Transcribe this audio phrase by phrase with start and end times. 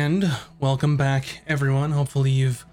[0.00, 1.90] And welcome back, everyone.
[1.90, 2.64] Hopefully, you've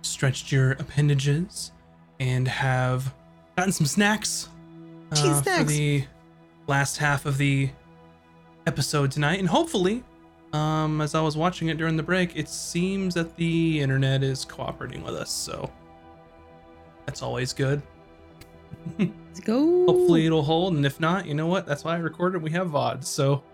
[0.00, 1.70] stretched your appendages
[2.18, 3.14] and have
[3.56, 4.48] gotten some snacks,
[5.12, 6.04] uh, for the
[6.66, 7.70] last half of the
[8.66, 9.38] episode tonight.
[9.38, 10.02] And hopefully,
[10.52, 14.44] um, as I was watching it during the break, it seems that the internet is
[14.44, 15.30] cooperating with us.
[15.30, 15.70] So
[17.06, 17.80] that's always good.
[18.98, 19.86] Let's go.
[19.86, 20.74] Hopefully, it'll hold.
[20.74, 21.64] And if not, you know what?
[21.64, 22.42] That's why I recorded.
[22.42, 23.04] We have VODs.
[23.04, 23.44] So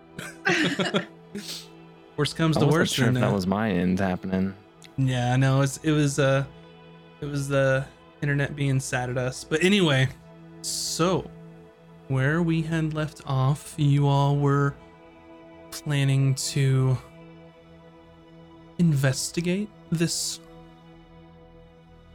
[2.19, 2.95] worst comes I to wasn't worst.
[2.95, 4.53] sure if and, that uh, was my end happening.
[4.97, 6.43] Yeah, no, it's, it was uh
[7.21, 7.85] it was the
[8.21, 9.45] internet being sad at us.
[9.45, 10.09] But anyway,
[10.61, 11.29] so
[12.09, 14.75] where we had left off, you all were
[15.71, 16.97] planning to
[18.79, 20.41] investigate this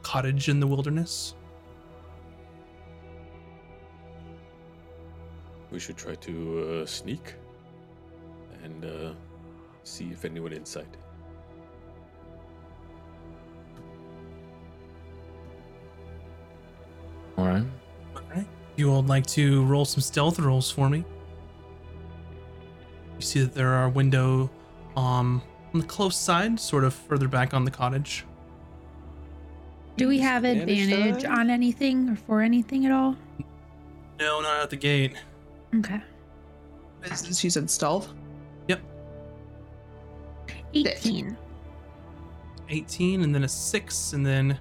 [0.03, 1.35] cottage in the wilderness.
[5.71, 7.35] We should try to uh, sneak
[8.63, 9.13] and uh,
[9.85, 10.87] see if anyone inside.
[17.37, 17.65] All right.
[18.17, 18.47] Alright.
[18.77, 21.05] You all would like to roll some stealth rolls for me.
[23.17, 24.51] You see that there are window
[24.97, 28.25] um on the close side, sort of further back on the cottage.
[29.97, 33.17] Do we have Advantage advantage on anything or for anything at all?
[34.19, 35.15] No, not at the gate.
[35.77, 36.01] Okay.
[37.05, 38.13] Since you said stealth.
[40.75, 41.37] 18.
[42.69, 44.59] 18 and then a 6 and then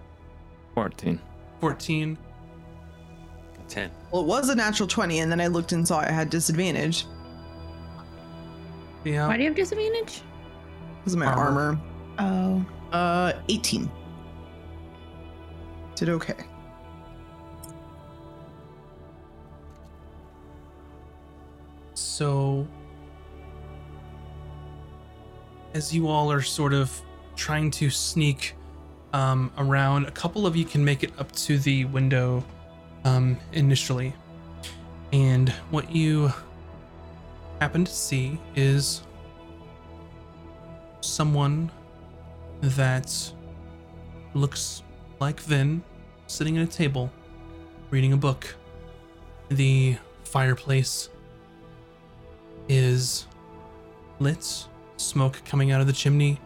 [0.76, 1.20] 14.
[1.60, 2.18] 14
[3.70, 3.90] Ten.
[4.12, 7.06] Well, it was a natural 20, and then I looked and saw I had disadvantage
[9.04, 10.22] yeah Why do you have disadvantage?
[11.00, 11.80] because of my Armor.
[12.20, 12.66] armor.
[12.92, 12.98] Oh.
[12.98, 13.92] Uh, 18.
[15.96, 16.36] Did okay.
[21.96, 22.68] so
[25.74, 27.02] as you all are sort of
[27.36, 28.56] trying to sneak
[29.14, 32.44] um, around a couple of you can make it up to the window
[33.06, 34.14] um, initially
[35.12, 36.34] and what you
[37.62, 39.04] happen to see is
[41.02, 41.72] someone
[42.62, 43.32] that
[44.34, 44.82] looks
[45.20, 45.84] like Vin
[46.28, 47.12] sitting at a table
[47.92, 48.56] reading a book.
[49.50, 51.10] The fireplace
[52.68, 53.28] is
[54.20, 54.68] lit,
[55.04, 56.40] smoke coming out of the chimney.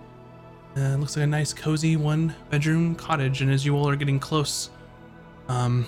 [0.75, 3.41] Uh, looks like a nice, cozy one bedroom cottage.
[3.41, 4.69] And as you all are getting close,
[5.47, 5.87] um,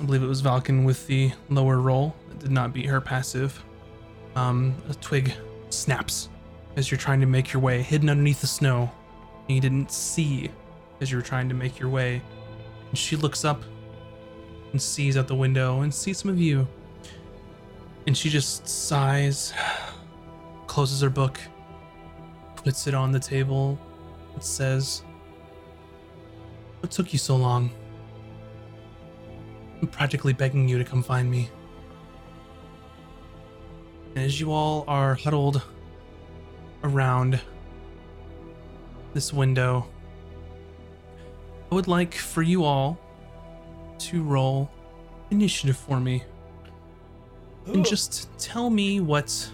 [0.00, 3.62] I believe it was Valken with the lower roll that did not beat her passive.
[4.36, 5.32] Um, a twig
[5.70, 6.28] snaps
[6.76, 8.90] as you're trying to make your way, hidden underneath the snow.
[9.48, 10.50] And you didn't see
[11.00, 12.22] as you were trying to make your way.
[12.88, 13.62] And she looks up
[14.72, 16.66] and sees out the window and sees some of you.
[18.06, 19.52] And she just sighs,
[20.66, 21.40] closes her book,
[22.62, 23.78] puts it on the table,
[24.34, 25.02] and says,
[26.80, 27.70] What took you so long?
[29.80, 31.48] I'm practically begging you to come find me.
[34.14, 35.62] And as you all are huddled
[36.82, 37.40] around
[39.14, 39.86] this window,
[41.70, 42.98] I would like for you all
[43.98, 44.70] to roll
[45.30, 46.24] initiative for me.
[47.66, 49.50] And just tell me what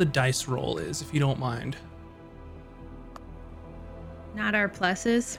[0.00, 1.76] the dice roll is, if you don't mind.
[4.34, 5.36] Not our pluses.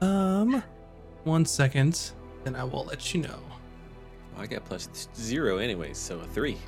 [0.00, 0.60] Um,
[1.22, 2.10] one second,
[2.42, 3.38] then I will let you know.
[4.36, 6.58] I got plus zero anyways, so a three.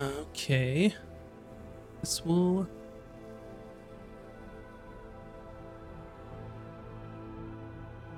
[0.00, 0.94] Okay.
[2.02, 2.68] This will.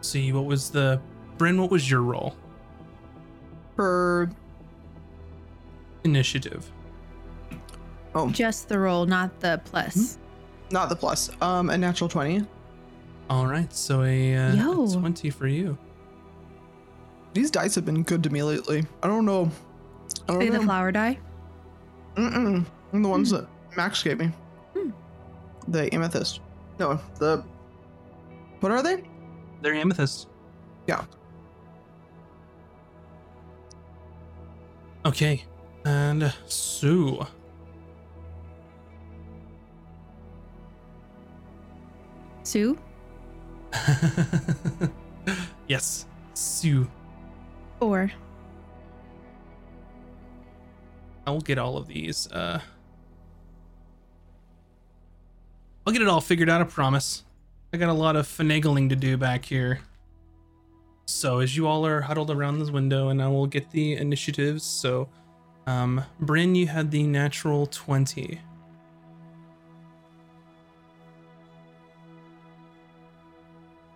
[0.02, 1.00] See, what was the.
[1.38, 2.36] Bryn, what was your roll?
[3.76, 4.30] For
[6.04, 6.70] Initiative.
[8.14, 10.18] oh, Just the roll, not the plus.
[10.70, 11.30] not the plus.
[11.40, 12.44] Um, a natural 20.
[13.30, 14.86] All right, so a, uh, a Yo.
[15.00, 15.78] 20 for you.
[17.32, 18.84] These dice have been good to me lately.
[19.02, 19.50] I don't know.
[20.28, 20.64] I don't Say the know.
[20.64, 21.18] flower die.
[22.16, 22.64] Mm-mm.
[22.92, 24.30] The ones that Max gave me.
[24.76, 24.90] Hmm.
[25.68, 26.40] The amethyst.
[26.78, 27.42] No, the.
[28.60, 29.02] What are they?
[29.62, 30.28] They're amethyst.
[30.86, 31.04] Yeah.
[35.06, 35.44] Okay,
[35.84, 37.26] and Sue.
[42.42, 42.78] Sue?
[45.68, 46.90] yes, Sue.
[47.78, 48.10] Four.
[51.26, 52.30] I will get all of these.
[52.30, 52.60] Uh,
[55.86, 56.62] I'll get it all figured out.
[56.62, 57.24] I promise.
[57.72, 59.80] I got a lot of finagling to do back here.
[61.06, 64.64] So as you all are huddled around this window, and I will get the initiatives.
[64.64, 65.08] So,
[65.66, 68.40] um, Bryn, you had the natural twenty.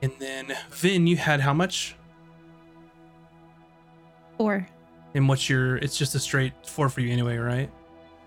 [0.01, 1.97] And then Vin, you had how much?
[4.37, 4.67] Four.
[5.15, 5.77] And what's your?
[5.79, 7.71] It's just a straight four for you anyway, right?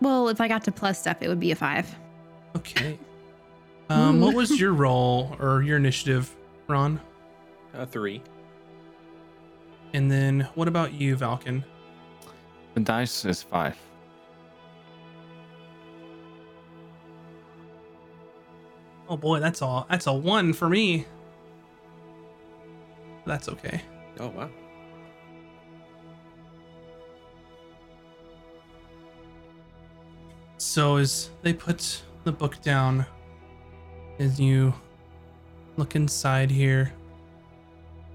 [0.01, 1.94] Well, if I got to plus stuff, it would be a five.
[2.56, 2.98] Okay.
[3.89, 6.36] Um, what was your role or your initiative,
[6.68, 7.00] Ron?
[7.74, 8.22] Uh, three.
[9.93, 11.63] And then what about you, Valken?
[12.73, 13.77] The dice is five.
[19.09, 19.85] Oh boy, that's all.
[19.89, 21.05] That's a one for me.
[23.25, 23.81] That's okay.
[24.19, 24.49] Oh wow.
[30.57, 33.05] So as they put the book down,
[34.19, 34.73] as you
[35.75, 36.94] look inside here,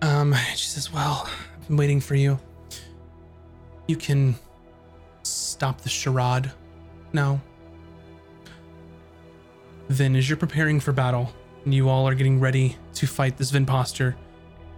[0.00, 2.38] um, she says, "Well, I've been waiting for you.
[3.86, 4.36] You can
[5.22, 6.50] stop the charade
[7.12, 7.40] now."
[9.88, 11.32] Vin, as you're preparing for battle,
[11.64, 14.14] and you all are getting ready to fight this Vinposter,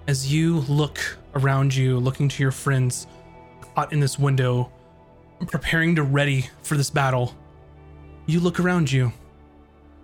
[0.07, 3.07] as you look around you, looking to your friends
[3.75, 4.71] caught in this window,
[5.47, 7.35] preparing to ready for this battle,
[8.27, 9.13] you look around you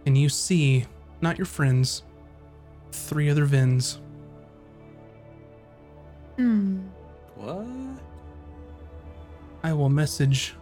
[0.06, 0.86] and you see
[1.20, 2.02] not your friends,
[2.92, 3.98] three other Vins.
[6.36, 6.80] Hmm.
[7.36, 7.66] What?
[9.62, 10.54] I will message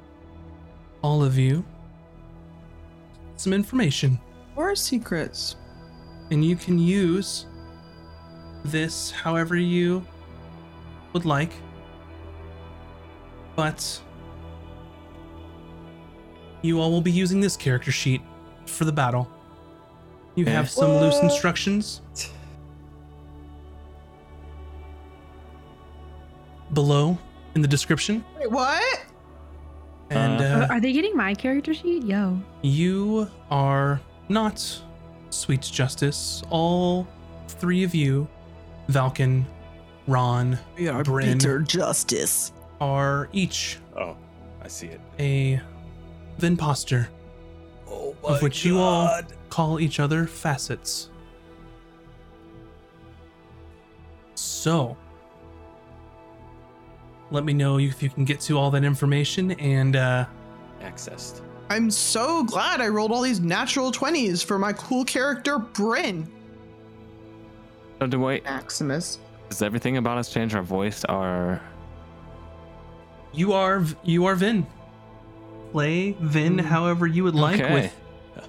[1.03, 1.65] all of you
[3.37, 4.21] some information,
[4.55, 5.57] Or secrets.
[6.31, 7.47] and you can use
[8.65, 10.07] this however you
[11.13, 11.53] would like.
[13.57, 14.01] But
[16.63, 18.23] you all will be using this character sheet
[18.67, 19.29] for the battle.
[20.37, 22.01] You have some loose instructions
[26.73, 27.19] below
[27.55, 28.25] in the description.
[28.39, 29.05] Wait, what?
[30.11, 30.67] And Uh.
[30.71, 32.03] uh, Are they getting my character sheet?
[32.05, 32.41] Yo.
[32.63, 34.81] You are not
[35.31, 36.43] Sweet Justice.
[36.51, 37.07] All
[37.49, 38.29] three of you,
[38.91, 39.45] Valken,
[40.07, 41.39] Ron, We are Bryn.
[41.39, 42.53] bitter justice.
[42.81, 44.17] are each Oh,
[44.61, 45.01] I see it.
[45.21, 45.61] a
[46.41, 47.07] Vinposter,
[47.89, 49.21] Oh of which you all
[49.51, 51.09] call each other facets.
[54.35, 54.97] So,
[57.33, 60.27] let me know if you can get to all that information and uh,
[60.81, 61.41] accessed.
[61.71, 66.31] I'm so glad I rolled all these natural 20s for my cool character, Bryn.
[68.01, 68.45] So do wait.
[68.45, 69.19] Maximus.
[69.49, 71.05] Does everything about us change our voice?
[71.05, 71.61] Our
[73.33, 74.67] you are you are Vin.
[75.73, 77.73] Play Vin however you would like Okay.
[77.73, 77.97] with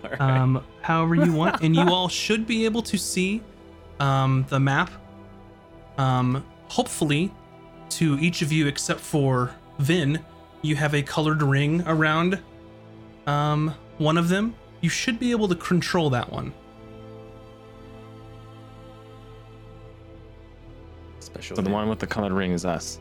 [0.03, 0.19] All right.
[0.21, 3.41] um, however you want, and you all should be able to see
[3.99, 4.91] um, the map.
[5.97, 7.31] Um, hopefully,
[7.97, 10.23] to each of you except for Vin,
[10.61, 12.39] you have a colored ring around
[13.27, 14.55] um, one of them.
[14.81, 16.53] You should be able to control that one.
[21.19, 21.55] Special.
[21.55, 22.99] so the one with the colored ring is us.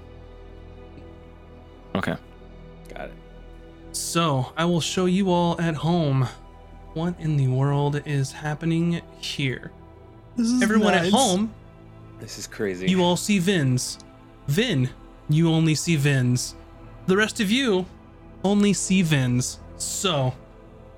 [1.94, 2.16] Okay.
[2.88, 3.14] Got it.
[3.92, 6.26] So I will show you all at home
[6.94, 9.72] what in the world is happening here.
[10.36, 11.52] This is Everyone at home
[12.20, 12.88] This is crazy.
[12.88, 13.98] You all see Vins.
[14.48, 14.90] Vin,
[15.28, 16.54] you only see Vins.
[17.06, 17.86] The rest of you
[18.44, 19.60] only see Vins.
[19.76, 20.34] So,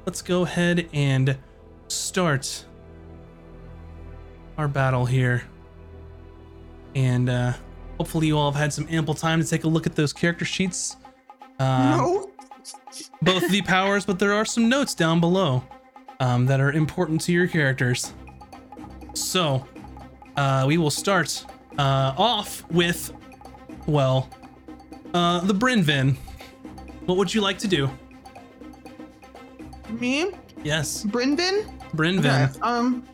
[0.07, 1.37] let's go ahead and
[1.89, 2.65] start
[4.59, 5.45] our battle here.
[6.95, 7.55] And uh,
[7.99, 10.45] hopefully, you all have had some ample time to take a look at those character
[10.45, 10.97] sheets.
[11.59, 12.31] Um, no.
[13.23, 15.65] both the powers, but there are some notes down below
[16.21, 18.13] um, that are important to your characters.
[19.15, 19.67] So,
[20.37, 21.45] uh, we will start
[21.79, 23.13] uh, off with,
[23.87, 24.29] well,
[25.13, 26.17] uh, the Brynvin.
[27.07, 27.91] What would you like to do?
[29.91, 30.31] Me?
[30.63, 31.67] Yes, Brynvin?
[31.95, 32.51] Brinvin.
[32.51, 33.07] Okay, um.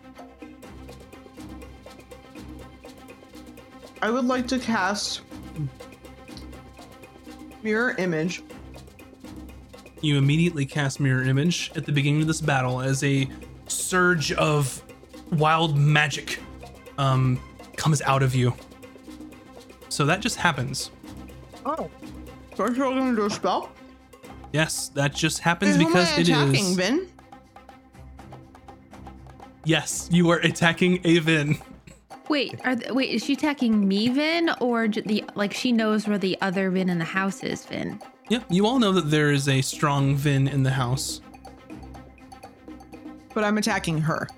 [4.03, 5.23] I would like to cast
[7.63, 8.43] Mirror Image.
[10.01, 13.29] You immediately cast Mirror Image at the beginning of this battle as a
[13.67, 14.83] surge of
[15.33, 16.41] wild magic
[16.97, 17.39] um,
[17.77, 18.55] comes out of you.
[19.91, 20.91] So that just happens.
[21.67, 21.91] Oh.
[22.57, 23.71] So I'm still gonna do a spell?
[24.53, 26.31] Yes, that just happens Who am because it is.
[26.31, 26.77] attacking.
[26.77, 27.09] Vin?
[29.65, 31.59] Yes, you are attacking Avin.
[32.29, 36.07] Wait, are th- wait, is she attacking me, Vin, or j- the like she knows
[36.09, 38.01] where the other Vin in the house is, Vin?
[38.29, 41.21] Yep, you all know that there is a strong Vin in the house.
[43.35, 44.29] But I'm attacking her.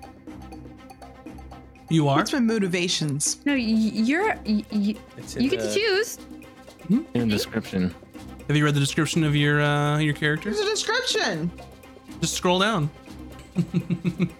[1.93, 2.17] You are.
[2.17, 3.37] What's my motivations?
[3.45, 6.17] No, y- you're y- y- It's in you get to the- choose.
[6.89, 7.93] In the description.
[8.47, 10.49] Have you read the description of your uh your character?
[10.51, 11.51] There's a description.
[12.19, 12.89] Just scroll down.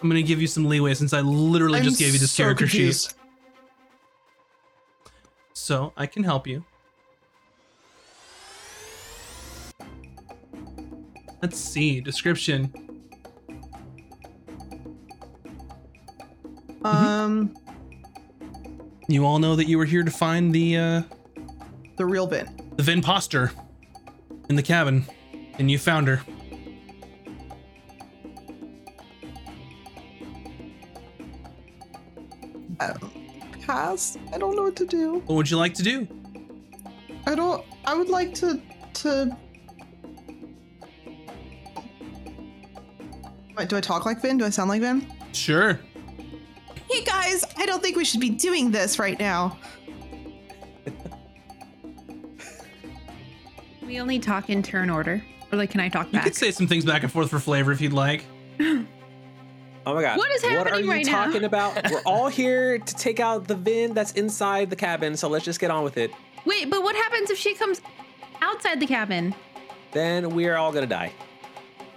[0.00, 2.44] I'm gonna give you some leeway since I literally I'm just gave you this so
[2.44, 3.14] character confused.
[5.68, 5.74] Sheet.
[5.74, 6.64] So I can help you.
[11.42, 12.00] Let's see.
[12.00, 12.72] Description.
[16.84, 17.54] Um,
[19.08, 21.02] You all know that you were here to find the uh
[21.96, 22.46] the real Vin.
[22.76, 23.52] the Vin Poster
[24.48, 25.04] in the cabin,
[25.58, 26.20] and you found her.
[33.78, 34.18] Pass.
[34.32, 35.22] I don't know what to do.
[35.26, 36.08] What would you like to do?
[37.26, 37.64] I don't.
[37.84, 38.60] I would like to
[38.94, 39.36] to.
[43.56, 44.36] Wait, do I talk like Vin?
[44.38, 45.06] Do I sound like Vin?
[45.30, 45.78] Sure.
[46.90, 49.56] Hey guys, I don't think we should be doing this right now.
[53.86, 55.22] We only talk in turn order.
[55.52, 56.24] Or like, can I talk You back?
[56.24, 58.24] You could say some things back and forth for flavor if you'd like.
[59.88, 60.18] Oh my god.
[60.18, 61.24] What is What are happening you right now?
[61.24, 61.80] talking about?
[61.90, 65.60] We're all here to take out the Vin that's inside the cabin, so let's just
[65.60, 66.10] get on with it.
[66.44, 67.80] Wait, but what happens if she comes
[68.42, 69.34] outside the cabin?
[69.92, 71.10] Then we are all gonna die.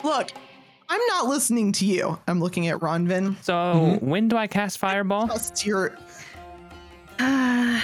[0.05, 0.29] Look,
[0.87, 2.17] I'm not listening to you.
[2.27, 3.35] I'm looking at Ronvin.
[3.43, 4.09] So Mm-hmm.
[4.09, 5.27] when do I cast Fireball?
[5.27, 5.97] Trust your.
[7.19, 7.81] Uh,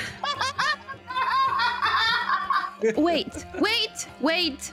[2.95, 4.71] wait, wait, wait.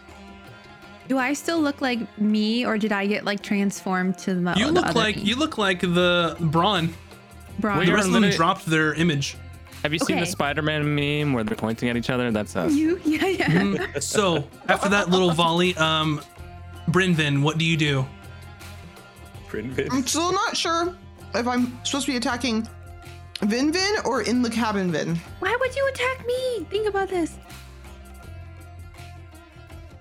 [1.09, 4.55] Do I still look like me, or did I get like transformed to the?
[4.57, 5.23] You the look other like me?
[5.23, 6.95] you look like the Braun.
[7.59, 7.79] Braun.
[7.79, 9.37] We The rest of them dropped their image.
[9.83, 12.31] Have you seen the Spider-Man meme where they're pointing at each other?
[12.31, 12.73] That's us.
[12.73, 13.47] You, yeah, yeah.
[13.51, 16.23] Mm, so after that little volley, um,
[16.89, 18.07] Brynvin, what do you do?
[19.47, 19.89] Prinvin.
[19.91, 20.97] I'm still not sure
[21.35, 22.67] if I'm supposed to be attacking
[23.43, 25.17] Vin Vin or in the cabin Vin.
[25.41, 26.65] Why would you attack me?
[26.71, 27.39] Think about this.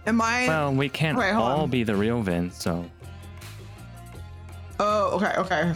[0.05, 0.48] Am I?
[0.48, 1.69] Well, we can't Wait, all on.
[1.69, 2.86] be the real Vin, so
[4.79, 5.74] oh, okay, okay.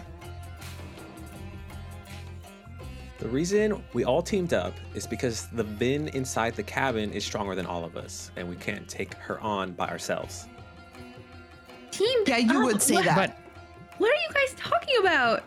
[3.19, 7.55] The reason we all teamed up is because the Vin inside the cabin is stronger
[7.55, 10.47] than all of us, and we can't take her on by ourselves.
[11.91, 12.19] Team.
[12.27, 12.65] Yeah, you up.
[12.65, 13.15] would say what, that.
[13.15, 15.43] but What are you guys talking about?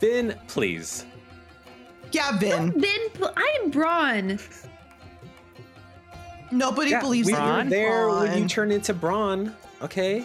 [0.00, 1.04] Vin, please.
[2.10, 2.72] Yeah, Vin.
[2.76, 4.38] Then pl- I am Braun.
[6.52, 8.48] Nobody Yeah, believes we that were you're there when you Braun.
[8.48, 9.56] turned into Braun.
[9.80, 10.24] Okay.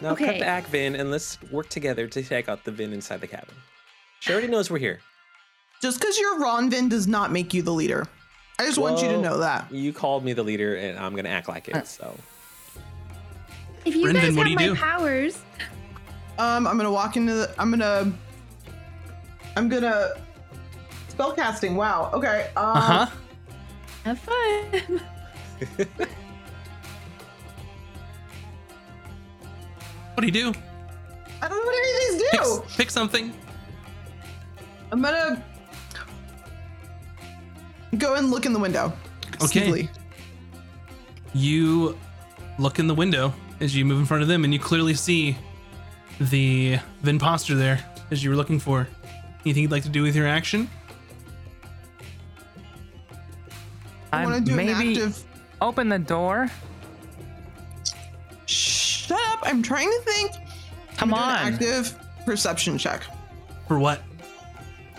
[0.00, 0.38] Now cut Okay.
[0.40, 3.54] the act, Vin, and let's work together to take out the Vin inside the cabin.
[4.20, 5.00] She already knows we're here.
[5.82, 8.06] Just because you're Ron Vin does not make you the leader.
[8.58, 9.70] I just want you to know that.
[9.70, 11.86] You called me the leader, and I'm gonna act like it.
[11.86, 12.16] So
[13.84, 14.74] If you Brendan, guys have you my do?
[14.74, 15.38] powers,
[16.38, 17.54] Um, I'm gonna walk into the.
[17.58, 18.10] I'm gonna.
[19.56, 20.10] I'm gonna.
[21.08, 21.76] Spell casting.
[21.76, 22.10] Wow.
[22.14, 22.50] Okay.
[22.56, 23.06] Um, Uh huh.
[24.04, 25.00] have fun.
[30.16, 30.58] What do you do?
[31.42, 32.74] I don't know what any of these do.
[32.74, 33.34] pick something.
[34.90, 35.44] I'm gonna
[37.98, 38.94] go and look in the window.
[39.42, 39.60] Okay.
[39.60, 39.88] Sneakily.
[41.34, 41.98] You
[42.58, 45.36] look in the window as you move in front of them, and you clearly see
[46.18, 48.88] the Vin Poster there as you were looking for.
[49.44, 50.70] Anything you'd like to do with your action?
[54.14, 55.24] I want to do maybe an active.
[55.60, 56.48] Open the door.
[58.46, 59.40] Shut up!
[59.42, 60.32] I'm trying to think.
[60.96, 61.46] Come I'm on.
[61.48, 63.02] an active perception check.
[63.68, 64.02] For what?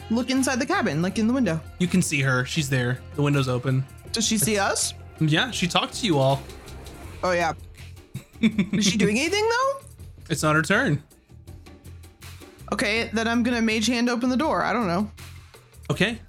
[0.09, 1.59] Look inside the cabin, like in the window.
[1.79, 2.45] You can see her.
[2.45, 2.99] She's there.
[3.15, 3.83] The window's open.
[4.11, 4.93] Does she see us?
[5.19, 6.41] Yeah, she talked to you all.
[7.23, 7.53] Oh yeah.
[8.41, 9.81] Is she doing anything though?
[10.29, 11.01] It's not her turn.
[12.71, 14.63] Okay, then I'm gonna mage hand open the door.
[14.63, 15.09] I don't know.
[15.89, 16.19] Okay.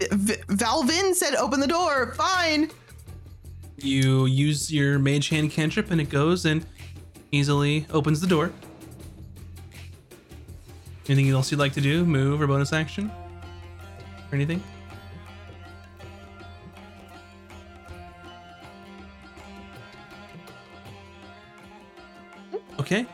[0.00, 2.14] Valvin said open the door.
[2.14, 2.70] Fine.
[3.76, 6.64] You use your mage hand cantrip, and it goes and
[7.32, 8.52] easily opens the door.
[11.08, 12.04] Anything else you'd like to do?
[12.04, 13.10] Move or bonus action?
[14.30, 14.62] Or anything?
[22.78, 23.06] Okay.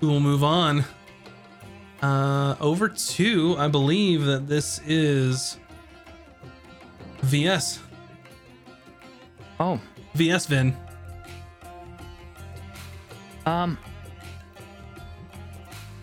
[0.00, 0.84] We will move on.
[2.06, 5.58] Uh, over to, I believe that this is
[7.22, 7.80] VS.
[9.58, 9.80] Oh,
[10.14, 10.76] VS Vin.
[13.44, 13.76] um,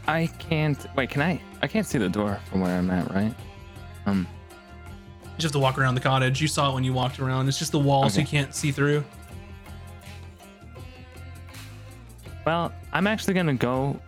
[0.10, 0.86] I can't.
[0.98, 1.41] Wait, can I?
[1.62, 3.33] I can't see the door from where I'm at, right?
[4.05, 4.27] Um.
[5.24, 6.41] You just have to walk around the cottage.
[6.41, 7.48] You saw it when you walked around.
[7.48, 8.22] It's just the walls Okay.
[8.22, 9.05] you can't see through.
[12.45, 14.00] Well, I'm actually gonna go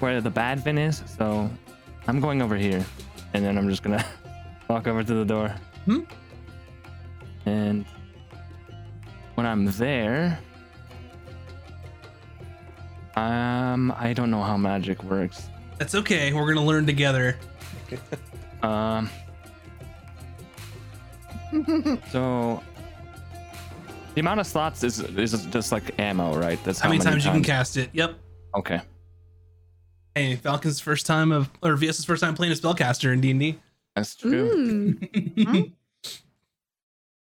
[0.00, 1.50] where the bad Vin is, so
[2.06, 2.84] I'm going over here,
[3.34, 4.04] and then I'm just gonna
[4.68, 5.54] walk over to the door.
[5.84, 6.00] Hmm?
[7.46, 7.84] And
[9.34, 10.38] when I'm there,
[13.16, 15.48] um, I don't know how magic works.
[15.78, 16.32] That's okay.
[16.32, 17.36] We're gonna learn together.
[18.62, 19.10] Um.
[22.10, 22.62] so
[24.14, 26.58] the amount of slots is is just like ammo, right?
[26.64, 27.90] That's How, many, times, you can cast it?
[27.92, 28.14] Yep.
[28.54, 28.80] Okay.
[30.16, 33.38] Hey, Valken's first time of, or VS's first time playing a spellcaster in D and
[33.38, 33.58] D.
[33.94, 34.98] That's true.
[35.38, 35.70] Ooh.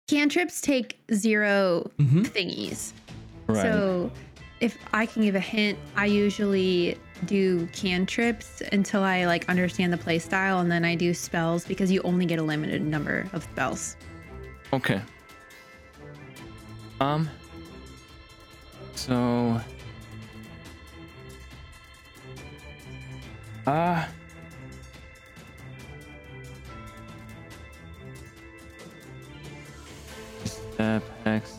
[0.08, 2.25] Cantrips take 0 Mhm.
[2.28, 2.94] thingies.
[3.48, 3.64] Right.
[3.64, 4.10] So
[4.62, 9.98] if I can give a hint, I usually do cantrips until I like understand the
[9.98, 13.44] play style and then I do spells because you only get a limited number of
[13.44, 13.98] spells.
[14.72, 15.02] Okay.
[17.02, 17.30] Um.
[18.96, 19.60] So.
[23.65, 24.05] Uh.
[30.45, 31.57] Step hex.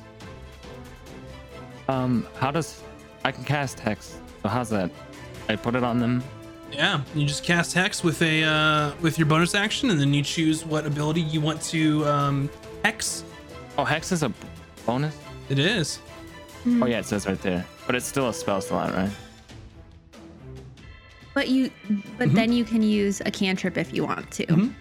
[1.88, 2.26] Um.
[2.36, 2.82] How does
[3.24, 4.18] I can cast hex?
[4.42, 4.90] So how's that?
[5.48, 6.22] I put it on them.
[6.72, 10.22] Yeah, you just cast hex with a uh, with your bonus action, and then you
[10.22, 12.50] choose what ability you want to um,
[12.84, 13.24] hex.
[13.78, 14.32] Oh, hex is a
[14.84, 15.16] bonus.
[15.48, 16.00] It is.
[16.66, 17.64] Oh yeah, it says right there.
[17.86, 19.10] But it's still a spell slot, right?
[21.36, 21.70] But you
[22.16, 22.34] but Mhm.
[22.34, 24.46] then you can use a cantrip if you want to.
[24.46, 24.72] Mhm.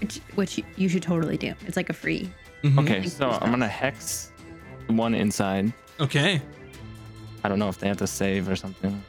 [0.00, 1.54] Which which you- you should totally do.
[1.66, 2.30] It's like a free.
[2.62, 2.78] Mhm.
[2.82, 4.30] Okay, so you, I'm gonna hex
[4.88, 5.72] one inside.
[6.00, 6.42] Okay.
[7.42, 9.02] I don't know if they have to save or something.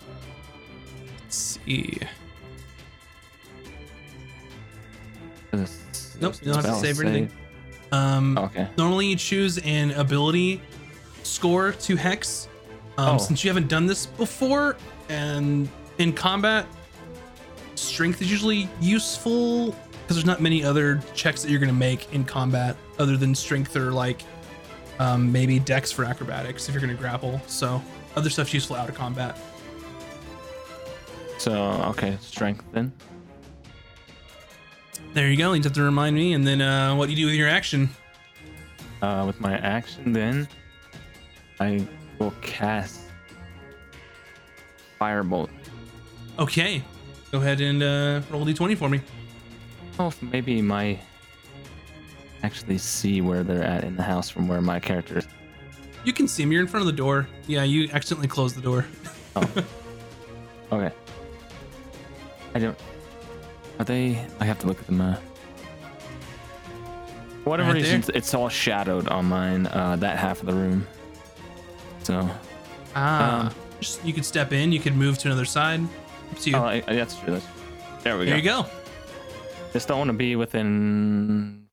[1.25, 1.99] Let's see.
[5.51, 7.31] Nope, you don't have to save or anything.
[7.91, 8.69] Um, Oh, okay.
[8.77, 10.61] Normally, you choose an ability
[11.23, 12.47] score to hex.
[12.97, 13.17] Um, Oh.
[13.17, 14.77] Since you haven't done this before,
[15.09, 16.65] and in combat,
[17.75, 22.11] strength is usually useful because there's not many other checks that you're going to make
[22.13, 24.21] in combat other than strength or like
[24.99, 27.41] um, maybe dex for acrobatics if you're going to grapple.
[27.47, 27.81] So
[28.15, 29.37] other stuff's useful out of combat.
[31.37, 31.53] So
[31.89, 32.91] okay, strength then.
[35.13, 35.53] There you go.
[35.53, 37.49] You just have to remind me, and then uh, what do you do with your
[37.49, 37.89] action?
[39.01, 40.47] Uh, with my action, then
[41.59, 41.85] I
[42.17, 43.01] will cast
[44.99, 45.49] firebolt.
[46.39, 46.83] Okay,
[47.31, 49.01] go ahead and uh, roll d20 for me.
[49.99, 50.97] Oh, maybe my
[52.41, 55.27] actually see where they're at in the house from where my character is.
[56.03, 56.55] You can see me.
[56.55, 57.27] You're in front of the door.
[57.47, 58.85] Yeah, you accidentally closed the door.
[59.35, 59.49] Oh.
[60.73, 60.93] okay.
[62.55, 62.77] I don't.
[63.79, 64.19] Are they?
[64.39, 65.21] I have to look at the map.
[67.43, 67.95] For whatever Right there?
[67.97, 69.67] reason, it's all shadowed on mine.
[69.67, 70.85] Uh, that half of the room.
[72.03, 72.29] So.
[72.95, 73.53] Ah, Um,
[74.03, 74.71] you could step in.
[74.71, 75.81] You could move to another side.
[76.41, 76.55] To you.
[76.57, 77.33] Oh, I, I- that's true.
[77.33, 77.45] That's
[78.03, 78.41] there we there go.
[78.41, 78.65] There you go.
[79.71, 81.67] Just don't want to be within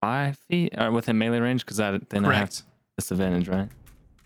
[0.00, 2.62] five feet or within melee range because that then I have Correct.
[2.98, 3.68] disadvantage, right?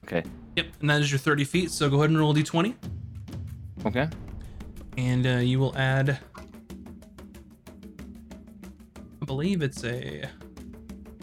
[0.05, 0.23] Okay.
[0.57, 1.71] Yep, and that is your 30 feet.
[1.71, 2.75] So go ahead and roll d20,
[3.87, 4.09] Okay.
[4.97, 6.19] and uh, you will add.
[9.21, 10.25] I believe it's a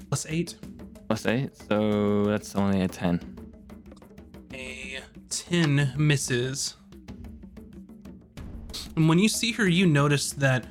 [0.09, 0.55] plus eight.
[1.07, 3.19] Plus eight, so that's only a ten.
[4.53, 6.75] A 10 misses.
[8.95, 10.65] And when you see her, you notice that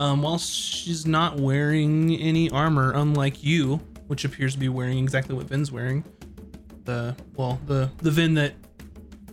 [0.00, 3.76] um, while she's not wearing any armor, unlike you,
[4.08, 6.04] which appears to be wearing exactly what Vin's wearing,
[6.84, 8.54] the well, the the Vin that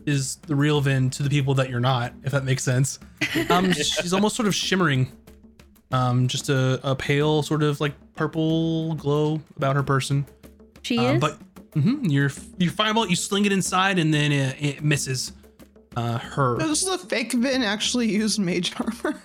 [0.06, 3.00] is the real Vin to the people that you're not, if that makes sense.
[3.50, 5.10] Um, she's almost sort of shimmering,
[5.92, 10.26] um, just a, a pale sort of like purple glow about her person.
[10.82, 11.22] She Uh, is.
[11.22, 11.40] but
[11.72, 15.32] mhm, your your fireball, you sling it inside, and then it, it misses
[15.96, 16.58] uh, her.
[16.58, 19.20] This is a fake Vin actually used mage armor.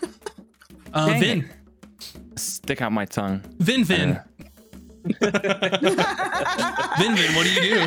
[0.94, 1.50] Uh, Dang Vin,
[2.36, 3.42] Stick out my tongue.
[3.58, 4.22] Vin, Vin, Uh,
[6.98, 7.34] Vin, Vin.
[7.34, 7.86] What do you do?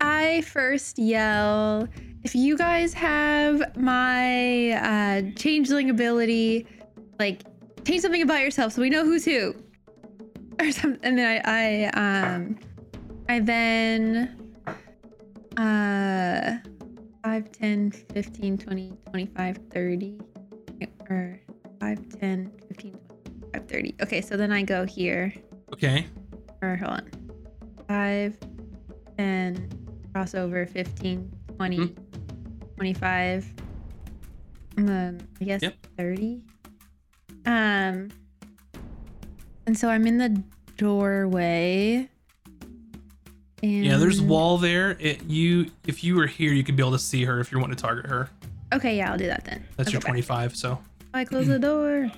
[0.00, 1.88] I first yell,
[2.24, 6.66] if you guys have my uh, changeling ability,
[7.18, 7.42] like
[7.84, 9.54] change something about yourself so we know who's who.
[10.60, 11.00] Or something.
[11.02, 12.58] And then I, I um
[13.28, 14.36] I then
[15.56, 16.58] uh
[17.22, 20.20] 5, 10, 15, 20, 25, 30.
[21.08, 21.38] Or
[21.80, 22.92] 5, 10, 15,
[23.52, 23.94] 25, 30.
[24.02, 25.32] Okay, so then I go here.
[25.72, 26.06] Okay,
[26.62, 27.10] Or hold on.
[27.88, 28.36] 5,
[29.18, 29.68] 10,
[30.14, 31.86] crossover 15, 20, Hmm.
[32.76, 33.46] 25.
[34.76, 35.74] And then I guess Yep.
[35.98, 36.42] 30.
[37.46, 38.08] Um,
[39.66, 40.42] and so I'm in the
[40.76, 42.08] doorway.
[43.62, 44.96] And Yeah, there's wall there.
[44.98, 47.58] It you if you were here, you could be able to see her if you
[47.58, 48.28] want to target her.
[48.72, 49.64] Okay, yeah, I'll do that then.
[49.76, 50.12] That's I'll your go back.
[50.12, 50.56] 25.
[50.56, 50.78] So
[51.14, 52.10] I close the door.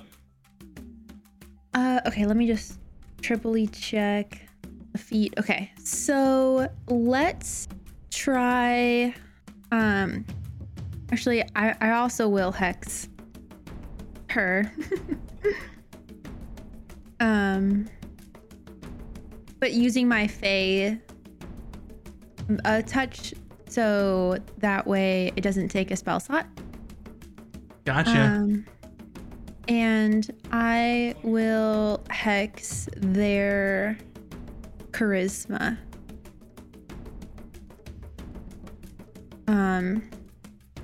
[1.73, 2.79] Uh, okay, let me just
[3.21, 4.41] triply check
[4.91, 5.33] the feet.
[5.37, 7.67] Okay, so let's
[8.09, 9.13] try.
[9.71, 10.25] Um,
[11.11, 13.09] actually, I I also will hex
[14.29, 14.71] her.
[17.19, 17.87] um,
[19.59, 20.99] but using my Fey
[22.65, 23.33] uh, touch,
[23.67, 26.47] so that way it doesn't take a spell slot.
[27.85, 28.11] gotcha.
[28.11, 28.65] Um,
[29.67, 33.97] and I will hex their
[34.91, 35.77] charisma.
[39.47, 40.01] Um,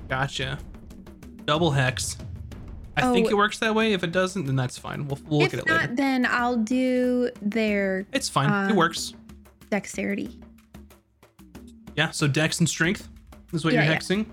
[0.08, 0.58] gotcha.
[1.44, 2.16] Double hex.
[2.96, 3.30] I think Oh.
[3.30, 3.92] it works that way.
[3.94, 5.08] If it doesn't, then that's fine.
[5.08, 5.94] We'll, we'll look at it not, later.
[5.94, 8.48] then I'll do their It's fine.
[8.68, 9.14] it um, works.
[9.70, 10.38] dexterity.
[11.96, 12.10] Yeah.
[12.10, 13.08] So dex and strength
[13.52, 13.98] is what Yeah, you're yeah.
[13.98, 14.26] hexing.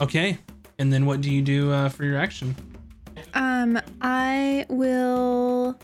[0.00, 0.38] Okay.
[0.78, 2.54] And then what do you do uh, for your action?
[3.34, 5.78] Um, I will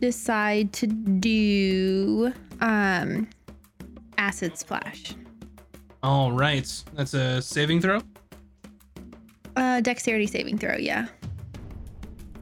[0.00, 3.28] decide to do um
[4.18, 5.14] acid splash.
[6.02, 6.70] All right.
[6.94, 8.00] That's a saving throw.
[9.56, 10.76] Uh, dexterity saving throw.
[10.76, 11.06] Yeah.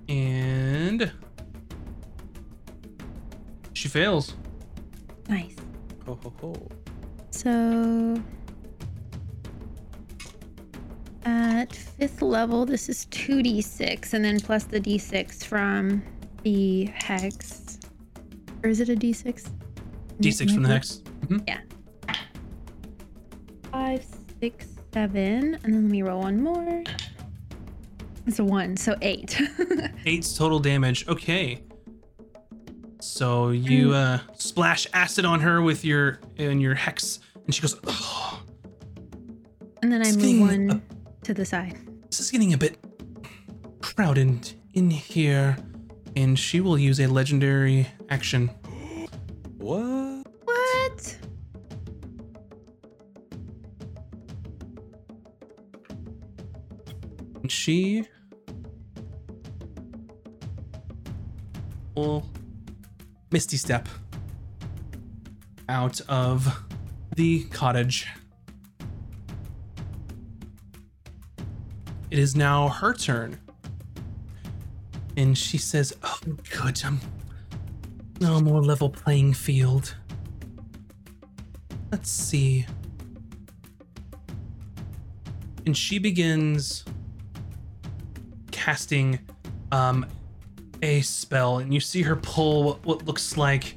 [0.09, 1.11] And
[3.73, 4.35] she fails.
[5.29, 5.57] Nice.
[6.07, 6.69] Ho ho ho.
[7.37, 8.19] So
[11.27, 16.03] at fifth level, this is 2d6, and then plus the d6 from
[16.45, 17.79] the hex.
[18.63, 19.51] Or is it a d6?
[20.21, 21.03] D6 from the hex.
[21.27, 21.45] Mhm.
[21.47, 21.61] Yeah.
[23.71, 24.03] Five,
[24.41, 26.85] six, seven, and then let me roll one more.
[28.27, 29.39] It's a one, so eight.
[30.07, 31.07] Eight's total damage.
[31.07, 31.63] Okay.
[33.01, 37.77] So you uh, splash acid on her with your and your hex, and she goes,
[37.87, 38.43] "Oh,
[39.83, 40.81] and then I This move thing- one uh,
[41.25, 41.79] to the side.
[42.11, 42.79] this is getting a bit
[43.81, 45.57] crowded in here."
[46.17, 48.51] And she will use a legendary action.
[49.59, 50.27] What?
[50.45, 51.19] What?
[57.43, 58.07] And she
[61.95, 62.27] will
[63.31, 63.89] misty step
[65.69, 66.63] out of
[67.17, 68.07] the cottage.
[72.11, 73.39] It is now her turn.
[75.17, 76.19] And she says, Oh,
[76.51, 76.81] good.
[76.85, 77.01] I'm
[78.21, 79.95] no more level playing field.
[81.91, 82.67] Let's see.
[85.65, 86.85] And she begins
[88.53, 89.19] casting
[89.73, 90.07] um,
[90.83, 93.77] a spell, and you see her pull what, looks like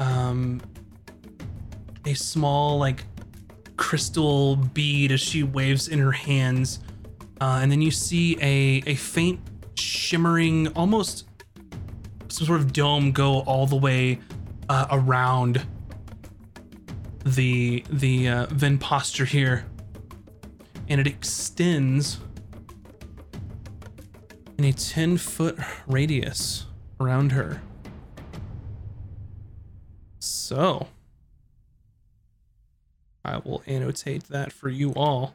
[0.00, 0.60] um,
[2.06, 3.04] a small, like,
[3.76, 6.80] crystal bead as she waves in her hands.
[7.40, 9.40] Uh, and then you see a, a faint,
[9.74, 11.28] shimmering, almost
[12.28, 14.18] some sort of dome go all the way
[14.68, 15.66] uh, around
[17.24, 19.66] the the uh, Vinposter here,
[20.88, 22.20] and it extends
[24.58, 26.66] in a 10 foot radius
[27.00, 27.60] around her.
[30.18, 30.86] So,
[33.26, 35.34] I will annotate that for you all.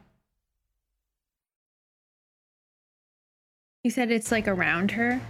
[3.84, 5.20] You said it's like around her.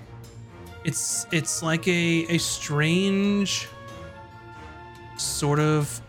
[0.85, 3.67] It's it's like a a strange
[5.17, 6.01] sort of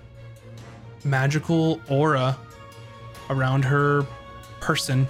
[1.04, 2.38] magical aura
[3.30, 4.06] around her
[4.60, 5.08] person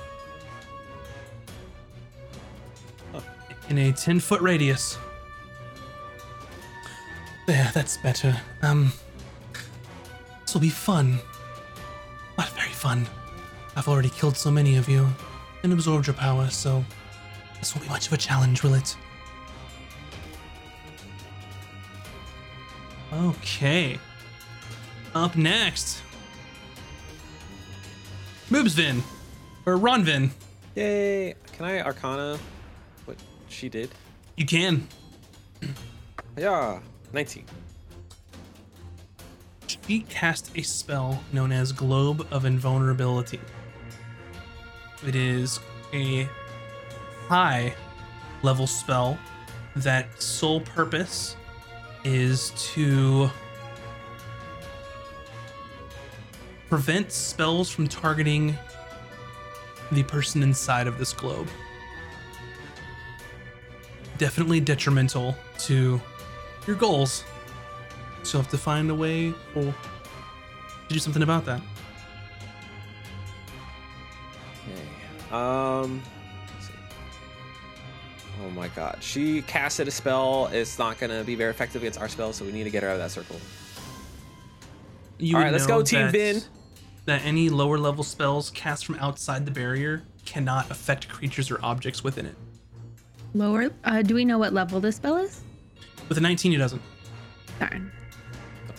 [3.69, 4.97] in a 10 foot radius.
[7.47, 8.39] There, that's better.
[8.62, 8.93] Um,
[10.41, 11.19] this will be fun.
[12.84, 13.08] Fun.
[13.78, 15.08] I've already killed so many of you
[15.63, 16.84] and absorbed your power, so
[17.60, 18.98] this won't be much of a challenge, will it?
[23.13, 23.98] Okay.
[25.15, 26.04] Up next.
[28.50, 29.02] Moobsvin.
[29.65, 30.32] Or Ronvin.
[30.76, 31.36] Yay!
[31.54, 32.38] Can I Arcana
[33.06, 33.15] what
[33.48, 33.91] she did?
[34.36, 34.89] You can.
[36.36, 36.82] Yeah,
[37.13, 37.46] 19.
[39.88, 43.39] She cast a spell known as Globe of Invulnerability.
[45.06, 45.60] It is
[45.93, 46.28] a
[47.28, 47.76] high
[48.41, 49.17] level spell
[49.76, 51.36] that sole purpose
[52.04, 53.30] is to
[56.69, 58.58] prevent spells from targeting
[59.91, 61.48] the person inside of this globe.
[64.17, 66.00] definitely detrimental to
[66.67, 67.24] your goals.
[68.24, 69.74] So you'll have to find a way or to
[70.90, 71.62] do something about that.
[74.70, 75.36] Okay.
[75.36, 76.02] Um.
[76.54, 76.74] let's see.
[78.44, 78.98] Oh my god.
[79.02, 80.48] She casted a spell.
[80.52, 82.90] It's not gonna be very effective against our spell, so we need to get her
[82.90, 83.38] out of that circle.
[85.18, 86.42] You All would right, let's go, Team that- Vin.
[87.06, 92.02] That any lower level spells cast from outside the barrier cannot affect creatures or objects
[92.02, 92.36] within it.
[93.34, 93.72] Lower.
[93.84, 95.42] Uh, do we know what level this spell is?
[96.08, 96.82] With a 19, it doesn't.
[97.60, 97.92] Darn.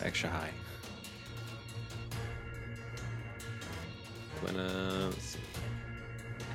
[0.05, 0.51] Extra high.
[4.53, 5.39] Let's see.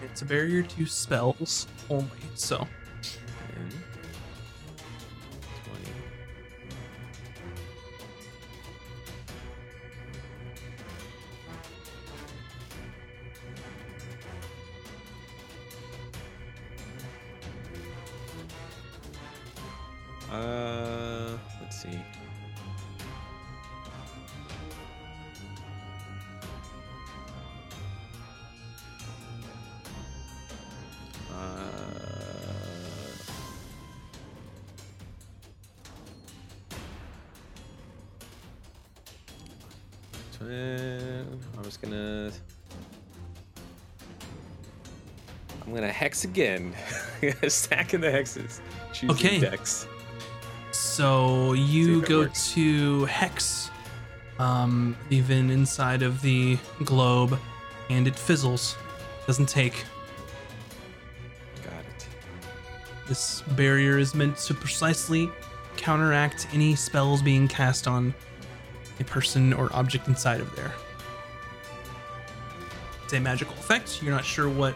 [0.04, 2.06] It's a barrier to spells only.
[2.36, 2.68] So
[3.02, 3.18] 10,
[20.30, 20.32] 20.
[20.32, 22.00] Uh, let's see.
[46.20, 46.74] Hex again.
[47.50, 48.60] Stacking the hexes.
[48.94, 49.40] Choosing Okay.
[49.40, 49.88] Dex.
[50.72, 52.54] So you go works.
[52.54, 53.72] to hex,
[54.38, 57.40] um, even inside of the globe,
[57.90, 58.76] and it fizzles.
[59.28, 59.84] Doesn't take.
[61.64, 62.08] Got it.
[63.08, 65.30] This barrier is meant to precisely
[65.78, 68.14] counteract any spells being cast on
[69.00, 70.74] a person or object inside of there.
[73.04, 74.04] It's a magical effect.
[74.04, 74.76] You're not sure what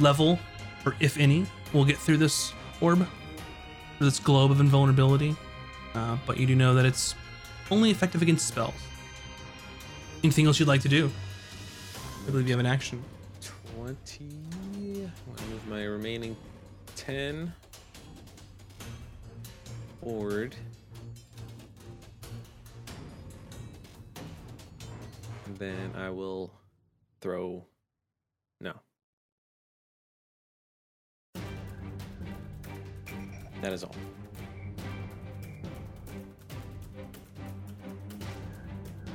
[0.00, 0.38] level,
[0.84, 5.36] or if any, we'll get through this orb, or this globe of invulnerability.
[5.94, 7.14] Uh, but you do know that it's
[7.70, 8.74] only effective against spells.
[10.22, 11.10] Anything else you'd like to do?
[12.26, 13.02] I believe you have an action.
[13.76, 15.08] 20.
[15.26, 16.36] I'll move my remaining
[16.96, 17.52] 10
[20.00, 20.54] forward.
[25.58, 26.52] Then I will
[27.20, 27.64] throw.
[28.60, 28.74] No.
[33.60, 33.94] That is all.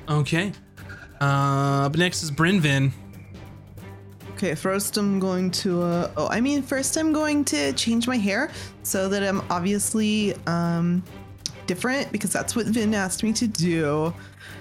[0.08, 0.52] Okay.
[1.20, 2.92] Uh, up next is Brynvin.
[4.34, 8.18] Okay, first I'm going to, uh, oh, I mean, first I'm going to change my
[8.18, 8.52] hair
[8.84, 11.02] so that I'm obviously um,
[11.68, 14.14] different because that's what Vin asked me to do.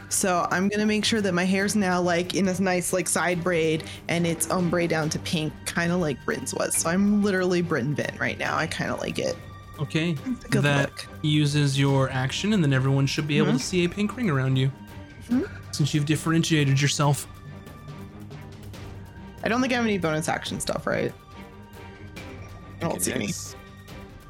[0.08, 3.42] So I'm gonna make sure that my hair's now like in a nice like side
[3.42, 6.76] braid and it's ombre down to pink, kind of like Bryn's was.
[6.76, 8.56] So I'm literally Bryn Vin right now.
[8.56, 9.36] I kind of like it.
[9.80, 10.12] Okay.
[10.50, 11.06] good that look.
[11.22, 13.58] uses your action, and then everyone should be able Mhm.
[13.58, 14.70] to see a pink ring around you.
[15.28, 15.48] Mhm.
[15.72, 17.26] Since you've differentiated yourself.
[19.42, 21.12] I don't think I have any bonus action stuff, right?
[22.80, 23.32] I don't see any.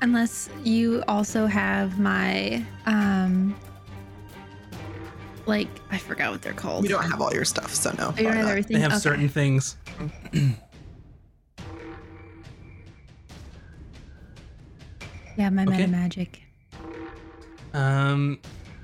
[0.02, 3.54] Unless you also have my um
[5.46, 6.83] like I forgot what they're called.
[6.83, 8.14] We don't have all your stuff, so no.
[8.16, 8.76] Oh, you don't have everything.
[8.76, 9.00] They have Okay.
[9.00, 9.76] certain things.
[15.36, 15.76] Yeah, my Okay.
[15.78, 16.40] meta magic.
[17.72, 18.38] Um,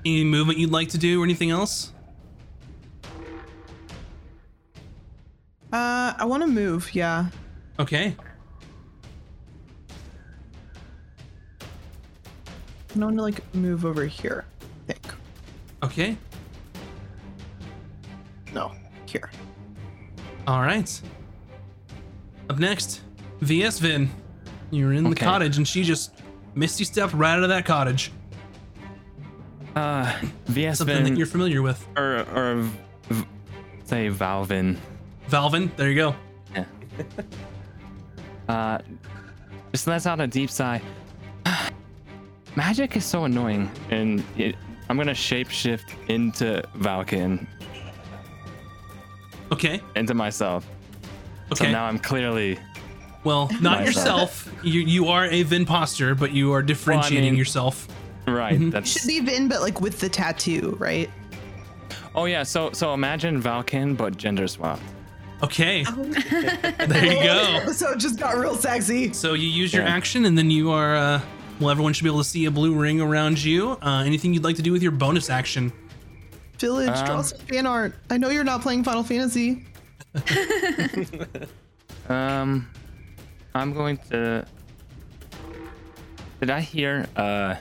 [0.05, 1.93] any movement you'd like to do, or anything else?
[5.71, 6.93] Uh, I want to move.
[6.93, 7.27] Yeah.
[7.79, 8.15] Okay.
[12.93, 14.43] I want to like move over here.
[14.61, 15.13] I think.
[15.83, 16.17] Okay.
[18.53, 18.73] No,
[19.05, 19.31] here.
[20.45, 21.01] All right.
[22.49, 23.01] Up next,
[23.39, 24.09] VS Vin.
[24.71, 26.20] You're in the cottage, and she just
[26.55, 28.11] misty stepped right out of that cottage.
[29.75, 30.11] Uh,
[30.47, 31.85] VS Something that you're familiar with.
[31.97, 32.55] or or
[33.09, 33.25] v-
[33.85, 34.77] say Valvin.
[35.29, 36.15] Valvin, there you go.
[36.53, 36.65] Yeah.
[38.49, 38.77] uh,
[39.71, 40.81] just lets out a deep sigh.
[42.55, 44.55] Magic is so annoying, and it,
[44.89, 47.47] I'm gonna shapeshift into Valken,
[49.53, 49.81] Okay.
[49.95, 50.67] into myself.
[51.53, 51.65] Okay.
[51.65, 52.59] So now I'm clearly
[53.23, 53.85] well, not Myself.
[53.85, 54.53] yourself.
[54.63, 57.87] You you are a Vinposter, but you are differentiating mean- yourself.
[58.27, 58.59] right.
[58.59, 58.71] Mhm.
[58.71, 61.09] That's Should be Vin, but like with the tattoo, right?
[62.15, 62.43] oh yeah.
[62.43, 64.81] So so imagine Valken, but gender swapped.
[65.43, 65.83] Okay.
[66.87, 67.43] there you go.
[67.63, 69.11] episode just got real sexy.
[69.13, 69.95] So you use your Yeah.
[69.95, 70.95] action, and then you are.
[70.95, 71.21] Uh,
[71.59, 73.71] well, everyone should be able to see a blue ring around you.
[73.81, 75.71] Uh, anything you'd like to do with your bonus action?
[76.59, 77.95] Village, draw Um, some fan art.
[78.11, 79.65] I know you're not playing Final Fantasy.
[82.09, 82.67] Um,
[83.53, 84.45] I'm going to
[86.39, 87.55] Did I hear uh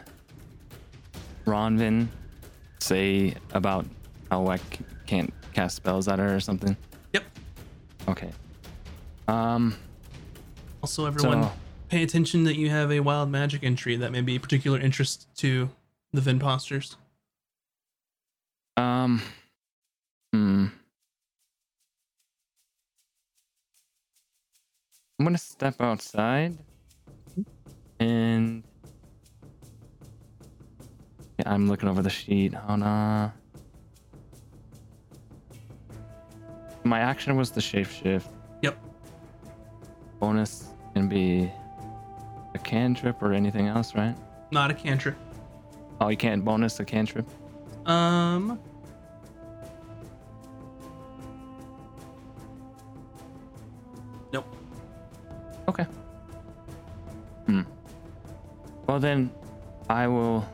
[1.47, 2.09] Ronvin
[2.79, 3.87] say about
[4.31, 4.65] how I c-
[5.07, 6.77] can't cast spells at her or something?
[7.13, 7.25] Yep.
[8.09, 8.31] Okay.
[9.27, 9.75] Um.
[10.83, 11.53] Also, everyone, So-
[11.89, 15.27] pay attention that you have a wild magic entry that may be of particular interest
[15.39, 15.71] to
[16.13, 16.97] the Vinposters.
[18.77, 19.23] Um.
[20.33, 20.67] Hmm.
[25.21, 26.57] I'm gonna step outside
[27.99, 28.65] and
[31.39, 32.55] yeah, I'm looking over the sheet.
[32.67, 33.31] Oh no.
[36.85, 38.29] My action was the shapeshift.
[38.63, 38.83] Yep.
[40.21, 41.53] Bonus can be
[42.55, 44.17] a cantrip or anything else, right?
[44.51, 45.19] Not a cantrip.
[46.01, 47.29] Oh, you can't bonus a cantrip.
[47.85, 48.59] Um.
[55.71, 55.85] Okay.
[57.47, 57.61] Hmm.
[58.89, 59.31] Well then,
[59.89, 60.45] I will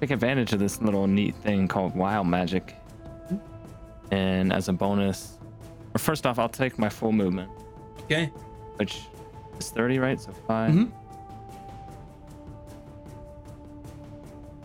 [0.00, 2.74] take advantage of this little neat thing called wild magic.
[4.10, 5.38] And as a bonus,
[5.94, 7.50] or first off, I'll take my full movement,
[8.02, 8.26] Okay.
[8.76, 9.04] which
[9.58, 10.20] is 30, right?
[10.20, 10.92] So 5 Mhm.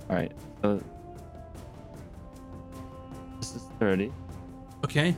[0.10, 0.32] All right.
[0.62, 0.82] So
[3.40, 4.12] this is 30.
[4.84, 5.16] Okay.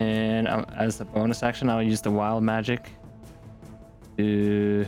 [0.00, 2.90] And um, as a bonus action, I'll use the wild magic
[4.18, 4.86] to.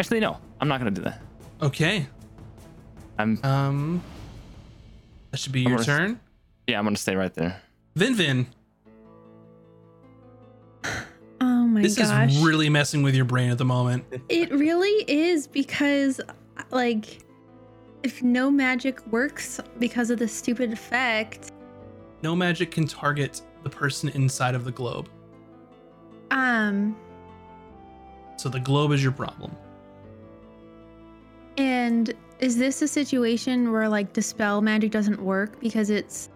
[0.00, 1.20] Actually, no, I'm not gonna do that.
[1.62, 2.06] Okay.
[3.18, 4.02] I'm Um.
[5.30, 6.20] That should be I'm your gonna- turn.
[6.66, 7.60] yeah, I'm gonna stay right there.
[7.96, 8.46] Vin Vin,
[11.40, 12.32] Oh my this gosh.
[12.36, 14.04] is really messing with your brain at the moment.
[14.28, 16.20] It really is because,
[16.70, 17.20] like,
[18.02, 21.52] if no magic works because of the stupid effect,
[22.22, 25.08] No magic can target the person inside of the globe.
[26.30, 26.96] um,
[28.36, 29.54] So the globe is your problem.
[31.56, 36.30] and is this a situation where like dispel magic doesn't work because it's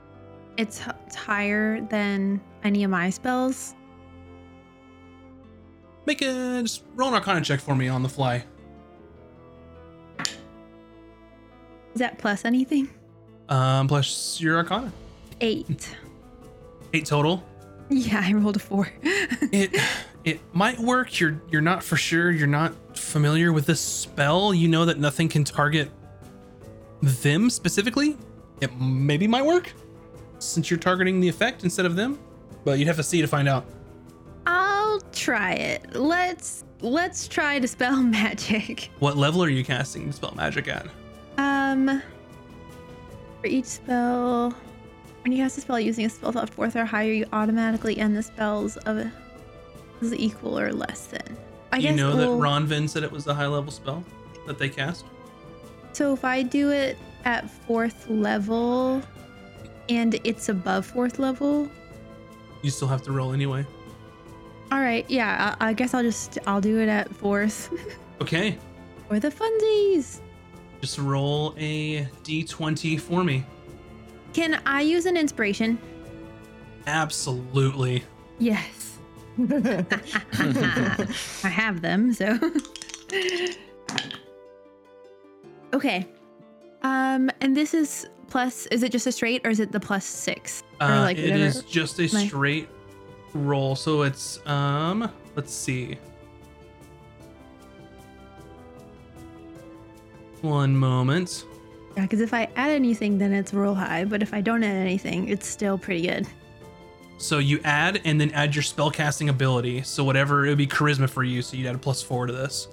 [0.59, 3.75] it's, it's higher than any of my spells?
[6.05, 8.45] Make a just roll an Arcana check for me on the fly.
[10.19, 12.89] Is that plus anything?
[13.49, 14.93] Um, plus your Arcana.
[15.41, 15.95] Eight.
[16.93, 17.43] Eight total.
[17.89, 18.89] Yeah, I rolled a four.
[19.53, 19.77] It
[20.25, 21.21] it might work.
[21.21, 22.31] You're you're not for sure.
[22.31, 24.55] You're not familiar with this spell.
[24.55, 25.91] You know that nothing can target
[27.03, 28.17] them specifically.
[28.63, 29.73] It maybe might work
[30.39, 32.19] since you're targeting the effect instead of them.
[32.65, 33.67] But you'd have to see to find out.
[34.47, 35.95] I'll try it.
[35.95, 38.91] Let's let's try to spell magic.
[39.01, 40.87] What level are you casting spell magic at?
[41.37, 42.01] Um,
[43.41, 44.55] for each spell,
[45.23, 48.17] when you cast a spell using a spell slot fourth or higher, you automatically end
[48.17, 49.07] the spells of
[50.01, 51.37] is equal or less than.
[51.73, 54.05] I you know well, that Ronvin said it was a high level spell
[54.47, 55.05] that they cast.
[55.93, 59.01] So if I do it at fourth level,
[59.89, 61.69] and it's above fourth level,
[62.63, 63.65] You still have to roll anyway.
[64.73, 65.09] all right.
[65.09, 67.71] Yeah, I, I guess I'll just I'll do it at fourth
[68.21, 68.59] Okay,
[69.09, 70.19] for the funsies.
[70.81, 73.45] just roll a d20 for me.
[74.33, 75.79] Can I use an inspiration?
[76.87, 78.03] Absolutely.
[78.39, 78.99] Yes.
[79.39, 82.39] I have them, so.
[85.75, 86.07] okay.
[86.83, 88.67] Um, and this is plus.
[88.67, 90.63] Is it just a straight, or is it the plus six?
[90.81, 92.69] Uh, like it is just a my- straight
[93.35, 93.77] roll.
[93.77, 95.11] So it's um.
[95.37, 95.97] Let's see.
[100.43, 101.47] One moment.
[101.97, 104.05] Yeah, because if I add anything, then it's real high.
[104.05, 106.27] But if I don't add anything, it's still pretty good.
[107.19, 109.83] So you add and then add your spellcasting ability.
[109.83, 111.43] So whatever it would be charisma for you.
[111.43, 112.69] So you'd add a plus four to this.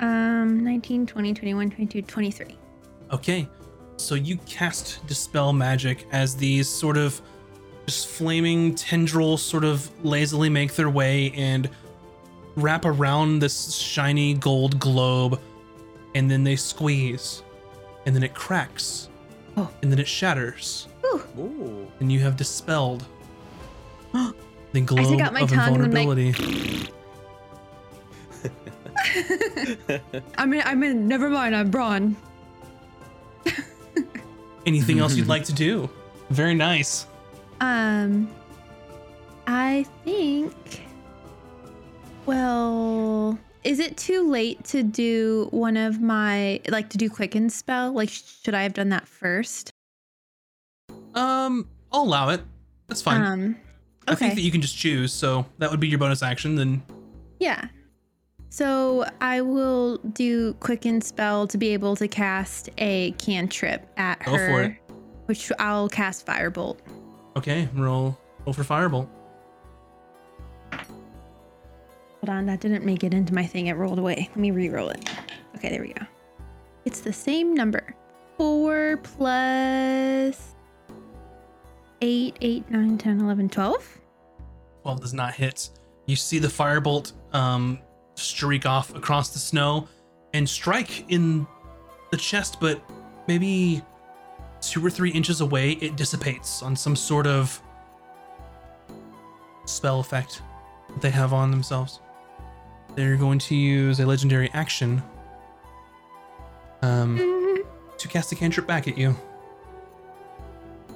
[0.00, 2.56] Um, 19, 20, 21, 22, 23.
[3.12, 3.48] Okay.
[3.98, 7.20] So you cast Dispel Magic as these sort of
[7.86, 11.70] just flaming tendrils sort of lazily make their way and
[12.56, 15.40] wrap around this shiny gold globe.
[16.14, 17.42] And then they squeeze.
[18.06, 19.08] And then it cracks.
[19.56, 19.70] Oh.
[19.82, 20.88] And then it shatters.
[21.38, 21.86] Ooh.
[22.00, 23.04] And you have dispelled
[24.72, 26.88] the globe out my of tongue and, like- invulnerability.
[30.38, 31.54] I mean, I mean, never mind.
[31.54, 32.16] I'm Braun.
[34.66, 35.88] Anything else you'd like to do?
[36.30, 37.06] Very nice.
[37.60, 38.30] Um,
[39.46, 40.82] I think.
[42.26, 47.92] Well, is it too late to do one of my like to do quicken spell?
[47.92, 49.70] Like, should I have done that first?
[51.14, 52.42] Um, I'll allow it.
[52.88, 53.22] That's fine.
[53.22, 53.56] Um,
[54.08, 54.34] I think okay.
[54.36, 56.56] that you can just choose, so that would be your bonus action.
[56.56, 56.82] Then
[57.38, 57.68] yeah.
[58.50, 64.32] So I will do quicken spell to be able to cast a cantrip at Go
[64.32, 64.78] her,
[65.24, 66.78] which I'll cast firebolt.
[67.36, 69.08] Okay, roll roll for firebolt.
[72.24, 73.66] Hold on, that didn't make it into my thing.
[73.66, 74.28] It rolled away.
[74.30, 75.10] Let me re-roll it.
[75.56, 76.06] Okay, there we go.
[76.84, 77.96] It's the same number.
[78.38, 80.54] Four plus
[82.00, 84.00] eight, eight, nine, 10, 11, 12.
[84.82, 85.70] 12 does not hit.
[86.06, 87.80] You see the firebolt um,
[88.14, 89.88] streak off across the snow
[90.32, 91.44] and strike in
[92.12, 92.80] the chest, but
[93.26, 93.82] maybe
[94.60, 97.60] two or three inches away, it dissipates on some sort of
[99.64, 100.40] spell effect
[100.88, 101.98] that they have on themselves.
[102.94, 105.02] They're going to use a legendary action
[106.82, 107.16] um,
[107.98, 109.16] to cast a cantrip back at you.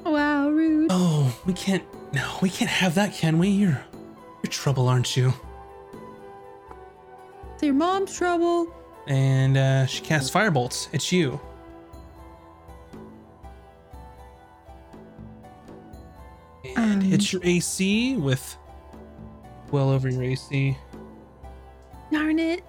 [0.05, 0.89] Wow, rude.
[0.91, 1.83] Oh, we can't.
[2.13, 3.49] No, we can't have that, can we?
[3.49, 3.83] You're,
[4.43, 5.33] you're trouble, aren't you?
[7.55, 8.73] It's your mom's trouble.
[9.07, 10.89] And uh, she casts firebolts.
[10.93, 11.41] It's you.
[16.77, 17.01] And Um.
[17.01, 18.57] hits your AC with
[19.71, 20.77] well over your AC.
[22.13, 22.65] Darn it.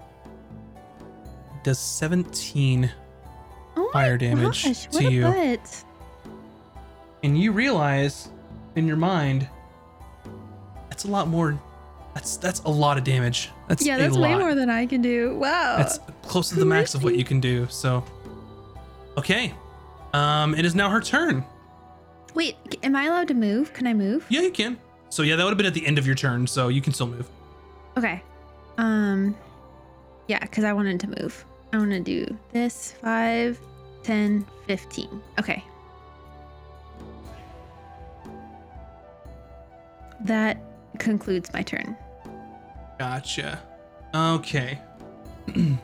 [1.62, 2.90] Does 17.
[3.76, 5.22] Oh Fire damage gosh, to you.
[5.22, 5.84] butt.
[7.22, 8.30] And you realize
[8.76, 9.48] in your mind
[10.88, 11.60] that's a lot more.
[12.14, 13.50] That's that's a lot of damage.
[13.68, 15.36] That's Yeah, that's way more than I can do.
[15.36, 15.76] Wow.
[15.76, 17.68] That's close to the max of what you can do.
[17.70, 18.04] So,
[19.16, 19.54] okay.
[20.12, 21.44] Um, it is now her turn.
[22.34, 23.72] Wait, am I allowed to move?
[23.72, 24.26] Can I move?
[24.28, 24.76] Yeah, you can.
[25.10, 26.46] So yeah, that would have been at the end of your turn.
[26.48, 27.28] So you can still move.
[27.96, 28.20] Okay.
[28.78, 29.36] Um
[30.28, 31.44] yeah, because I wanted to move.
[31.72, 33.58] I want to do this 5,
[34.02, 35.22] 10, 15.
[35.38, 35.64] Okay.
[40.20, 40.58] That
[40.98, 41.96] concludes my turn.
[42.98, 43.62] Gotcha.
[44.14, 44.78] Okay.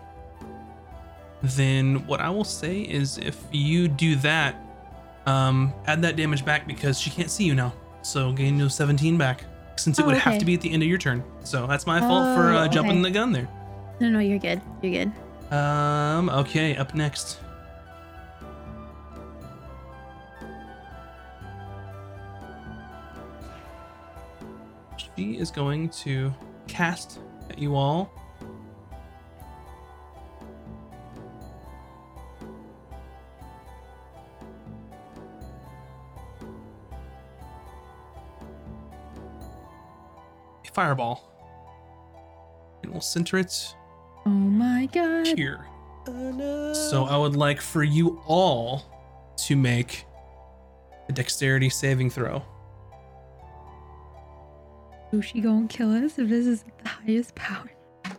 [1.42, 4.56] then what I will say is if you do that,
[5.26, 7.72] um, add that damage back because she can't see you now.
[8.02, 9.44] So gain those 17 back.
[9.76, 11.22] Since it Oh, would have to be at the end of your turn.
[11.42, 13.02] So that's my fault for Oh, uh, jumping okay.
[13.02, 13.48] the gun there.
[14.00, 14.60] No, no, you're good.
[14.82, 15.54] You're good.
[15.54, 17.38] Um, okay, up next.
[25.16, 26.32] She is going to
[26.66, 27.18] cast
[27.50, 28.10] at you all.
[40.74, 41.30] Fireball.
[42.82, 43.74] And we'll center it
[44.26, 45.26] Oh my god.
[45.26, 45.66] here.
[46.06, 48.82] So I would like for you all
[49.46, 50.04] to make
[51.08, 52.42] a dexterity saving throw.
[55.12, 57.70] Is she gonna kill us if this is the highest power?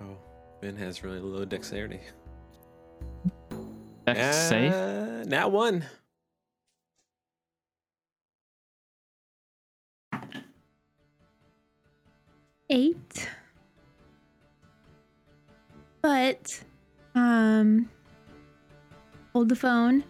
[0.00, 0.16] Oh,
[0.60, 2.00] Ben has really low dexterity.
[4.06, 4.72] Dex safe.
[4.72, 5.84] Uh, Nat one.
[12.70, 13.28] Eight.
[16.02, 16.62] But,
[17.14, 17.88] um,
[19.32, 20.04] hold the phone.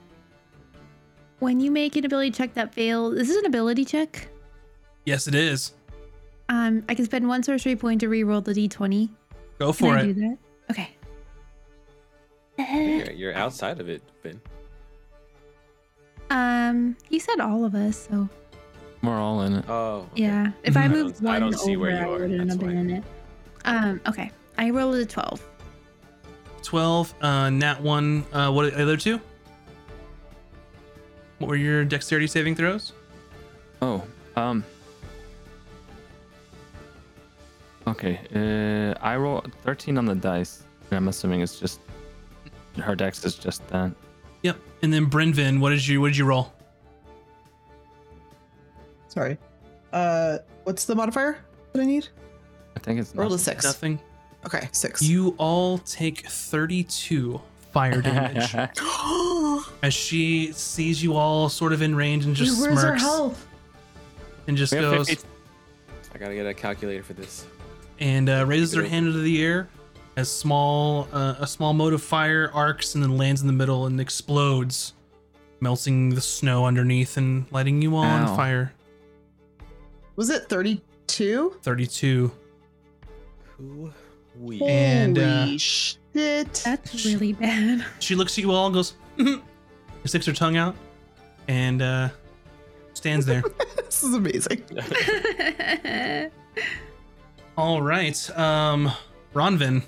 [1.38, 4.28] When you make an ability check that fails, this is an ability check.
[5.04, 5.74] Yes, it is.
[6.48, 9.08] Um, I can spend one sorcery point to re-roll the d20.
[9.58, 10.14] Go Can for I it.
[10.14, 10.38] do that?
[10.70, 10.90] Okay.
[12.58, 14.40] You're, you're outside of it, Ben.
[16.30, 18.28] Um, he said all of us, so
[19.04, 19.64] We're all in it.
[19.68, 20.06] Oh.
[20.12, 20.22] okay.
[20.22, 20.50] yeah.
[20.62, 22.58] If I I moved don't- I one don't see over, where you I wouldn't have
[22.60, 23.04] been in it.
[23.64, 24.30] Um, okay.
[24.58, 25.46] I rolled a twelve.
[26.62, 28.24] 12, uh, nat 1.
[28.32, 29.20] Uh, what are the other two?
[31.38, 32.94] What were your dexterity saving throws?
[33.82, 34.02] Oh,
[34.36, 34.64] um.
[37.86, 40.62] Okay, uh, I rolled 13 on the dice.
[40.90, 41.80] and I'm assuming it's just
[42.80, 43.92] her dex is just that.
[44.42, 44.56] Yep.
[44.80, 46.53] And then Brynvin, what did you what did you roll?
[49.14, 49.38] Sorry.
[49.92, 51.38] Uh, what's the modifier
[51.72, 52.08] that I need?
[52.76, 53.62] I think it's Roll a six.
[53.64, 54.00] Nothing.
[54.44, 55.00] Okay, six.
[55.00, 57.40] You all take 32
[57.72, 58.54] fire damage
[59.82, 63.46] as she sees you all sort of in range and just Where's our smirks health?
[64.48, 65.26] and just We have goes 50
[66.14, 67.46] I gotta get a calculator for this.
[68.00, 69.68] and uh, raises her hand into the air
[70.16, 73.86] as small uh, a small mote of fire arcs and then lands in the middle
[73.86, 74.92] and explodes,
[75.60, 78.36] melting the snow underneath and lighting you all on Ow.
[78.36, 78.72] fire.
[80.16, 81.56] Was it 32?
[81.62, 82.32] 32.
[83.56, 83.92] Who
[84.38, 84.62] we?
[84.62, 86.52] And, uh, Holy shit.
[86.64, 87.84] That's really bad.
[87.98, 88.94] She looks at you all and goes,
[90.04, 90.76] sticks her tongue out,
[91.48, 92.08] and uh,
[92.94, 93.42] stands there.
[93.76, 94.62] this is amazing.
[97.56, 98.38] All right.
[98.38, 98.90] Um,
[99.34, 99.82] Ronvin.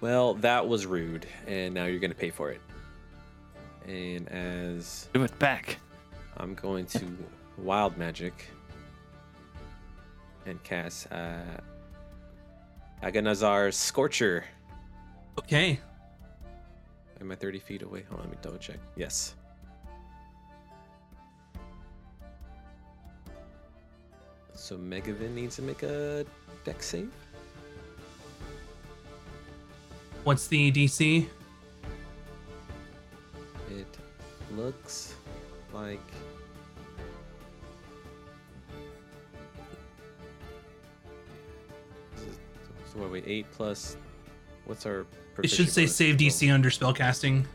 [0.00, 2.60] Well, that was rude, and now you're gonna pay for it.
[3.86, 5.78] And as Do it back.
[6.36, 7.06] I'm going to
[7.58, 8.48] wild magic
[10.46, 11.60] and cast uh,
[13.02, 14.44] Aganazzar's Scorcher.
[15.38, 15.80] Okay.
[17.20, 18.04] Am I 30 feet away?
[18.08, 18.78] Hold on, let me double check.
[18.96, 19.34] Yes.
[24.54, 26.24] So Megavin needs to make a
[26.64, 27.10] deck save.
[30.24, 31.26] What's the DC?
[33.70, 33.98] It
[34.54, 35.14] looks
[35.72, 35.98] like.
[42.92, 43.96] So wait, wait, eight plus.
[44.66, 45.06] What's our?
[45.42, 47.46] It should say save DC under spellcasting.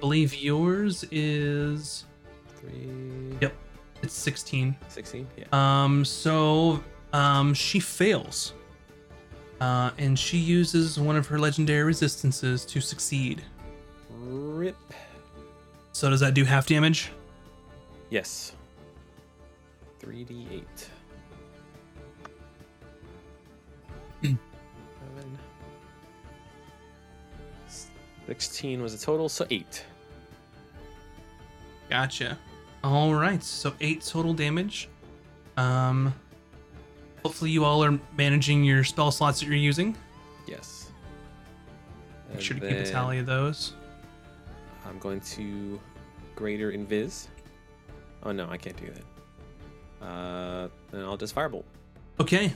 [0.00, 2.06] believe yours is
[2.56, 3.36] Three.
[3.40, 3.54] Yep.
[4.02, 4.76] it's 16.
[4.88, 5.28] 16?
[5.36, 5.44] Yeah.
[5.52, 6.82] Um, so
[7.12, 8.54] um, she fails.
[9.60, 13.42] Uh, and she uses one of her legendary resistances to succeed.
[14.10, 14.76] Rip.
[15.92, 17.10] So does that do half damage?
[18.08, 18.52] Yes.
[20.10, 20.62] 3d8.
[24.22, 24.38] Seven.
[28.26, 29.84] 16 was a total, so 8.
[31.88, 32.38] Gotcha.
[32.82, 34.88] All right, so eight total damage.
[35.56, 36.14] Um,
[37.22, 39.96] hopefully you all are managing your spell slots that you're using.
[40.46, 40.90] Yes.
[42.28, 43.74] Make And sure to keep a tally of those.
[44.86, 45.78] I'm going to
[46.36, 47.26] greater invis.
[48.22, 49.02] Oh no, I can't do that.
[50.00, 51.64] Uh, then I'll just firebolt.
[52.18, 52.52] Okay,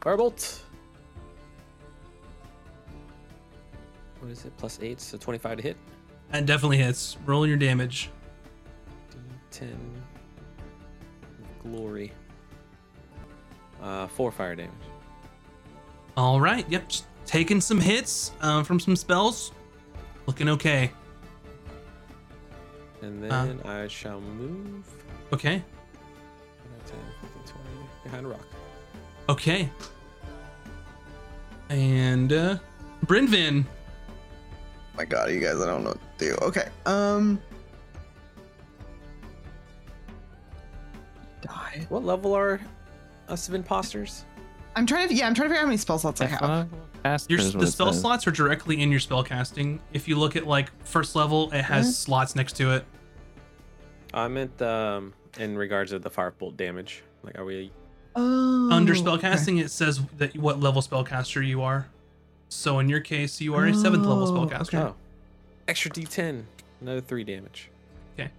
[0.00, 0.60] Firebolt.
[4.20, 4.56] What is it?
[4.56, 5.76] Plus eight, so 25 to hit.
[6.30, 7.16] that definitely hits.
[7.26, 8.10] Roll your damage.
[9.52, 9.76] D10.
[11.62, 12.12] Glory.
[13.82, 14.72] Uh, four fire damage.
[16.16, 19.52] All right, yep, just taking some hits um, from some spells.
[20.26, 20.90] Looking okay.
[23.02, 23.44] And Uh.
[23.46, 24.84] then I shall move
[25.32, 25.62] Okay,
[26.86, 27.68] 10, 15, 20
[28.04, 28.46] behind a rock.
[29.28, 29.68] okay.
[31.68, 32.56] And uh,
[33.06, 33.64] Brynvin.
[34.96, 36.34] my god, you guys, I don't know what to do.
[36.42, 36.68] Okay.
[36.84, 37.40] Um.
[41.42, 41.86] Die.
[41.88, 42.60] What level are
[43.28, 44.24] us of imposters?
[44.76, 45.14] I'm trying to.
[45.14, 46.68] Yeah, I'm trying to figure out how many spell slots I have.
[47.28, 49.80] Your, Your, the spell slots are directly in your spell casting.
[49.92, 52.84] If you look at like first level, it has slots next to it.
[54.12, 57.02] I meant um, in regards of the firebolt damage.
[57.22, 57.70] Like, are we?
[58.16, 58.70] Oh.
[58.72, 59.02] Under okay.
[59.02, 61.88] spellcasting, it says that what level spellcaster you are.
[62.48, 64.74] So in your case, you are a seventh level Oh, spellcaster.
[64.74, 64.78] okay.
[64.78, 64.94] Oh,
[65.68, 66.42] extra D10,
[66.80, 67.70] another three damage.
[68.14, 68.30] Okay.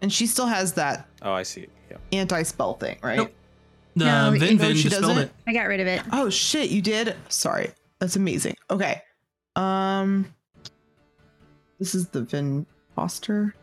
[0.00, 1.66] And she still has that Oh, I see.
[1.90, 1.96] Yeah.
[2.12, 3.16] anti spell thing, right?
[3.16, 3.32] Nope.
[3.96, 5.22] The No, Vin oh, Vin she dispelled doesn't?
[5.24, 5.32] it.
[5.48, 6.02] I got rid of it.
[6.12, 7.16] Oh shit, you did?
[7.28, 7.70] Sorry.
[7.98, 8.54] That's amazing.
[8.70, 9.02] Okay.
[9.56, 10.32] Um
[11.80, 13.56] This is the Vin Foster.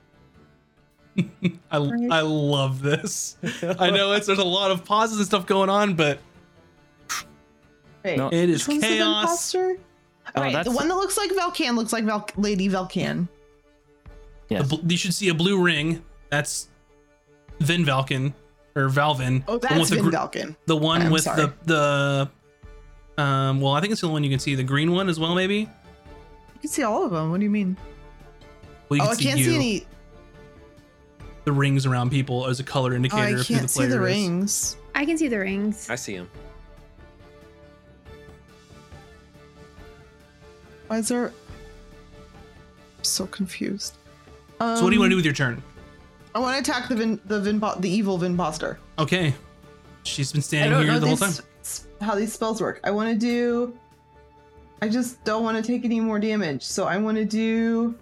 [1.71, 1.77] I,
[2.11, 3.37] I love this.
[3.79, 6.19] I know it's there's a lot of pauses and stuff going on, but
[8.05, 8.27] Wait, No.
[8.29, 9.25] it is which one's the chaos.
[9.25, 9.77] Foster?
[10.35, 13.27] Oh, Right, the one that looks like Valken looks like Val- Lady Valken.
[14.49, 14.67] The Yes.
[14.69, 16.03] bl- you should see a blue ring.
[16.29, 16.67] That's
[17.59, 18.33] Vin Valken
[18.75, 19.43] or Valvin.
[19.47, 20.55] Oh, The one that's with the Vin gr- Valken.
[20.67, 21.51] The one I'm with sorry.
[21.65, 22.29] the
[23.17, 23.61] the um.
[23.61, 24.55] Well, I think it's the one you can see.
[24.55, 25.55] The green one as well, maybe.
[25.59, 25.67] You
[26.61, 27.31] can see all of them.
[27.31, 27.77] What do you mean?
[28.89, 29.45] Well, you oh, can I can't you.
[29.45, 29.87] see any.
[31.47, 33.21] The rings around people as a color indicator.
[33.23, 33.99] Oh, indicator I of who the can't see the is.
[34.01, 34.77] rings.
[34.93, 35.89] I can see the rings.
[35.89, 36.29] I see them.
[40.87, 41.27] Why is there?
[41.27, 43.95] I'm so confused.
[44.59, 45.63] Um, So what do you want to do with your turn?
[46.35, 48.37] I want to attack the Vin, the Vin, the evil Vin
[48.99, 49.33] Okay.
[50.03, 51.29] She's been standing here the whole time.
[51.29, 52.81] these, s- how these spells work.
[52.83, 53.73] I want to do.
[54.81, 57.95] I just don't want to take any more damage, so I want to do.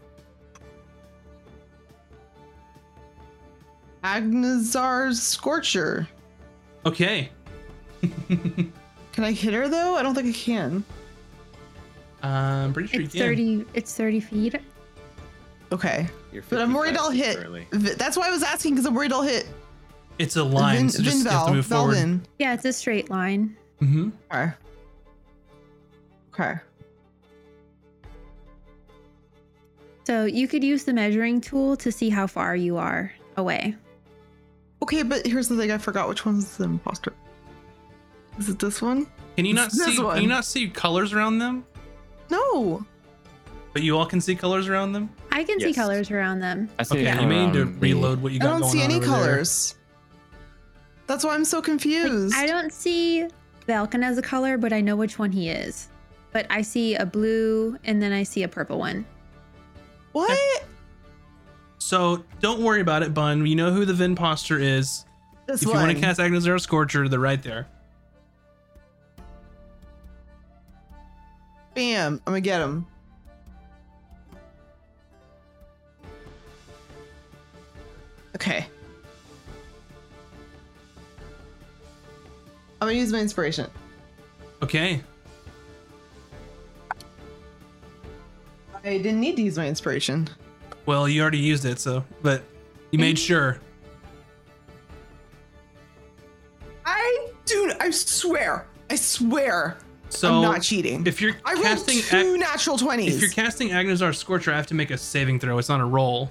[4.05, 6.07] Agnazar's Scorcher.
[6.85, 7.29] Okay.
[8.29, 9.95] Can I hit her though?
[9.95, 10.83] I don't think I can.
[12.21, 13.29] I'm pretty sure It's you can.
[13.29, 13.65] thirty.
[13.73, 14.55] It's thirty feet.
[15.71, 16.07] Okay,
[16.49, 17.37] but I'm worried I'll hit.
[17.37, 17.67] currently.
[17.71, 19.47] Vi- That's why I was asking because I'm worried I'll hit
[20.19, 21.95] It's a line, Vin, so just Vin you have to move forward.
[21.95, 22.19] Valvin.
[22.39, 23.57] Yeah, it's a straight line.
[23.79, 24.51] hmm Okay.
[26.33, 26.53] Okay.
[30.05, 33.75] So you could use the measuring tool to see how far you are away.
[34.85, 35.71] Okay, but here's the thing.
[35.71, 37.11] I forgot which one's the imposter.
[38.37, 39.07] Is it this one?
[39.35, 39.97] Can you not This see?
[39.97, 41.65] Can you not see colors around them?
[42.29, 42.85] No.
[43.73, 45.09] But you all can see colors around them.
[45.31, 46.69] I can see colors around them.
[46.77, 48.45] I see Okay, a you may need to color on the- reload what you got.
[48.47, 49.15] I don't going see on any over there.
[49.15, 49.75] colors.
[51.07, 52.35] That's why I'm so confused.
[52.35, 53.27] I don't see
[53.67, 55.87] Valken as a color, but I know which one he is.
[56.31, 59.03] But I see a blue and then I see a purple one.
[60.11, 60.29] What?
[61.85, 63.45] So don't worry about it, Bun.
[63.45, 65.05] You know who the Vinposter is.
[65.45, 67.67] This if you want to cast Agnazar Scorcher, they're right there.
[71.75, 72.13] Bam!
[72.25, 72.87] I'm gonna get him.
[78.35, 78.65] Okay.
[82.81, 83.69] I'm gonna use my inspiration.
[84.63, 85.01] Okay.
[88.73, 90.27] I didn't need to use my inspiration.
[90.85, 92.43] Well, you already used it, so but
[92.91, 93.59] you made sure.
[96.85, 97.71] I do.
[97.79, 98.67] I swear.
[98.89, 99.77] I swear.
[100.09, 101.05] So I'm not cheating.
[101.07, 103.15] if you're I rolled casting two Ag- natural twenties.
[103.15, 105.57] if you're casting Agnazar Scorcher, I have to make a saving throw.
[105.57, 106.29] It's not a roll.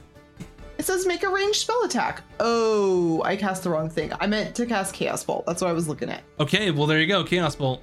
[0.79, 2.23] It says make a ranged spell attack.
[2.41, 4.13] Oh, I cast the wrong thing.
[4.21, 5.45] I meant to cast Chaos Bolt.
[5.47, 6.23] That's what I was looking at.
[6.41, 7.83] Okay, well there you go, Chaos Bolt.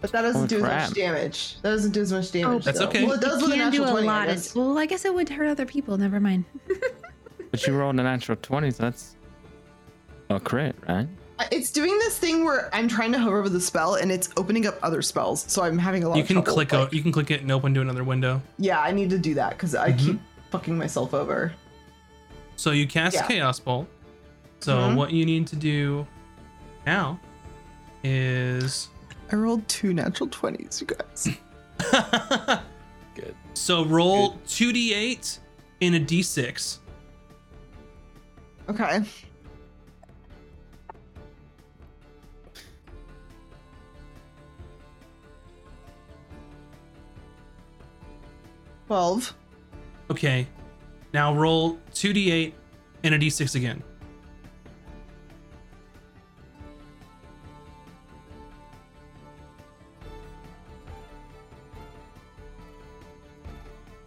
[0.00, 1.56] But that doesn't Holy do as much damage.
[1.62, 2.64] That doesn't do as much damage.
[2.64, 2.86] That's though.
[2.88, 3.04] okay.
[3.04, 4.08] Well, it does with a can do natural a 20.
[4.08, 4.56] I lot of.
[4.56, 5.96] Well, I guess it would hurt other people.
[5.98, 6.44] Never mind.
[7.50, 9.16] But you rolled a natural 20, so that's
[10.28, 11.08] a crit, right?
[11.50, 14.66] It's doing this thing where I'm trying to hover over the spell and it's opening
[14.68, 15.42] up other spells.
[15.48, 16.52] So I'm having a lot You of can trouble.
[16.52, 16.92] click like- out.
[16.92, 18.40] You can click it and open to another window.
[18.58, 19.98] Yeah, I need to do that because I Mhm.
[19.98, 20.20] keep
[20.52, 21.52] fucking myself over.
[22.54, 23.26] So you cast Yeah.
[23.26, 23.88] Chaos Bolt.
[24.60, 24.94] So Mhm.
[24.94, 26.06] what you need to do
[26.86, 27.18] now
[28.04, 28.90] is
[29.32, 31.28] I rolled two natural 20s, you guys.
[33.14, 33.34] Good.
[33.54, 35.38] so roll two d8
[35.80, 36.78] in a d6.
[38.68, 39.02] Okay.
[48.86, 49.34] Twelve.
[50.10, 50.46] Okay.
[51.12, 52.52] Now roll two d8
[53.04, 53.82] and a d6 again.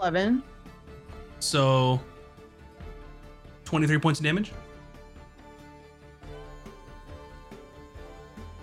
[0.04, 0.43] Eleven.
[1.39, 2.01] So
[3.64, 4.51] 23 points of damage.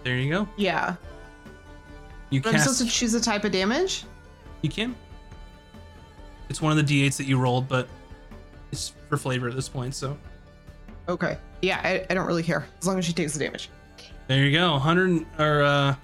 [0.04, 0.46] There you go.
[0.58, 0.96] Yeah.
[2.28, 4.04] You But I'm supposed to choose a type of damage.
[4.60, 4.94] You can.
[6.50, 7.88] It's one of the d8s that you rolled, but
[8.70, 9.94] it's for flavor at this point.
[9.94, 10.18] So
[11.08, 11.38] Okay.
[11.62, 13.70] Yeah, I, I don't really care as long as she takes the damage.
[14.28, 14.72] there you go.
[14.72, 15.94] 100 or uh,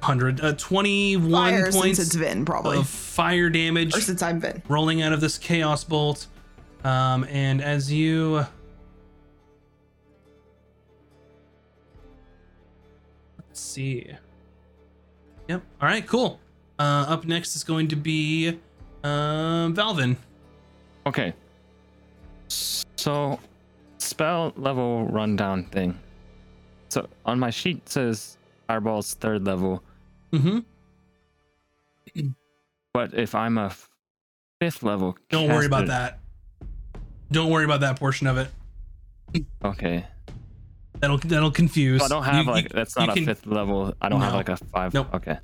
[0.00, 4.40] 100, uh, 21 Fire points since it's Vin, probably, of fire damage or since I'm
[4.40, 4.62] Vin.
[4.68, 6.26] rolling out of this chaos bolt.
[6.84, 8.44] Um, and as you
[13.38, 14.10] let's see.
[15.48, 15.62] Yep.
[15.80, 16.06] All right.
[16.06, 16.38] Cool.
[16.78, 18.58] Uh, up next is going to be
[19.02, 20.16] um, Valvin.
[21.06, 21.32] Okay.
[22.48, 23.38] So,
[23.98, 25.98] spell level rundown thing.
[26.88, 28.38] So, on my sheet it says
[28.68, 29.82] Fireball's third level,
[30.32, 30.58] Mm-hmm.
[32.92, 33.72] but if I'm a
[34.60, 35.16] fifth level.
[35.30, 36.20] Don't worry about that.
[37.30, 38.50] Don't worry about that portion of it.
[39.64, 40.04] Okay.
[41.00, 42.00] That'll that'll confuse.
[42.00, 43.94] So I don't have You- like, you- that's not a can- fifth level.
[44.00, 44.94] I don't have like a five.
[44.94, 45.08] Nope.
[45.14, 45.38] Okay.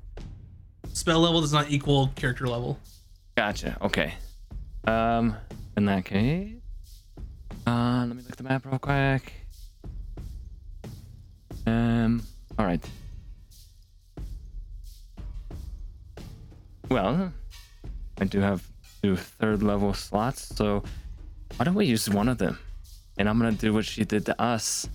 [0.93, 2.79] Spell level does not equal character level.
[3.37, 3.77] Gotcha.
[3.83, 4.15] Okay.
[4.87, 5.37] Um,
[5.77, 6.57] in that case,
[7.67, 9.33] uh, let me look at the map real quick.
[11.67, 12.23] Um,
[12.59, 12.85] all right.
[16.95, 17.33] Well,
[18.21, 18.63] I do have
[19.03, 20.85] two third level slots, so
[21.57, 22.57] why don't we use one of them?
[23.19, 24.89] And I'm gonna do what she did to us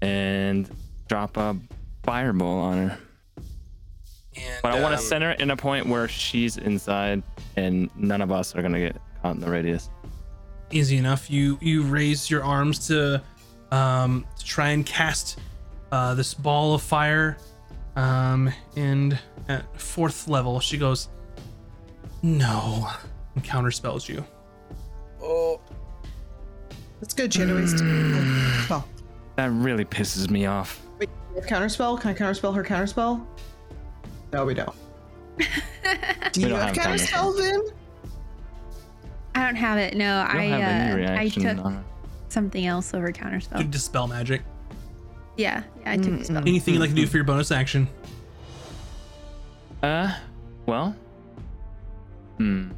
[0.00, 0.70] and
[1.08, 1.56] drop a
[2.04, 2.98] fireball on her.
[4.36, 7.24] And, But I want to center it in a point where she's inside
[7.56, 9.90] and none of us are gonna get caught in the radius.
[10.70, 11.28] easy enough.
[11.28, 13.20] You you raise your arms to
[13.72, 15.40] um to try and cast
[15.90, 17.36] uh this ball of fire.
[17.96, 19.18] Um and
[19.48, 21.08] at fourth level she goes
[22.22, 22.88] no
[23.34, 24.24] and counterspells you.
[25.22, 25.60] Oh,
[27.00, 27.32] That's good.
[27.32, 27.76] She had to waste.
[28.70, 28.84] Oh,
[29.36, 30.80] That really pisses me off.
[30.98, 32.00] wait, you have counterspell?
[32.00, 33.24] Can I counterspell her counterspell?
[34.32, 34.74] No, we don't.
[36.32, 37.62] Do you don't have have counterspell, Vin?
[39.34, 39.96] I don't have it.
[39.96, 41.74] No, I I have uh, I took
[42.28, 43.58] something else over counterspell.
[43.58, 44.42] To dispel magic.
[45.36, 46.38] Yeah, yeah, I took the spell.
[46.38, 47.88] Anything you'd like to do for your bonus action.
[49.82, 50.14] Uh,
[50.66, 50.94] well,
[52.38, 52.70] hmm.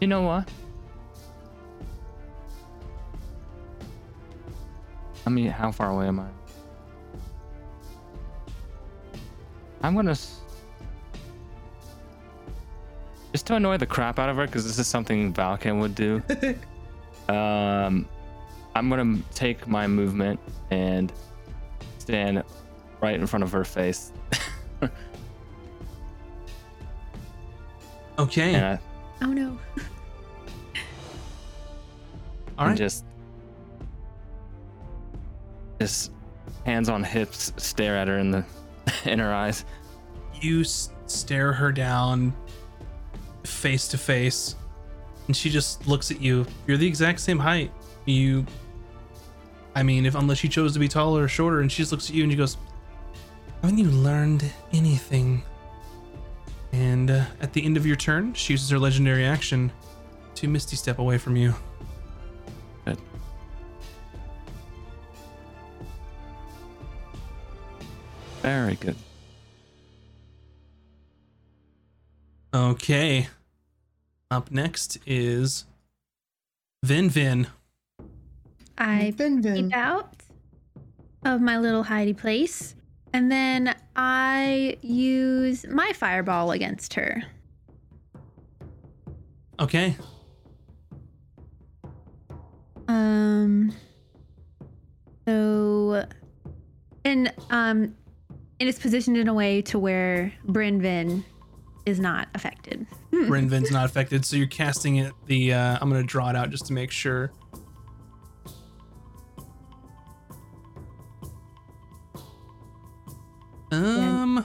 [0.00, 0.48] You know what?
[5.26, 6.28] I mean, how far away am I?
[9.82, 10.10] I'm gonna.
[10.12, 10.40] s-
[13.32, 16.22] just to annoy the crap out of her, because this is something Valken would do.
[17.34, 18.06] um,
[18.74, 21.12] I'm gonna take my movement and
[21.98, 22.42] stand
[23.00, 24.12] right in front of her face,
[28.18, 28.54] Okay.
[28.54, 28.78] and, I,
[29.22, 29.58] Oh no.
[32.58, 32.76] All and right.
[32.78, 33.04] just
[35.80, 36.12] just
[36.64, 38.44] hands on hips, stare at her in the
[39.04, 39.64] in her eyes.
[40.40, 42.32] you s- stare her down
[43.44, 44.54] face to face
[45.26, 47.70] and she just looks at you you're the exact same height
[48.06, 48.44] you
[49.74, 52.08] i mean if unless you chose to be taller or shorter and she just looks
[52.08, 52.56] at you and she goes
[53.62, 55.42] haven't you learned anything
[56.72, 59.70] and uh, at the end of your turn she uses her legendary action
[60.34, 61.54] to misty step away from you
[62.84, 62.98] Good.
[68.42, 68.96] Very good.
[72.54, 73.26] okay
[74.30, 75.64] up next is
[76.84, 77.48] vin vin
[78.78, 79.54] I Vin Vin.
[79.68, 80.14] peep out
[81.24, 82.74] of my little hidey place,
[83.12, 87.22] and then I use my fireball against her.
[89.60, 89.96] okay
[92.88, 93.72] Um.
[95.26, 96.06] So,
[97.04, 97.94] and um,
[98.60, 101.24] and it's positioned in a way to where Brynvin
[101.86, 102.86] is not affected.
[103.12, 105.12] Brynvin's not affected, so you're casting it.
[105.26, 107.32] The uh, I'm gonna draw it out just to make sure.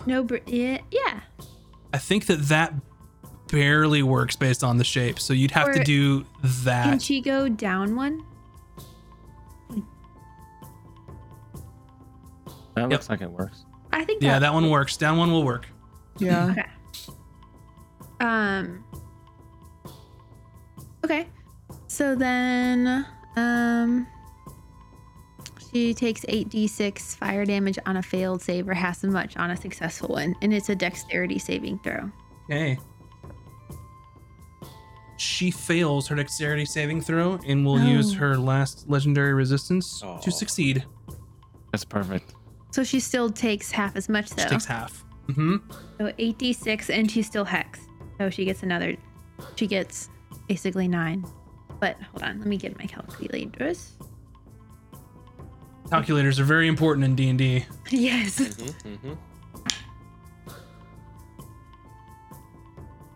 [0.06, 1.22] No, br- yeah, yeah.
[1.94, 2.74] I think that that
[3.48, 6.84] barely works based on the shape, so you'd have to do that.
[6.84, 7.02] Can that.
[7.02, 8.24] she go down one?
[12.76, 13.66] That looks like it works.
[13.92, 14.22] I think.
[14.22, 14.96] Yeah, that one works.
[14.96, 15.68] Down one will work.
[16.18, 16.52] Yeah.
[16.58, 16.66] Okay.
[18.22, 18.84] Um.
[21.06, 21.28] Okay.
[21.88, 23.06] So then,
[23.38, 24.06] um,
[25.72, 29.52] she takes eight d6 fire damage on a failed save or half as much on
[29.52, 32.10] a successful one, and it's a dexterity saving throw.
[32.46, 32.78] Okay.
[35.18, 38.20] She fails her dexterity saving throw and will use Oh.
[38.20, 40.18] her last legendary resistance Oh.
[40.24, 40.86] to succeed.
[41.72, 42.34] That's perfect.
[42.72, 44.48] So she still takes half as much She though.
[44.48, 45.04] takes half.
[45.28, 45.58] Mm-hmm.
[45.98, 47.82] So eight d6, and she's still hexed.
[48.18, 48.96] So she gets another.
[49.56, 50.10] She gets
[50.48, 51.26] basically nine.
[51.80, 53.92] But hold on, let me get my calculators.
[55.90, 57.66] Calculators are very important in D and D.
[57.90, 58.38] yes.
[58.84, 59.14] hmm hmm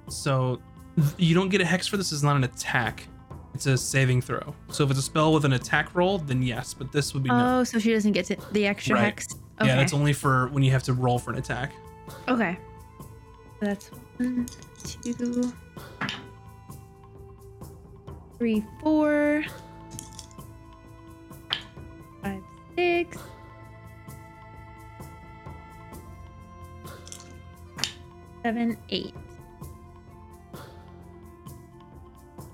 [0.09, 0.61] So
[1.17, 2.11] you don't get a hex for this.
[2.11, 3.07] It's not an attack.
[3.53, 4.55] It's a saving throw.
[4.69, 6.73] So if it's a spell with an attack roll, then yes.
[6.73, 7.59] But this would be no.
[7.59, 9.03] Oh, so she doesn't get to the extra Right.
[9.05, 9.27] hex.
[9.61, 9.69] Okay.
[9.69, 11.73] Yeah, that's only for when you have to roll for an attack.
[12.27, 12.57] Okay.
[13.59, 14.47] That's one,
[14.83, 15.53] two,
[18.37, 19.43] three, four,
[22.75, 23.17] six,
[28.43, 29.13] seven, eight.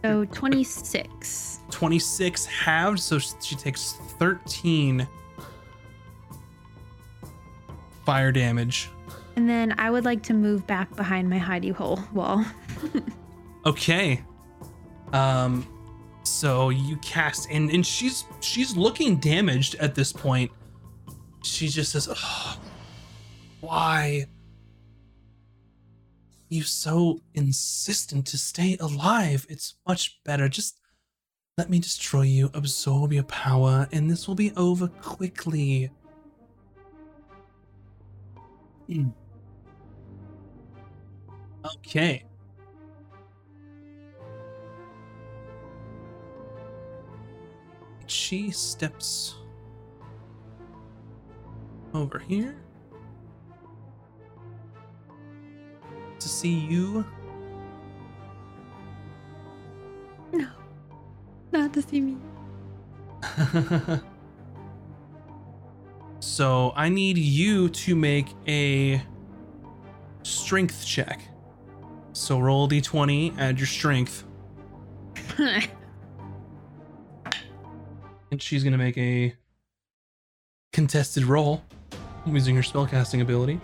[0.04, 1.60] So 26.
[1.72, 5.08] 26 halved, so she takes 13
[8.06, 8.90] fire damage.
[9.36, 12.44] And then I would like to move back behind my hidey hole wall.
[13.66, 14.24] Okay.
[15.12, 15.68] Um
[16.30, 20.52] so you cast and and she's she's looking damaged at this point.
[21.44, 22.08] She just says,
[23.62, 24.28] "Why
[26.50, 29.46] you so insistent to stay alive?
[29.50, 30.50] It's much better.
[30.50, 30.80] Just
[31.58, 35.92] let me destroy you, absorb your power, and this will be over quickly."
[38.88, 39.10] Hmm.
[41.66, 42.29] Okay.
[48.12, 49.36] She steps
[51.94, 52.56] over here
[56.20, 57.06] to see you.
[60.34, 60.48] No.
[61.52, 62.18] Not to see me.
[66.20, 69.02] so I need you to make a
[70.24, 71.22] strength check.
[72.14, 74.26] So roll a d20, add your strength,
[78.32, 79.36] and she's gonna make a
[80.74, 81.64] contested roll
[82.26, 83.60] using her spellcasting ability.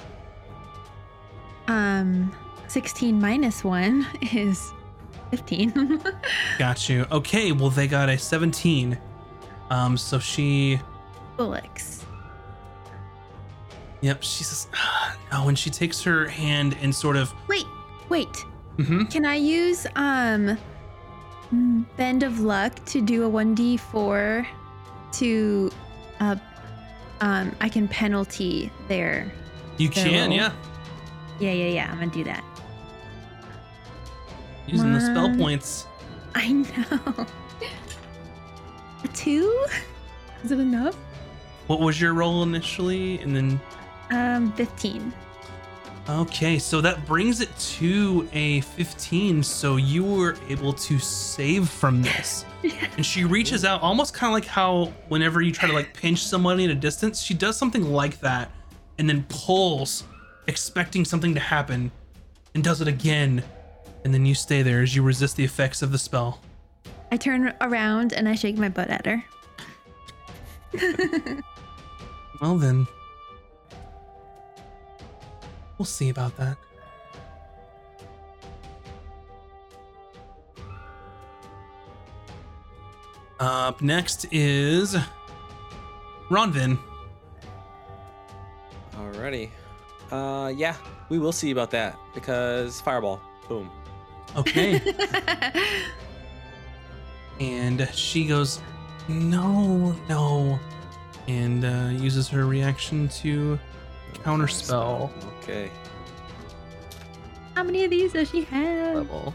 [1.68, 2.36] um
[2.68, 4.72] 16 minus 1 is
[5.32, 6.01] 15.
[6.59, 7.05] Got you.
[7.11, 8.97] Okay, well they got a 17.
[9.70, 10.80] Um, so she
[11.38, 12.03] Bullocks.
[14.01, 17.66] Yep, she says, ah, no, and she takes her hand and sort of, Wait,
[18.09, 18.28] wait.
[18.78, 19.05] Mm-hmm.
[19.05, 20.57] Can I use um
[21.52, 24.46] bend of luck to do a 1d4
[25.14, 25.72] to
[26.20, 26.36] uh
[27.22, 29.32] um I can penalty there.
[29.78, 30.52] You can, So- yeah.
[31.39, 31.91] Yeah, yeah, yeah.
[31.91, 32.43] I'm going to do that.
[34.68, 35.86] Using the spell points.
[36.34, 37.28] I know.
[39.04, 39.66] a 2?
[40.46, 40.96] Is it enough?
[41.68, 43.20] What was your roll initially?
[43.20, 43.60] And then
[44.12, 45.12] Um 15.
[46.08, 49.41] Okay, so that brings it to a 15.
[49.41, 52.45] So you were able to save from this.
[52.97, 56.24] And she reaches out, almost kind of like how whenever you try to like pinch
[56.24, 58.49] somebody at a distance, she does something like that
[58.97, 60.03] and then pulls,
[60.47, 61.91] expecting something to happen,
[62.56, 63.43] and does it again.
[64.03, 66.39] And then you stay there as you resist the effects of the spell.
[67.12, 69.24] I turn around and I shake my butt at her.
[72.41, 72.88] Well, then.
[75.78, 76.57] We'll see about that.
[83.39, 84.95] Up next is
[86.30, 86.80] Ronvin.
[88.93, 89.49] Alrighty.
[90.11, 90.76] Uh, yeah,
[91.09, 93.19] we will see about that because fireball.
[93.49, 93.69] Boom.
[94.38, 94.82] Okay.
[97.39, 98.61] and she goes,
[99.09, 100.59] No, no.
[101.28, 103.59] And uh, uses her reaction to
[104.24, 105.09] counterspell
[105.43, 105.70] Okay.
[107.55, 108.95] How many of these does she have?
[108.95, 109.34] level.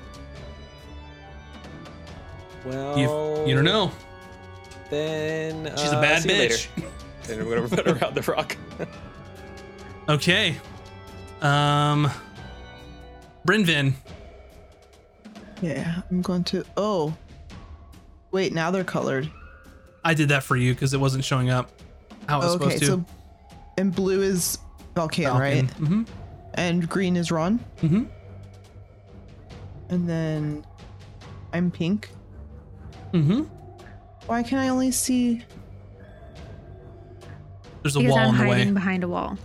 [2.64, 3.90] Well, You, you don't know.
[4.90, 6.54] Then She's a uh, bad see you later.
[6.54, 6.68] bitch.
[7.24, 8.56] Then we're gonna run around the rock.
[10.08, 10.56] Okay.
[11.40, 12.10] Um
[13.46, 13.94] Brynvin.
[15.62, 16.64] Yeah, I'm going to.
[16.76, 17.14] Oh,
[18.30, 18.52] wait.
[18.52, 19.30] Now they're colored.
[20.04, 21.70] I did that for you because it wasn't showing up
[22.28, 22.86] how it was okay, supposed to.
[22.86, 23.04] so
[23.78, 24.58] and blue is
[24.94, 25.64] Valken, right?
[25.66, 26.02] Mm-hmm.
[26.54, 27.58] And green is Ron.
[27.80, 28.04] Mm-hmm.
[29.88, 30.64] And then
[31.52, 32.10] I'm pink.
[33.12, 33.42] Mm-hmm.
[34.26, 35.44] Why can I only see?
[37.82, 38.72] There's a Because wall I'm in the hiding way.
[38.74, 39.38] behind a wall.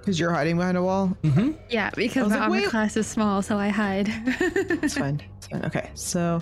[0.00, 1.16] Because you're hiding behind a wall.
[1.22, 1.52] Mm-hmm.
[1.68, 2.68] Yeah, because was the like, armor wait.
[2.68, 4.06] class is small, so I hide.
[4.08, 5.20] It's fine.
[5.38, 5.64] It's fine.
[5.64, 6.40] Okay, so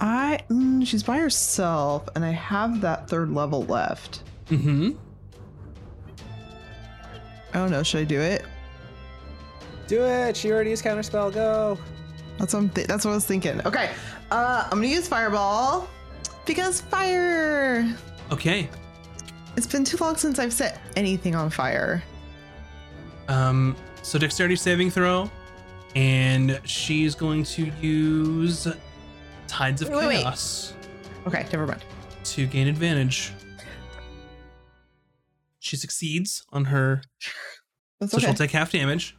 [0.00, 4.24] I mm, she's by herself, and I have that third level left.
[4.48, 4.92] Mm-hmm.
[7.58, 7.82] I don't know.
[7.82, 8.44] Should I do it?
[9.88, 10.36] Do it.
[10.36, 11.32] She already used counterspell.
[11.34, 11.76] Go.
[12.38, 13.60] That's what I'm th- that's what I was thinking.
[13.66, 13.90] Okay,
[14.30, 15.88] uh, I'm gonna use fireball
[16.46, 17.92] because fire.
[18.30, 18.68] Okay.
[19.56, 22.00] It's been too long since I've set anything on fire.
[23.26, 25.28] Um, so dexterity saving throw,
[25.96, 28.68] and she's going to use
[29.48, 30.22] Tides of Wait, wait, wait.
[30.22, 30.74] Chaos
[31.26, 31.84] Okay, never mind.
[32.22, 33.32] to gain advantage.
[35.68, 37.02] She succeeds on her,
[38.00, 38.26] That's so okay.
[38.26, 39.14] she'll take half damage.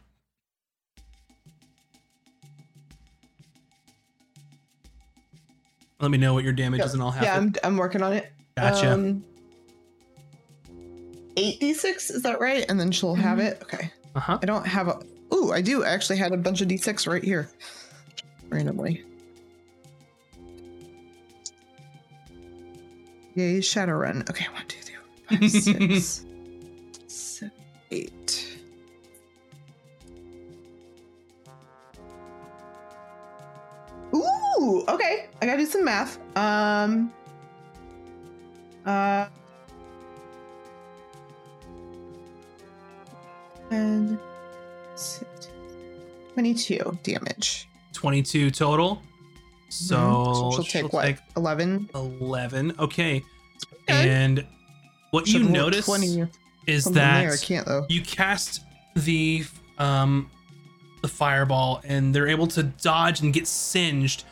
[6.00, 7.38] Let me know what your damage is, and I'll have yeah, it.
[7.38, 8.32] I'm I'm working on it.
[8.56, 8.92] Gotcha.
[8.92, 9.24] Um,
[11.36, 12.64] eight d six is that right?
[12.68, 13.62] And then she'll have it.
[13.62, 13.92] Okay.
[14.16, 14.38] Uh huh.
[14.42, 15.00] I don't have a.
[15.32, 15.84] Ooh, I do.
[15.84, 17.48] I actually had a bunch of d6 right here,
[18.48, 19.04] randomly.
[23.36, 24.28] Yay, Shadowrun.
[24.28, 24.96] Okay, one, two, three,
[25.38, 26.24] five, six,
[27.90, 28.46] eight.
[34.14, 35.28] Ooh, okay.
[35.40, 36.18] I gotta do some math.
[36.36, 37.12] Um.
[38.84, 39.26] Uh.
[43.70, 44.18] And
[44.96, 45.48] six,
[46.34, 47.68] 22 damage.
[47.92, 49.00] 22 total.
[49.68, 50.54] So, Mhm.
[50.56, 51.18] she'll take what?
[51.36, 51.88] 11?
[51.94, 52.72] 11.
[52.80, 53.22] Okay.
[53.88, 54.10] Okay.
[54.10, 54.44] And
[55.12, 56.26] what you notice 20
[56.70, 57.32] is something that there.
[57.32, 57.86] I can't though.
[57.88, 58.62] you cast
[58.94, 59.44] the
[59.78, 60.30] um
[61.02, 64.24] the fireball and they're able to dodge and get singed.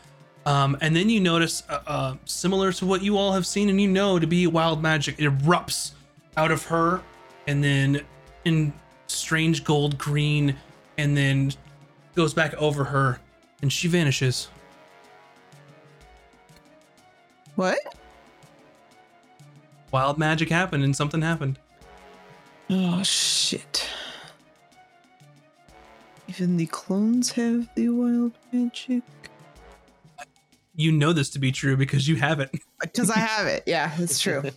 [0.47, 3.80] Um, and then you notice, uh, uh, similar to what you all have seen and
[3.80, 5.93] you know to be wild magic, it erupts
[6.36, 7.03] out of her
[7.47, 8.03] and then
[8.45, 8.72] in
[9.07, 10.57] strange gold green
[10.97, 11.53] and then
[12.14, 13.20] goes back over her
[13.62, 14.49] and she vanishes.
[17.57, 17.78] What?
[19.91, 21.59] Wild magic happened and something happened.
[22.71, 23.89] Oh shit.
[26.29, 29.03] Even the clones have the wild magic.
[30.77, 32.51] You know this to be true because you have it.
[32.81, 33.64] Because I have it.
[33.66, 34.43] Yeah, it's true.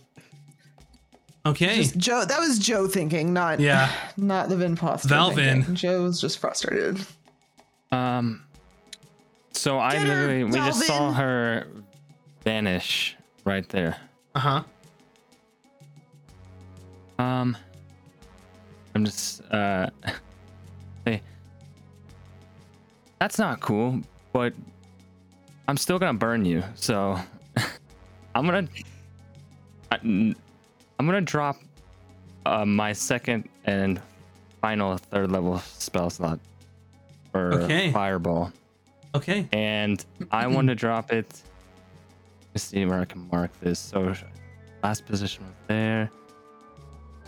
[1.44, 1.74] Okay.
[1.74, 2.24] Just Joe.
[2.24, 3.90] That was Joe thinking, not Yeah.
[4.16, 5.06] not the Vinposter.
[5.08, 5.34] Valvin.
[5.34, 5.74] thinking.
[5.74, 7.04] Joe was just frustrated.
[7.90, 8.44] Um.
[9.50, 11.66] So I Get her, literally we just saw her
[12.44, 13.96] vanish right there.
[14.36, 14.62] Uh huh.
[17.18, 17.56] Um.
[18.94, 19.88] I'm just uh.
[21.04, 21.20] Hey.
[23.18, 24.00] That's not cool,
[24.32, 24.52] but
[25.66, 26.62] I'm still gonna burn you.
[26.76, 27.18] So
[28.34, 28.68] I'm gonna
[29.90, 30.34] I'm
[30.98, 31.56] gonna drop
[32.46, 34.00] uh, my second and
[34.60, 36.38] final third level spell slot
[37.32, 37.90] for Okay.
[37.92, 38.52] fireball,
[39.14, 39.48] Okay.
[39.52, 41.42] and I want to drop it.
[42.54, 43.78] Let's see where I can mark this.
[43.80, 44.14] So
[44.84, 46.10] last position was there.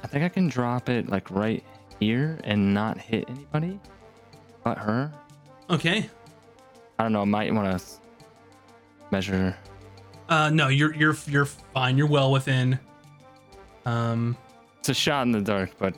[0.05, 1.65] I think I can drop it like right
[1.99, 3.81] here and not hit anybody
[4.63, 5.13] but her.
[5.71, 6.09] Okay.
[6.99, 7.23] I don't know.
[7.23, 7.85] I might want to
[9.11, 9.57] measure.
[10.29, 11.99] Uh, no, you're you're you're fine.
[11.99, 12.79] You're well within.
[13.85, 14.37] Um,
[14.81, 15.95] It's a shot in the dark, but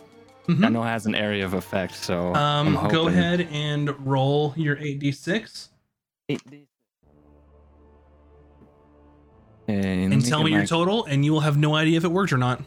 [0.48, 0.64] mhm.
[0.64, 1.94] I know it has an area of effect.
[1.94, 5.70] So um, go ahead and roll your eight d six
[6.28, 6.48] Okay,
[9.68, 12.10] let and tell get me your total, and you will have no idea if it
[12.10, 12.62] worked or not.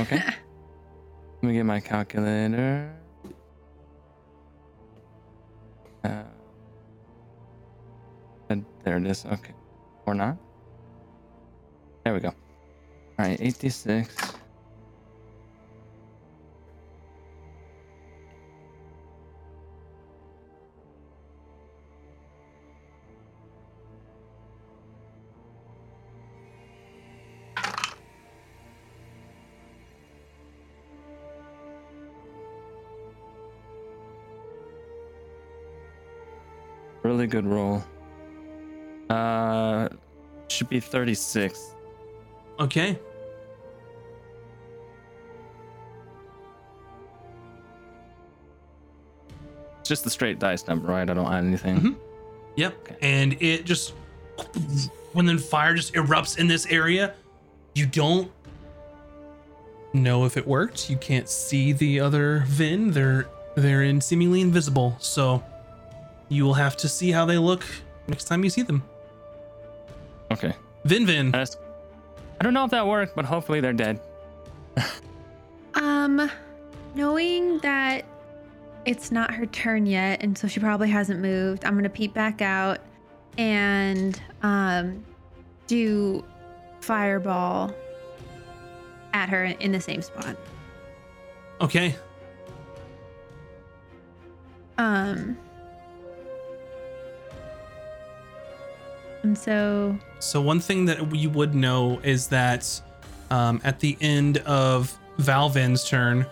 [0.00, 0.16] Okay.
[1.42, 2.94] Let me get my calculator.
[6.02, 6.22] Uh,
[8.48, 9.24] and there it is.
[9.26, 9.54] Okay.
[10.06, 10.36] Or not.
[12.04, 12.28] There we go.
[12.28, 12.34] All
[13.18, 14.33] right, 86.
[37.14, 37.80] Really good roll.
[39.08, 39.88] Uh,
[40.48, 41.76] should be 36.
[42.58, 42.98] Okay.
[49.78, 51.08] It's just the straight dice number, right?
[51.08, 51.80] I don't add anything.
[51.80, 51.96] Mhm.
[52.56, 52.74] Yep.
[52.82, 52.96] Okay.
[53.00, 53.92] And it just
[55.12, 57.14] when the fire just erupts in this area,
[57.76, 58.28] you don't
[59.92, 60.90] know if it worked.
[60.90, 62.90] You can't see the other Vin.
[62.90, 64.96] They're they're in seemingly invisible.
[64.98, 65.44] So
[66.28, 67.64] you will have to see how they look
[68.08, 68.82] next time you see them.
[70.30, 70.54] Okay.
[70.84, 71.30] Vin Vin.
[71.30, 71.56] That's,
[72.40, 74.00] I don't know if that worked, but hopefully they're dead.
[75.76, 76.30] Um,
[76.94, 78.04] knowing that
[78.84, 82.40] it's not her turn yet, and so she probably hasn't moved, I'm gonna peep back
[82.40, 82.78] out
[83.36, 85.04] and um
[85.66, 86.24] do
[86.80, 87.74] fireball
[89.12, 90.36] at her in the same spot.
[91.60, 91.96] Okay.
[94.78, 95.36] Um,
[99.24, 102.80] and so So one thing that we would know is that
[103.30, 106.26] um, at the end of Valvin's turn,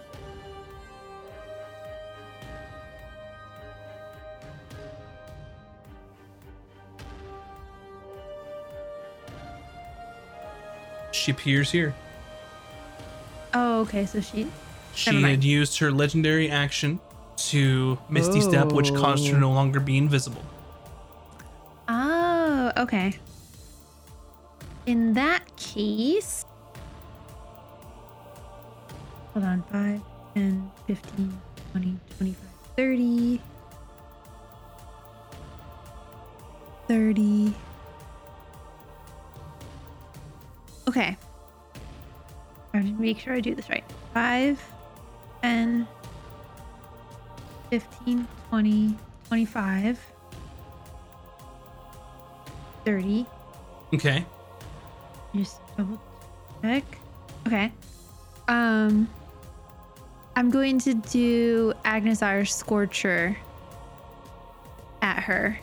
[11.12, 11.95] she appears here.
[13.55, 14.47] oh, okay, so she
[14.95, 17.01] She had used her legendary action
[17.49, 19.40] to Misty Step, which caused her Oh.
[19.40, 20.43] no longer be invisible.
[22.76, 23.14] Okay.
[24.86, 26.44] In that case,
[29.32, 30.00] hold on 5,
[30.34, 31.40] 10, 15,
[31.72, 33.40] 20, 25, 30,
[36.88, 37.54] 30.
[40.88, 41.16] Okay.
[42.74, 43.84] I have to make sure I do this right.
[44.14, 44.62] 5,
[45.42, 45.86] 10,
[47.70, 48.96] 15, 20,
[49.28, 50.11] 25.
[52.85, 53.26] 30.
[53.95, 54.24] Okay.
[55.35, 56.01] Just double
[56.62, 56.85] check.
[57.47, 57.72] Okay.
[58.49, 59.09] Um
[60.35, 63.37] I'm going to do Aganazzar's Scorcher
[65.03, 65.59] at her.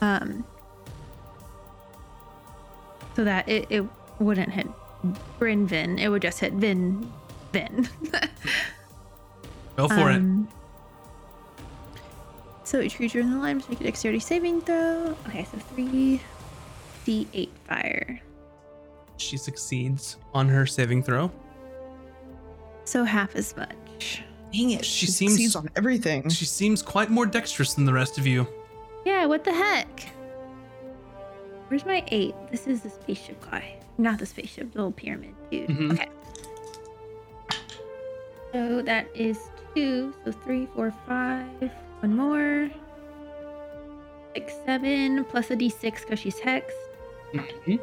[0.00, 0.44] Um
[3.14, 3.84] so that it, it
[4.18, 4.66] wouldn't hit
[5.38, 6.00] Brynvin.
[6.00, 7.10] It would just hit Vin
[7.52, 7.88] Vin.
[9.76, 10.22] Go for it.
[12.72, 15.14] So each creature in the line must make a dexterity saving throw.
[15.28, 16.22] Okay, so three
[17.06, 18.18] D8 fire.
[19.18, 21.30] She succeeds on her saving throw.
[22.84, 24.22] So half as much.
[24.54, 24.86] Dang it.
[24.86, 26.30] She She seems- seems on everything.
[26.30, 28.46] She seems quite more dexterous than the rest of you.
[29.04, 30.08] Yeah, what the heck?
[31.68, 32.34] Where's my eight?
[32.50, 33.76] This is the spaceship guy.
[33.98, 35.68] Not the spaceship, the little pyramid dude.
[35.68, 35.92] Mhm.
[35.92, 36.08] Okay.
[38.54, 39.38] So that is
[39.74, 40.14] two.
[40.24, 41.70] So three, four, five.
[42.02, 42.70] One more.
[44.34, 46.70] Six, seven, plus a d6 because she's hexed.
[47.34, 47.76] Mm-hmm.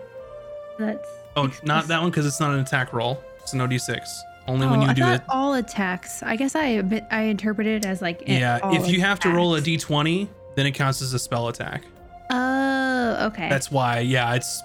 [0.78, 1.08] That's.
[1.36, 3.24] Oh, not plus- that one because it's not an attack roll.
[3.46, 4.00] So no d6.
[4.48, 5.22] Only oh, when Oh, you I do it.
[5.30, 6.24] all attacks.
[6.24, 8.24] I guess I I interpreted it as like.
[8.28, 9.86] Yeah, if you have to roll a attacks.
[9.86, 11.84] d20, then it counts as a spell attack.
[12.32, 13.48] Oh, okay.
[13.50, 14.62] That's why, yeah, it's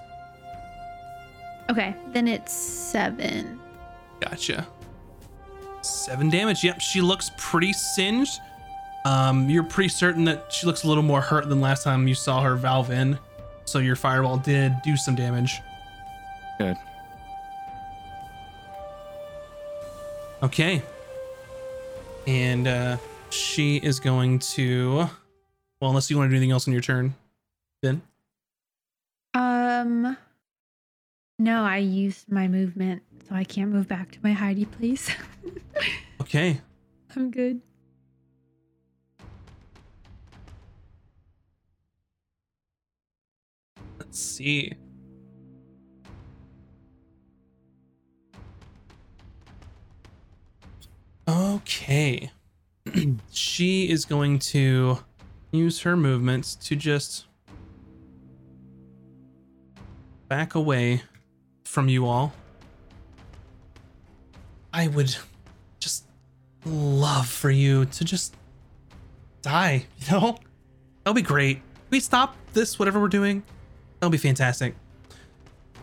[1.71, 1.95] okay.
[2.13, 3.61] Then it's seven.
[4.21, 4.67] gotcha.
[5.83, 6.65] Seven damage.
[6.65, 8.41] Yep, she looks pretty singed.
[9.05, 12.15] Um, you're pretty certain that she looks a little more hurt than last time you
[12.15, 13.19] saw her Valvin.
[13.67, 15.61] So your fireball did do some damage.
[16.59, 16.77] Good.
[20.43, 20.83] Okay.
[22.27, 22.97] And uh,
[23.31, 25.09] she is going to.
[25.81, 27.15] Well, unless you want to do anything else on your turn,
[27.83, 28.01] then.
[29.35, 30.17] Um,
[31.39, 35.11] no, I used my movement, so I can't move back to my hidey place.
[36.21, 36.59] Okay.
[37.15, 37.61] I'm good.
[44.15, 44.73] Let's see.
[51.27, 52.31] Okay.
[53.33, 54.99] she is going to
[55.51, 57.27] use her movements to just
[60.29, 61.03] back away
[61.65, 62.33] from you all.
[64.73, 65.17] I would
[65.81, 66.05] just
[66.65, 68.37] love for you to just
[69.43, 70.39] die, you know?
[71.03, 71.63] That'll be great.
[71.91, 73.43] We stop this, whatever we're doing?
[74.05, 74.75] That'll be fantastic.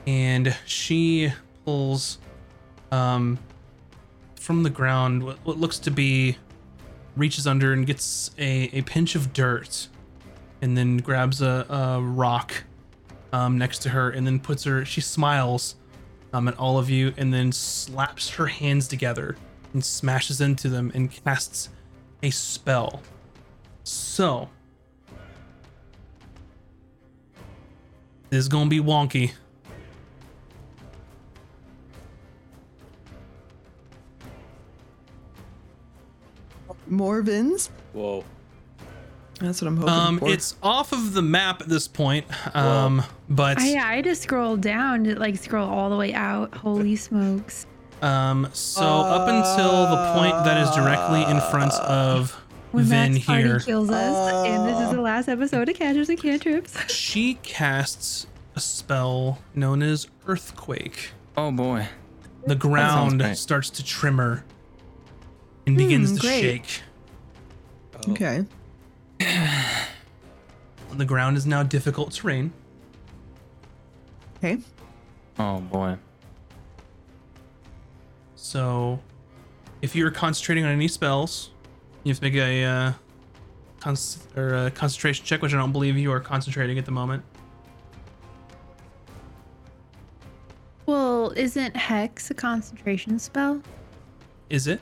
[0.05, 1.34] And she
[1.65, 2.19] pulls
[2.91, 3.39] um
[4.36, 6.38] from the ground what, what looks to be
[7.15, 9.88] reaches under and gets a, a pinch of dirt
[10.61, 12.63] and then grabs a, a rock
[13.34, 15.74] um, next to her and then puts her she smiles
[16.32, 19.36] um, at all of you and then slaps her hands together
[19.74, 21.69] and smashes into them and casts
[22.22, 23.01] a spell
[23.84, 24.47] so
[28.32, 29.34] this is gonna be wonky
[36.88, 37.69] More Vins?
[37.93, 38.25] Whoa.
[39.39, 40.29] That's what I'm hoping um for.
[40.29, 42.25] it's off of the map at this point
[42.55, 46.53] um but I, I had to scroll down to like scroll all the way out.
[46.53, 47.65] Holy smokes.
[48.01, 52.36] Um, so up until the point that is directly in front of
[52.72, 56.07] When Vin Max party here, kills us, and this is the last episode of Catchers
[56.09, 56.78] and Cantrips.
[56.89, 61.11] she casts a spell known as Earthquake.
[61.36, 61.88] Oh boy.
[62.47, 64.43] The ground starts to tremor
[65.67, 66.82] and begins Hmm, to shake.
[68.07, 68.11] Oh.
[68.13, 68.45] okay.
[70.97, 72.51] The ground is now difficult terrain.
[74.38, 74.57] Okay.
[75.38, 75.97] Oh boy.
[78.36, 78.99] So,
[79.82, 81.51] if you're concentrating on any spells,
[82.04, 82.93] you have to make a uh,
[83.80, 87.24] cons- or a concentration check, which I don't believe you are concentrating at the moment.
[90.86, 93.62] Well, isn't Hex a concentration spell?
[94.49, 94.82] Is it?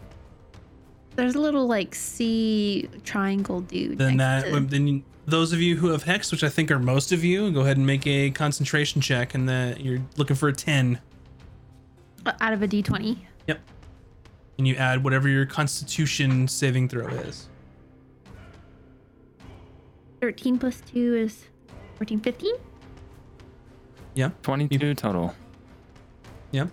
[1.15, 3.97] There's a little like C triangle dude.
[3.97, 6.79] then that to- then you, those of you who have hex, which I think are
[6.79, 10.47] most of you, go ahead and make a concentration check, and that you're looking for
[10.47, 10.99] a ten.
[12.25, 13.07] uh, out of a D20.
[13.09, 13.17] Yep.
[14.59, 17.47] And you add whatever your Constitution saving throw is.
[20.19, 21.45] 13 plus 2 is
[21.95, 22.55] 14, 15?
[24.15, 24.31] Yeah.
[24.43, 25.33] 22 total.
[26.51, 26.67] Yeah.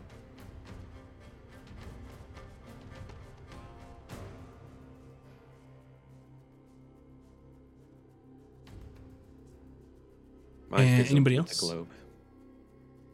[10.72, 11.56] And anybody else?
[11.56, 11.88] The globe.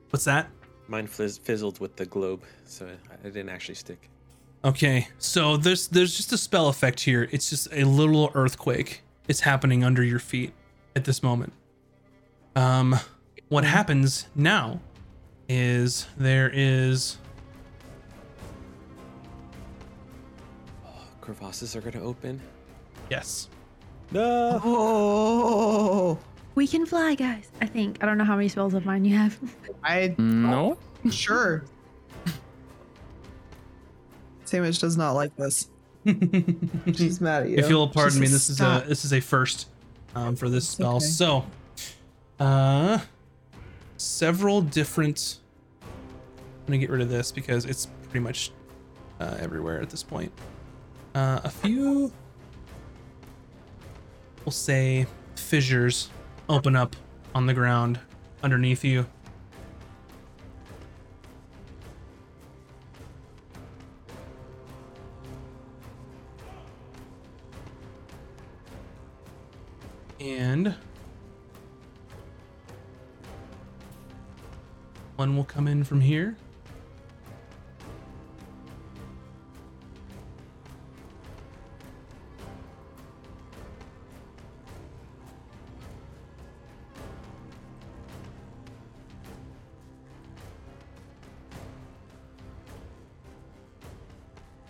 [0.09, 0.49] What's that?
[0.89, 4.09] Mine fizz- fizzled with the globe, so it it didn't actually stick.
[4.65, 7.29] Okay, so there's there's just a spell effect here.
[7.33, 9.03] It's just a little earthquake.
[9.29, 10.53] It's happening under your feet
[10.95, 11.53] at this moment.
[12.55, 12.95] Um,
[13.49, 14.81] what happens now
[15.49, 17.19] is there is
[21.21, 22.41] Crevasses are gonna open.
[23.11, 23.49] yes.
[24.11, 24.61] No.
[24.63, 26.19] Oh,
[26.55, 27.51] We can fly, guys.
[27.63, 28.03] I think.
[28.03, 29.39] I don't know how many spells of mine you have.
[29.83, 30.77] I No.
[31.11, 31.65] sure.
[34.53, 35.71] Sandwich does not like this.
[36.95, 37.57] She's mad at you.
[37.57, 39.67] If you'll pardon me, this is a this is a first
[40.15, 40.97] um, for this spell.
[40.97, 41.07] okay.
[41.07, 41.47] So,
[42.39, 42.99] uh,
[43.97, 45.39] several different.
[45.81, 48.51] I'm gonna get rid of this because it's pretty much
[49.21, 50.31] uh, everywhere at this point.
[51.15, 52.13] Uh, a few,
[54.45, 56.11] we'll say, fissures
[56.51, 56.95] open up
[57.35, 57.99] on the ground
[58.43, 59.07] underneath you.
[70.23, 70.77] And
[75.17, 76.37] one will come in from here.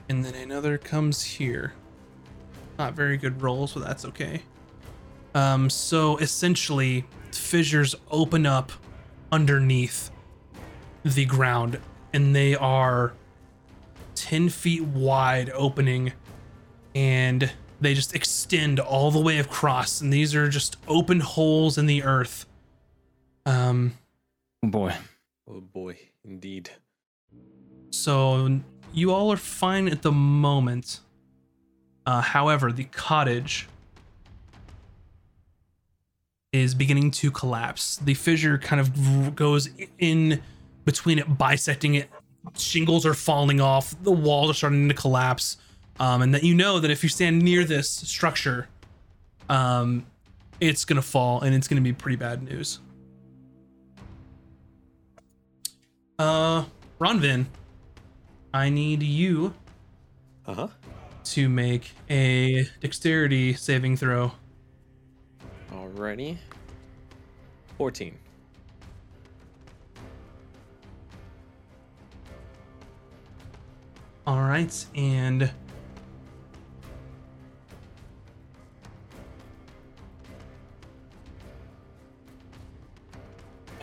[0.09, 1.75] And then another comes here.
[2.79, 4.43] not very good rolls, but that's okay.
[5.35, 8.73] Um, so essentially, fissures open up
[9.31, 10.11] underneath
[11.05, 11.81] the ground,
[12.13, 13.13] and they are
[14.15, 16.13] 10 feet wide opening,
[16.95, 17.51] and
[17.81, 20.01] they just extend all the way across.
[20.01, 22.47] And these are just open holes in the earth.
[23.47, 23.95] Um,
[24.65, 24.95] Oh boy.
[25.49, 26.71] Oh boy, indeed.
[27.91, 28.61] So
[28.93, 31.01] you all are fine at the moment.
[32.07, 33.69] Uh, however, the cottage
[36.53, 37.97] is beginning to collapse.
[37.97, 39.69] The fissure kind of goes
[39.99, 40.43] in
[40.85, 42.11] between it, bisecting it.
[42.57, 43.95] Shingles are falling off.
[44.03, 45.57] The walls are starting to collapse.
[46.01, 48.69] Um, and that you know that if you stand near this structure,
[49.49, 50.05] um,
[50.61, 52.81] it's gonna fall, and it's gonna be pretty bad news.
[56.19, 56.65] Uh,
[57.01, 57.47] Ronvin,
[58.55, 59.55] I need you
[60.47, 60.69] Uh huh.
[61.25, 64.33] to make a dexterity saving throw.
[65.73, 66.37] Alrighty.
[67.79, 68.19] 14.
[74.25, 75.51] All right, and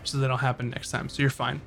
[0.05, 1.09] so that'll happen next time.
[1.09, 1.61] So you're fine.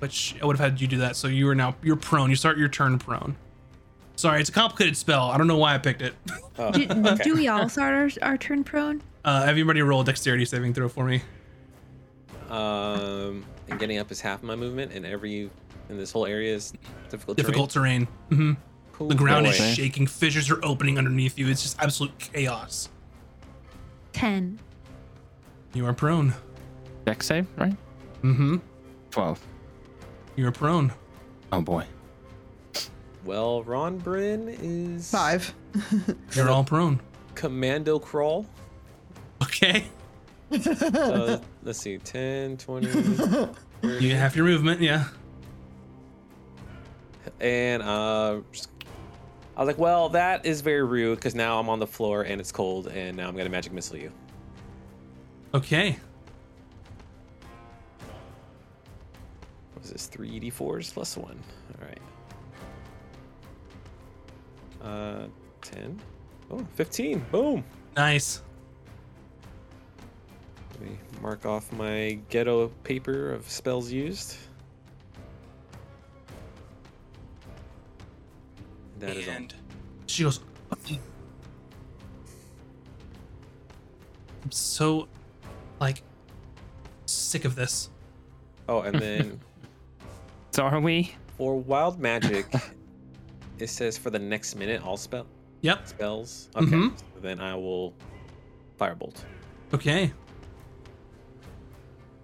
[0.00, 1.14] Which I would have had you do that.
[1.14, 2.30] So you are now you're prone.
[2.30, 3.36] You start your turn prone.
[4.22, 5.32] Sorry, it's a complicated spell.
[5.32, 6.14] I don't know why I picked it.
[6.56, 7.24] Oh, Do, okay.
[7.24, 7.92] do we all start
[8.22, 9.02] our, our turn prone?
[9.24, 11.22] Uh, everybody roll a dexterity saving throw for me.
[12.48, 15.50] Um, and getting up is half my movement, and every
[15.88, 16.72] in this whole area is
[17.10, 17.36] difficult.
[17.36, 18.06] Difficult terrain.
[18.28, 18.52] hmm
[18.92, 19.64] Cool The ground is boy.
[19.64, 19.72] boy.
[19.72, 20.06] shaking.
[20.06, 21.48] Fissures are opening underneath you.
[21.48, 22.90] It's just absolute chaos.
[24.12, 24.60] 10.
[25.74, 26.32] You are prone.
[27.06, 27.74] Dex save, right?
[28.22, 28.58] Mm-hmm.
[29.10, 29.40] 12.
[30.36, 30.92] You are prone.
[31.50, 31.86] Oh boy.
[33.24, 35.54] Well, Ron Bryn is Five.
[36.34, 37.00] You're all prone.
[37.34, 38.46] commando crawl.
[39.42, 39.84] Okay.
[40.60, 43.48] So let's see, 10, 20, 30,
[44.06, 45.04] You have your movement, yeah.
[47.40, 48.68] and uh, just-
[49.56, 52.40] I was like, well, that is very rude because now I'm on the floor and
[52.40, 54.10] it's cold, and now I'm gonna magic missile you.
[55.54, 55.98] Okay.
[59.74, 60.06] What is this?
[60.06, 61.38] Three d4s plus one.
[61.80, 61.98] All right.
[64.82, 65.26] Uh,
[65.62, 66.00] 10.
[66.50, 67.24] Oh, 15.
[67.30, 67.64] Boom.
[67.96, 68.42] Nice.
[70.80, 74.36] Let me mark off my ghetto paper of spells used.
[78.98, 79.34] That is all.
[79.34, 79.54] and
[80.06, 80.40] she goes.
[84.44, 85.08] I'm so,
[85.80, 86.02] like,
[87.06, 87.90] sick of this.
[88.68, 89.40] Oh, and then
[90.50, 91.14] So are we?
[91.38, 92.46] for wild magic,
[93.62, 95.26] it says for the next minute all spell
[95.62, 95.86] Yep.
[95.86, 96.48] spells.
[96.56, 96.66] Okay.
[96.66, 96.98] Mhm.
[96.98, 97.94] So then I will
[98.78, 99.22] firebolt
[99.72, 100.12] Okay.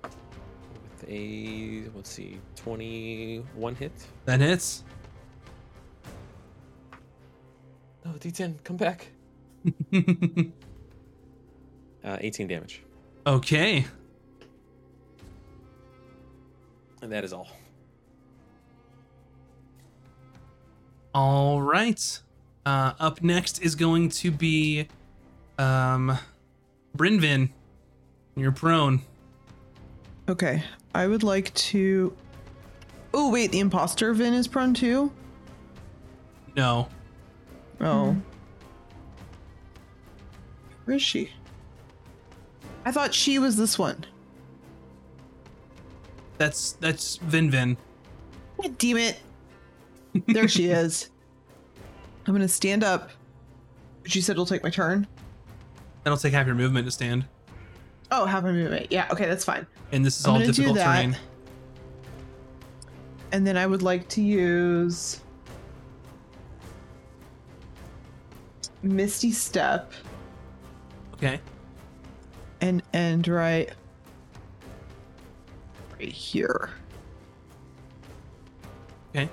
[0.02, 3.92] with a let's see, 21 hit.
[4.24, 4.84] That hits.
[8.04, 9.08] No, D10, come back.
[12.04, 12.82] Uh, 18 damage,
[13.26, 13.84] okay.
[17.02, 17.48] and that is all.
[21.18, 22.20] All right.
[22.64, 24.86] Uh, up next is going to be,
[25.58, 26.16] um,
[26.96, 27.50] Brynvin.
[28.36, 29.02] You're prone.
[30.28, 30.62] Okay.
[30.94, 32.16] I would like to.
[33.12, 33.50] Oh, wait.
[33.50, 35.10] The imposter Vin is prone too?
[36.56, 36.88] No.
[37.80, 38.16] Oh.
[40.84, 41.32] Where is she?
[42.84, 44.06] I thought she was this one.
[46.36, 47.76] That's that's Vinvin.
[48.62, 49.18] God damn it.
[50.26, 51.10] There she is.
[52.26, 53.10] I'm going to stand up.
[54.04, 55.06] She said it'll take my turn.
[56.04, 57.26] That'll take half your movement to stand.
[58.10, 58.88] Oh, have my movement.
[58.90, 59.66] Yeah, okay, that's fine.
[59.92, 61.16] And this is I'm all difficult terrain.
[63.32, 65.20] And then I would like to use
[68.82, 69.92] Misty Step
[71.14, 71.40] Okay.
[72.60, 73.70] and end right
[75.98, 76.70] right here.
[79.10, 79.28] Okay.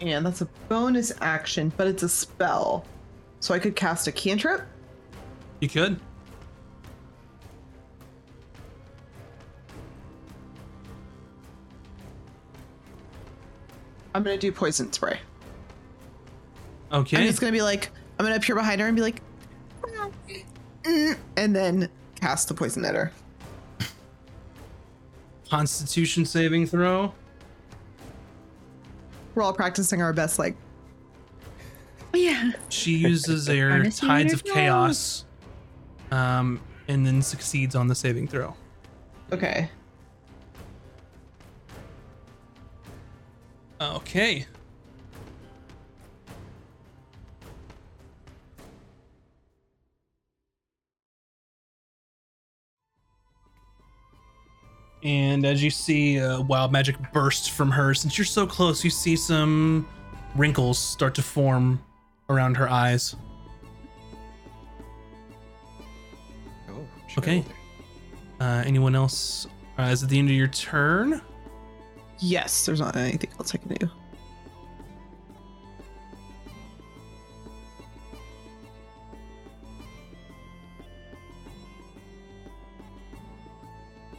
[0.00, 2.84] And that's a bonus action, but it's a spell.
[3.40, 4.62] So I could cast a cantrip.
[5.60, 5.98] You could.
[14.14, 15.20] I'm gonna do poison spray.
[16.92, 17.16] Okay.
[17.18, 19.22] I'm just gonna be like, I'm gonna appear behind her and be like,
[20.82, 21.88] "Mm," and then
[22.20, 23.12] cast the poison at her.
[25.48, 27.12] Constitution saving throw.
[29.38, 30.56] We're all practicing our best, like
[32.12, 32.50] Yeah.
[32.68, 35.24] She uses her tides of chaos,
[36.10, 38.54] um, and then succeeds on the saving throw.
[39.32, 39.70] okay.
[43.80, 44.44] Okay.
[55.02, 58.90] And as you see uh, wild magic burst from her, since you're so close, you
[58.90, 59.86] see some
[60.34, 61.80] wrinkles start to form
[62.28, 63.14] around her eyes.
[66.68, 67.44] Oh, Okay.
[68.40, 69.46] Uh, anyone else?
[69.78, 71.20] Uh, is it the end of your turn?
[72.18, 73.90] Yes, there's not anything else I can do.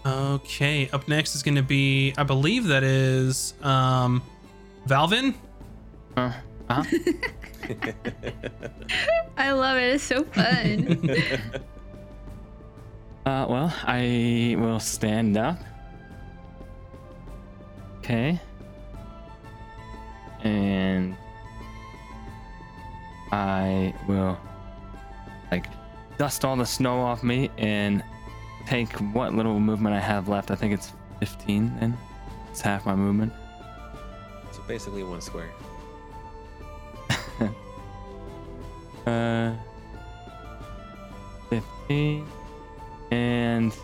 [0.06, 4.24] Okay, up next is going to be, I believe that is um,
[4.88, 5.34] Valvin.
[6.16, 6.32] Uh,
[6.70, 6.84] uh,
[9.38, 9.96] I love it.
[9.96, 11.10] It's so fun.
[13.26, 15.60] uh, well, I will stand up.
[17.98, 18.40] Okay.
[20.44, 21.18] And
[23.32, 24.40] I will
[25.52, 25.68] like
[26.18, 28.04] dust all the snow off me and
[28.70, 30.52] take what little movement I have left.
[30.52, 31.98] I think it's 15 then.
[32.52, 33.34] It's half my movement.
[34.52, 35.50] so basically one square.
[39.08, 39.56] Uh,
[41.50, 42.28] 15.
[43.10, 43.76] And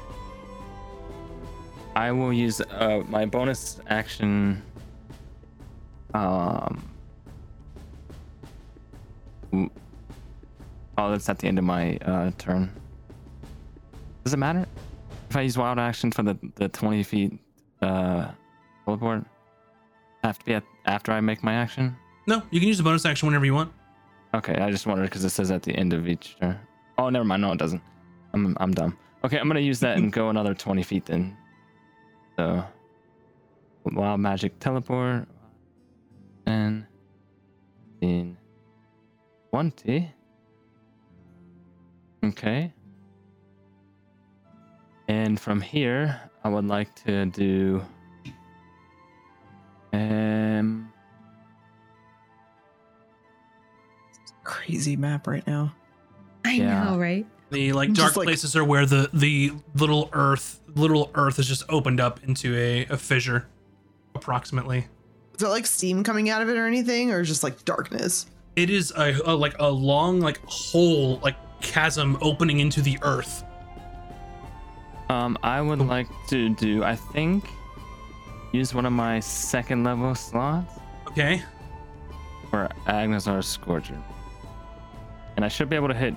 [1.95, 4.61] I will use uh, my bonus action.
[6.13, 6.83] Um.
[10.97, 12.69] Oh, that's at the end of my uh, turn.
[14.23, 14.67] Does it matter
[15.35, 17.33] if I use wild action for the, the 20 feet
[17.81, 18.29] uh,
[18.85, 19.25] teleport?
[20.23, 21.97] Have to be at, after I make my action?
[22.25, 23.73] No, you can use the bonus action whenever you want.
[24.33, 26.57] Okay, I just wondered because it says at the end of each turn.
[26.97, 27.41] Oh, never mind.
[27.41, 27.81] No, it doesn't.
[28.33, 28.97] I'm I'm dumb.
[29.25, 31.35] Okay, I'm gonna use that and go another 20 feet then.
[32.37, 32.63] So,
[33.83, 35.27] wild magic teleport,
[36.45, 36.85] and
[37.99, 38.37] in
[39.51, 40.11] 20.
[42.23, 42.73] Okay.
[45.07, 47.83] And from here, I would like to do.
[49.93, 50.91] Um.
[54.43, 55.73] Crazy map right now.
[56.43, 56.83] I Yeah.
[56.83, 57.25] know, right?
[57.51, 61.47] The like Just dark like- places are where the the little earth, little earth is
[61.47, 63.47] just opened up into a, a fissure,
[64.13, 64.79] approximately.
[65.33, 68.27] Is there like steam coming out of it or anything, or just like darkness?
[68.55, 73.43] It is a, a like a long like hole like chasm opening into the earth.
[75.09, 77.47] Um, I would like to do, I think,
[78.51, 81.41] use one of my second level slots Okay.
[82.49, 83.97] for Aganazzar's Scorcher.
[85.35, 86.15] And I should be able to hit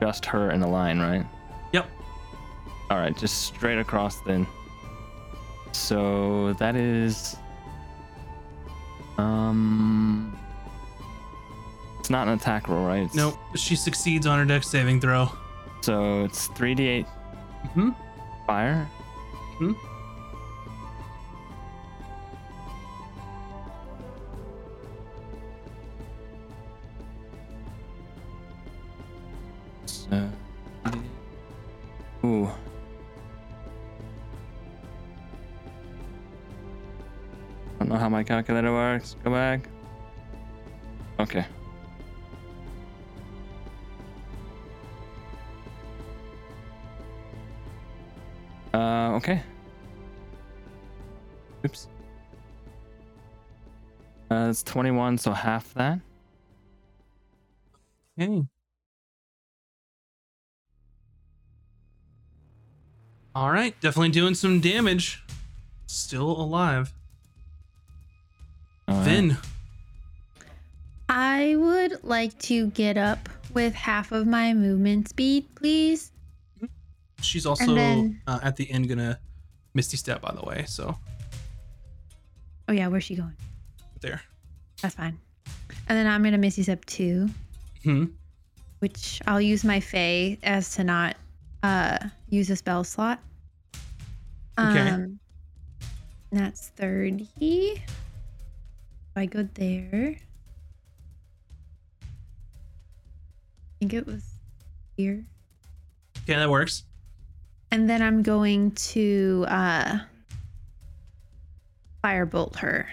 [0.00, 1.24] just her in the line, right?
[1.72, 1.86] Yep.
[2.90, 4.46] All right, just straight across then.
[5.72, 7.36] So that is.
[9.16, 10.36] Um.
[11.98, 12.98] It's not an attack roll, right?
[13.02, 13.36] It's- Nope.
[13.54, 15.30] She succeeds on her dex saving throw.
[15.82, 17.06] So it's 3d8
[17.74, 17.90] hmm
[18.48, 18.88] fire.
[19.58, 19.72] Hmm.
[29.84, 30.30] So,
[32.24, 32.46] ooh.
[37.74, 39.14] I don't know how my calculator works.
[39.22, 39.68] Go back.
[41.20, 41.44] Okay.
[48.74, 49.42] Uh, okay.
[51.64, 51.88] Oops.
[54.30, 56.00] Uh, it's 21, so half that.
[58.20, 58.42] Okay.
[63.34, 65.22] All right, definitely doing some damage.
[65.86, 66.92] Still alive.
[68.86, 69.04] All right.
[69.04, 69.36] Vin.
[71.08, 76.12] I would like to get up with half of my movement speed, please.
[77.20, 79.18] She's also then- uh, at the end gonna
[79.74, 80.64] misty step, by the way.
[80.66, 80.96] So
[82.68, 83.34] Oh yeah, where's she going?
[84.00, 84.22] there.
[84.82, 85.18] That's fine.
[85.88, 87.28] And then I'm gonna Misty Step two,
[87.82, 88.04] Hmm.
[88.80, 91.16] which I'll use my Fey as to not
[91.62, 93.20] uh use a spell slot.
[94.58, 94.90] Okay.
[94.90, 95.18] Um,
[96.30, 97.26] that's thirty.
[97.40, 97.82] If
[99.16, 100.16] I go there.
[102.00, 104.24] I think it was
[104.96, 105.24] here.
[106.22, 106.84] Okay, that works.
[107.70, 109.98] And then I'm going to uh
[112.04, 112.88] firebolt her.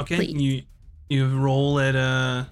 [0.00, 0.32] Okay, Please.
[0.34, 0.62] you
[1.08, 2.48] you roll at a,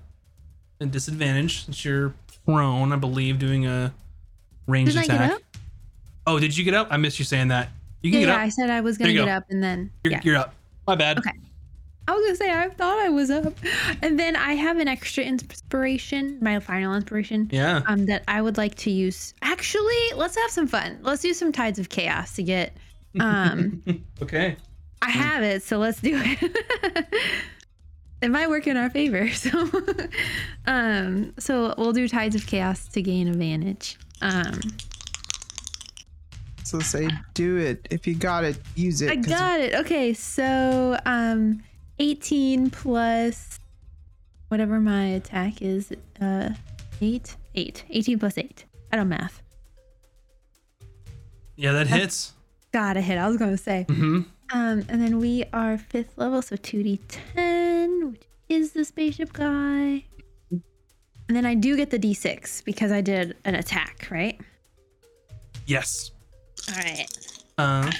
[0.80, 2.14] a disadvantage since you're
[2.44, 3.92] prone, I believe, doing a
[4.66, 5.36] ranged Didn't I get attack.
[5.36, 5.42] up?
[6.26, 6.88] Oh, did you get up?
[6.90, 7.70] I missed you saying that.
[8.02, 8.52] You Yeah, can yeah, get I up.
[8.52, 9.32] said I was gonna you get go.
[9.32, 10.20] up, and then You're, yeah.
[10.22, 10.54] you're up.
[10.86, 11.18] My bad.
[11.18, 11.32] Okay.
[12.08, 13.54] I was gonna say I thought I was up,
[14.02, 17.82] and then I have an extra inspiration, my final inspiration, Yeah.
[17.86, 19.34] um, that I would like to use.
[19.42, 20.98] Actually, let's have some fun.
[21.02, 22.76] Let's do some tides of chaos to get.
[23.20, 23.82] Um,
[24.22, 24.56] Okay.
[25.00, 27.06] I have it, so let's do it.
[28.22, 29.28] it might work in our favor.
[29.34, 29.68] So,
[30.66, 33.96] um, so we'll do tides of chaos to gain advantage.
[34.20, 34.60] Um,
[36.64, 37.86] So say, do it.
[37.90, 39.10] If you got it, use it.
[39.10, 39.74] I 'cause got it.
[39.74, 41.62] Okay, so um,
[42.02, 43.60] 18 plus
[44.48, 45.92] whatever my attack is.
[46.20, 46.50] Uh,
[47.00, 48.64] eight, eight, 18 plus eight.
[48.92, 49.40] I don't math.
[51.56, 52.32] Yeah, that hits.
[52.72, 53.18] Got a hit.
[53.18, 53.86] I was gonna say.
[53.88, 54.22] Mm-hmm.
[54.52, 60.04] Um, and then we are fifth level, so 2d10, which is the spaceship guy.
[60.50, 64.38] And then I do get the d6 because I did an attack, right?
[65.66, 66.10] Yes.
[66.68, 67.06] All right.
[67.56, 67.90] Uh,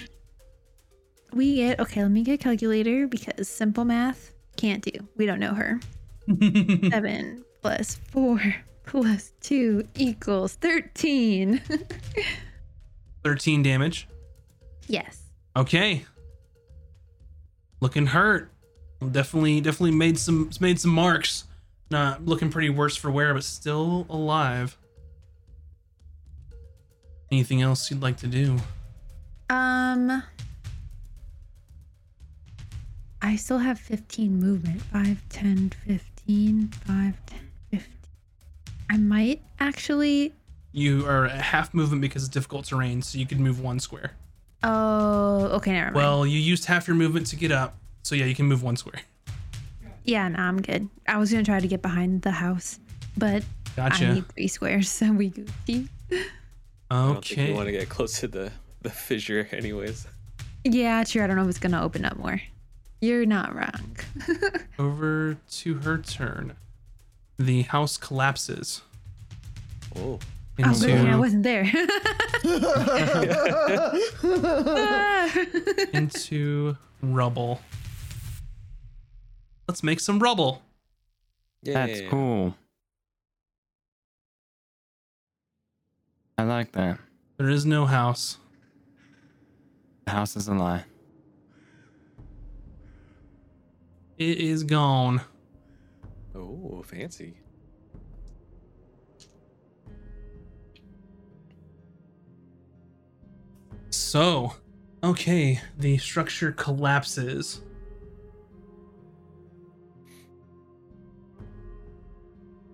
[1.33, 2.03] We get okay.
[2.03, 4.93] Let me get a calculator because simple math can't do.
[5.17, 5.81] We don't know her.
[6.91, 8.41] Seven plus four
[8.87, 11.61] plus two equals thirteen.
[13.25, 14.09] 13 damage.
[14.89, 15.21] yes.
[15.55, 16.05] Okay.
[17.81, 18.51] Looking hurt.
[19.13, 21.45] Definitely, definitely made some made some marks.
[21.91, 24.77] Not looking pretty worse for wear, but still alive.
[27.31, 28.59] Anything else you'd like to do?
[29.51, 30.23] Um.
[33.23, 34.83] I still have 15 movement.
[34.83, 37.39] 5, 10, 15, 5, 10,
[37.71, 37.89] 15.
[38.91, 40.35] I might actually.
[40.73, 44.13] You are at half movement because it's difficult terrain, so you could move one square.
[44.65, 45.97] Oh, okay, never mind.
[45.97, 48.77] Well, you used half your movement to get up, so yeah, you can move one
[48.77, 49.03] square.
[50.05, 50.89] yeah, no, I'm good.
[51.07, 52.79] I was gonna try to get behind the house,
[53.17, 53.45] but
[53.77, 55.89] I need three squares, so we Gucci.
[56.91, 57.49] I don't think Okay.
[57.51, 58.51] we want to get close to the
[58.83, 60.07] the fissure, anyways.
[60.65, 61.23] Yeah, true.
[61.23, 62.41] I don't know if it's gonna open up more.
[63.03, 63.97] You're not wrong.
[64.79, 66.55] Over to her turn.
[67.39, 68.81] The house collapses
[69.97, 70.19] Oh,
[70.59, 71.65] Oh, good thing I into wasn't there.
[75.93, 77.61] Into rubble.
[79.67, 80.63] Let's make some rubble.
[81.63, 81.87] yeah.
[81.87, 82.55] That's cool.
[86.39, 86.99] I like that.
[87.39, 88.37] There is no house.
[90.05, 90.85] The house is a lie.
[94.19, 95.23] It is gone.
[96.35, 97.35] Oh, fancy.
[103.91, 104.55] So,
[105.03, 107.61] okay, the structure collapses.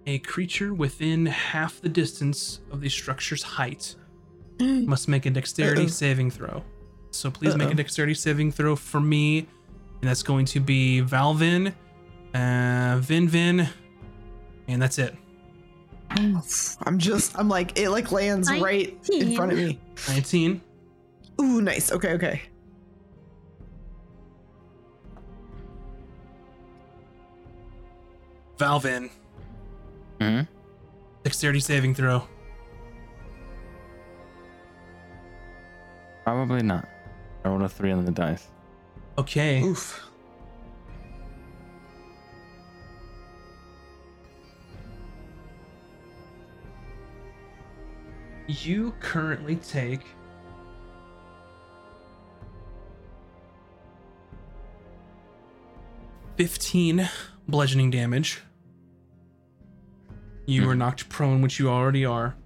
[0.06, 3.94] A creature within half the distance of the structure's height
[4.60, 5.88] must make a dexterity Uh-oh.
[5.88, 6.64] saving throw.
[7.10, 9.46] So please make a dexterity saving throw for me.
[10.00, 11.74] And that's going to be Valvin,
[12.34, 13.68] uh, Vin Vin,
[14.68, 15.14] and that's it.
[16.10, 19.78] I'm just, I'm like, it like lands right in front of me.
[20.08, 20.60] 19.
[21.40, 21.92] Ooh, nice.
[21.92, 22.42] Okay, okay.
[28.58, 29.10] Valvin,
[30.20, 30.54] Mm hmm
[31.24, 32.22] dexterity saving throw.
[36.24, 36.88] Probably not.
[37.44, 38.48] I rolled a three on the dice.
[39.18, 39.62] Okay.
[39.62, 40.04] Oof.
[48.46, 50.02] You currently take
[56.36, 57.10] fifteen
[57.48, 58.40] bludgeoning damage.
[60.46, 60.78] You are hmm.
[60.78, 62.36] knocked prone, which you already are,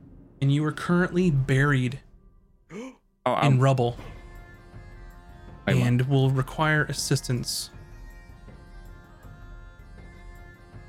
[0.40, 2.00] and you are currently buried
[3.24, 3.96] Oh, in rubble
[5.64, 5.76] what?
[5.76, 7.70] and will require assistance.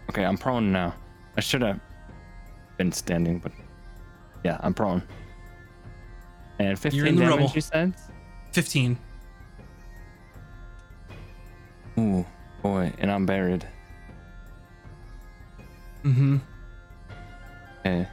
[0.09, 0.93] okay, I'm prone now.
[1.37, 1.79] I should have
[2.77, 3.51] been standing, but
[4.43, 5.01] yeah, I'm prone.
[6.59, 7.51] And 15 in the damage, rubble.
[7.55, 7.93] you said?
[8.51, 8.97] Fifteen.
[11.97, 12.25] Ooh,
[12.61, 13.67] boy, and I'm buried.
[16.03, 16.37] Mm-hmm.
[17.79, 18.07] Okay.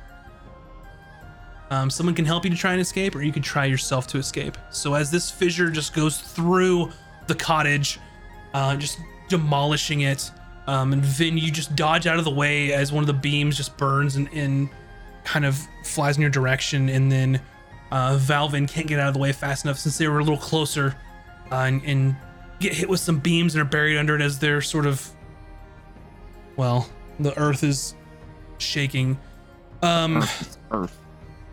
[1.70, 4.18] Um, someone can help you to try and escape, or you could try yourself to
[4.18, 4.58] escape.
[4.70, 6.90] So as this fissure just goes through
[7.28, 8.00] the cottage,
[8.54, 8.98] uh, just
[9.28, 10.30] demolishing it,
[10.66, 13.56] um, and Vin, you just dodge out of the way as one of the beams
[13.56, 14.68] just burns and, and
[15.24, 17.40] kind of flies in your direction, and then
[17.92, 20.38] uh, Valvin can't get out of the way fast enough since they were a little
[20.38, 20.96] closer,
[21.52, 22.16] uh, and, and
[22.58, 25.08] get hit with some beams and are buried under it as they're sort of
[26.56, 26.88] well,
[27.18, 27.94] the earth is
[28.58, 29.18] shaking.
[29.82, 30.96] Um Earth Earth.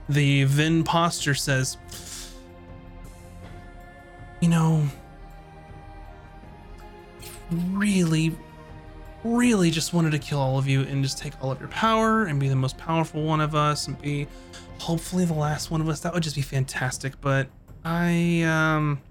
[0.10, 1.78] The Vinposter says,
[4.42, 4.88] You know,
[7.52, 8.36] really,
[9.24, 12.26] really just wanted to kill all of you and just take all of your power
[12.26, 14.28] and be the most powerful one of us and be
[14.80, 16.00] hopefully the last one of us.
[16.02, 17.20] That would just be fantastic.
[17.20, 17.48] But
[17.84, 19.02] I, um,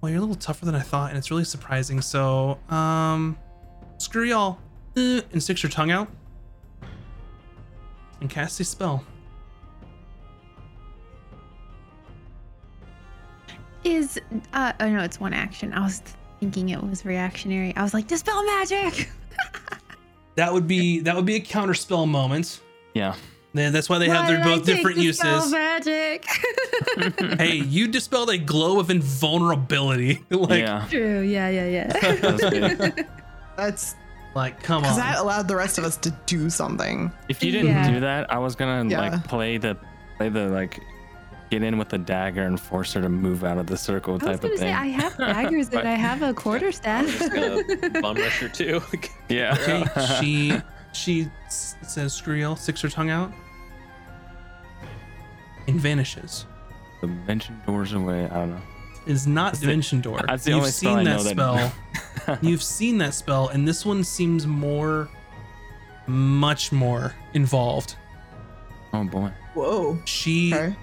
[0.00, 2.00] well, you're a little tougher than I thought and it's really surprising.
[2.00, 3.38] So, um,
[3.98, 4.58] screw y'all.
[4.96, 6.08] Uh, and sticks your tongue out
[8.20, 9.04] and casts a spell.
[14.06, 14.20] Is
[14.52, 15.72] uh oh no, it's one action.
[15.72, 16.02] I was
[16.40, 17.74] thinking it was reactionary.
[17.76, 19.10] I was like, dispel magic.
[20.36, 22.60] That would be that would be a counter spell moment.
[22.92, 23.14] Yeah.
[23.54, 25.50] Then That's why they have their did I both take different uses.
[25.50, 26.26] Magic.
[27.40, 30.22] hey, you dispelled a glow of invulnerability.
[30.30, 30.86] like, yeah.
[30.90, 31.20] True.
[31.22, 32.20] Yeah, yeah, yeah.
[32.20, 33.04] That's.
[33.56, 33.94] That's
[34.34, 34.82] like, come on.
[34.82, 35.04] because on.
[35.04, 37.10] that allowed the rest of us to do something.
[37.30, 37.90] If you didn't Yeah.
[37.90, 39.00] do that, I was gonna Yeah.
[39.00, 39.78] like play the
[40.18, 40.78] play the like
[41.50, 44.16] get in with a dagger and force her to move out of the circle I
[44.16, 44.74] was type of gonna say thing.
[44.74, 47.32] I have daggers and I have a quarter I'm staff.
[48.02, 48.80] bum rush her too.
[49.28, 49.56] yeah.
[49.60, 49.84] Okay,
[50.20, 50.52] she
[50.92, 53.32] she says screw y'all, sticks her tongue out,
[55.68, 56.46] and vanishes.
[57.00, 58.24] the mention doors away.
[58.26, 58.60] I don't know.
[59.06, 60.20] Is not That's the- dimension door.
[60.26, 61.72] that's the You've only spell seen I that know that-
[62.24, 62.38] spell.
[62.42, 65.08] You've seen that spell, and this one seems more,
[66.08, 67.94] much more involved.
[68.92, 69.30] Oh boy.
[69.54, 69.98] Whoa.
[70.06, 70.74] She Okay.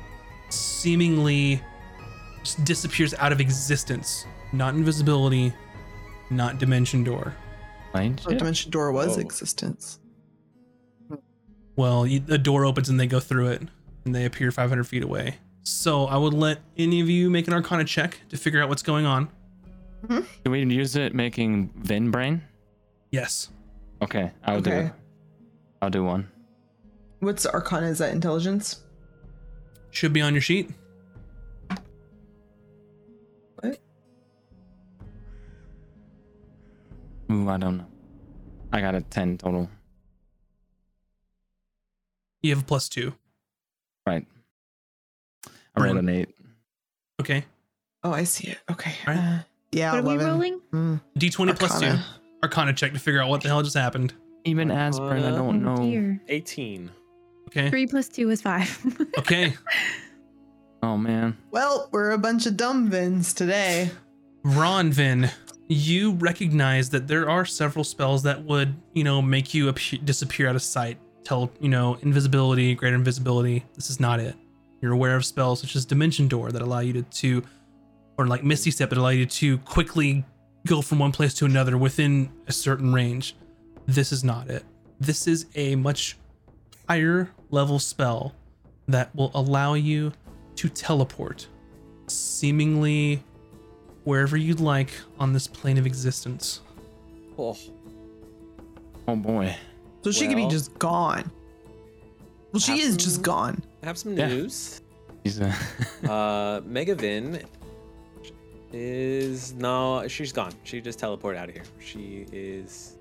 [0.54, 1.62] Seemingly
[2.44, 4.26] just disappears out of existence.
[4.52, 5.54] Not invisibility,
[6.30, 7.34] not dimension door.
[7.94, 8.40] Mind So shit?
[8.40, 9.22] Dimension Door was Whoa.
[9.22, 10.00] existence.
[11.76, 13.62] Well, you, the door opens and they go through it,
[14.06, 15.38] and they appear 500 feet away.
[15.64, 18.84] So I would let any of you make an Arcana check to figure out what's
[18.84, 19.28] going on.
[20.06, 20.20] Mm-hmm.
[20.44, 22.44] Can we use it making Vin brain?
[23.12, 23.50] Yes.
[24.02, 24.86] Okay, I'll do Okay.
[24.88, 24.92] it.
[25.82, 26.30] I'll do one.
[27.22, 27.88] What's Arcana?
[27.88, 28.83] Is that intelligence?
[29.94, 30.70] Should be on your sheet.
[33.60, 33.80] What?
[37.32, 37.86] Ooh, I don't know.
[38.72, 39.70] I got a ten total.
[42.42, 43.14] You have a plus two.
[44.08, 44.26] Right.
[45.76, 46.36] I rolled an eight.
[47.22, 47.46] Okay.
[48.04, 48.58] Oh, I see it.
[48.72, 48.94] Okay.
[49.08, 49.16] Right.
[49.18, 49.40] Uh,
[49.72, 49.94] yeah.
[49.94, 50.60] What are we rolling?
[50.74, 51.86] Mm, D20 plus two.
[51.86, 52.06] Arcana.
[52.42, 54.14] Arcana check to figure out what the hell just happened.
[54.44, 55.84] Even aspirin, I Uh, don't Oh know.
[55.90, 56.20] dear.
[56.28, 56.92] 18.
[57.56, 57.70] Okay.
[57.70, 58.80] Three plus two is five.
[59.20, 59.54] Okay.
[60.82, 61.38] Oh man.
[61.52, 63.90] Well, we're a bunch of dumb vins today.
[64.44, 65.32] Ronvin,
[65.68, 70.50] you recognize that there are several spells that would, you know, make you appear, disappear
[70.50, 70.98] out of sight.
[71.24, 73.64] Tell, you know, invisibility, greater invisibility.
[73.76, 74.36] This is not it.
[74.82, 77.44] You're aware of spells such as Dimension Door that allow you to, to
[78.18, 80.26] or like Misty Step that allow you to quickly
[80.68, 83.38] go from one place to another within a certain range.
[83.86, 84.64] This is not it.
[85.00, 86.18] This is a much
[86.88, 88.34] higher level spell
[88.88, 90.12] that will allow you
[90.56, 91.48] to teleport
[92.08, 93.24] seemingly
[94.04, 94.90] wherever you'd like
[95.20, 96.62] on this plane of existence.
[97.38, 97.58] Oh,
[99.08, 99.56] Oh boy.
[100.04, 101.30] So she could be just gone.
[102.52, 103.62] Well, she is just gone.
[103.82, 104.28] I have some Yeah.
[104.28, 104.82] news.
[105.24, 105.48] He's a
[106.04, 107.44] uh, Megavin
[108.72, 110.52] is no, she's gone.
[110.64, 111.64] She just teleported out of here.
[111.80, 112.98] She is.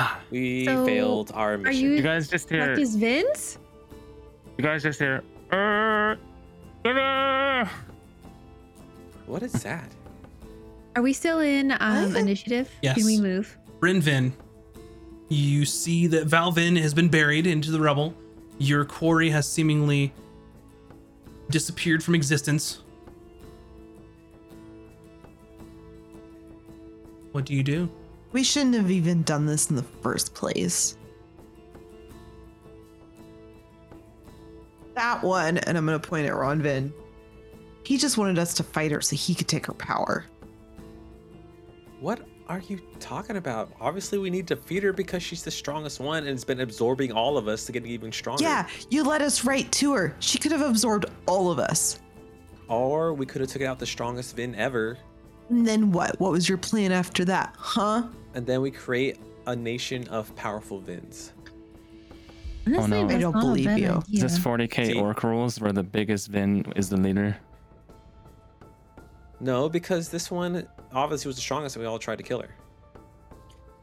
[0.00, 0.20] Ah.
[0.30, 1.82] We So, failed our Are mission.
[1.82, 3.58] you You guys just hear Marcus Vince?
[4.56, 5.22] you guys just hear
[5.52, 6.16] "Uh,
[6.88, 7.68] uh."
[9.26, 9.90] What is that?
[10.96, 12.70] Are we still in um, initiative?
[12.82, 12.96] Yes.
[12.96, 13.56] Can we move?
[13.80, 14.32] Brynvin,
[15.28, 18.14] you see that Valvin has been buried into the rubble.
[18.58, 20.12] Your quarry has seemingly
[21.50, 22.80] disappeared from existence.
[27.32, 27.88] What do you do?
[28.32, 30.96] We shouldn't have even done this in the first place.
[34.94, 36.92] That one, and I'm gonna point at Ronvin.
[37.84, 40.26] He just wanted us to fight her so he could take her power.
[42.00, 43.72] What are you talking about?
[43.80, 47.12] Obviously, we need to feed her because she's the strongest one and has been absorbing
[47.12, 48.42] all of us to get even stronger.
[48.42, 50.16] Yeah, you led us right to her.
[50.18, 52.00] She could have absorbed all of us.
[52.68, 54.98] Or we could have took out the strongest Vin ever,
[55.48, 56.18] And then what?
[56.20, 57.54] What was your plan after that?
[57.58, 58.02] Huh?
[58.34, 61.32] and then we create a nation of powerful Vins.
[62.66, 63.08] Honestly, no.
[63.08, 63.70] I don't believe you.
[63.72, 64.02] idea.
[64.12, 65.00] Is this 40k See?
[65.00, 67.36] orc rules where the biggest Vin is the leader?
[69.40, 72.54] No, because this one obviously was the strongest, and we all tried to kill her.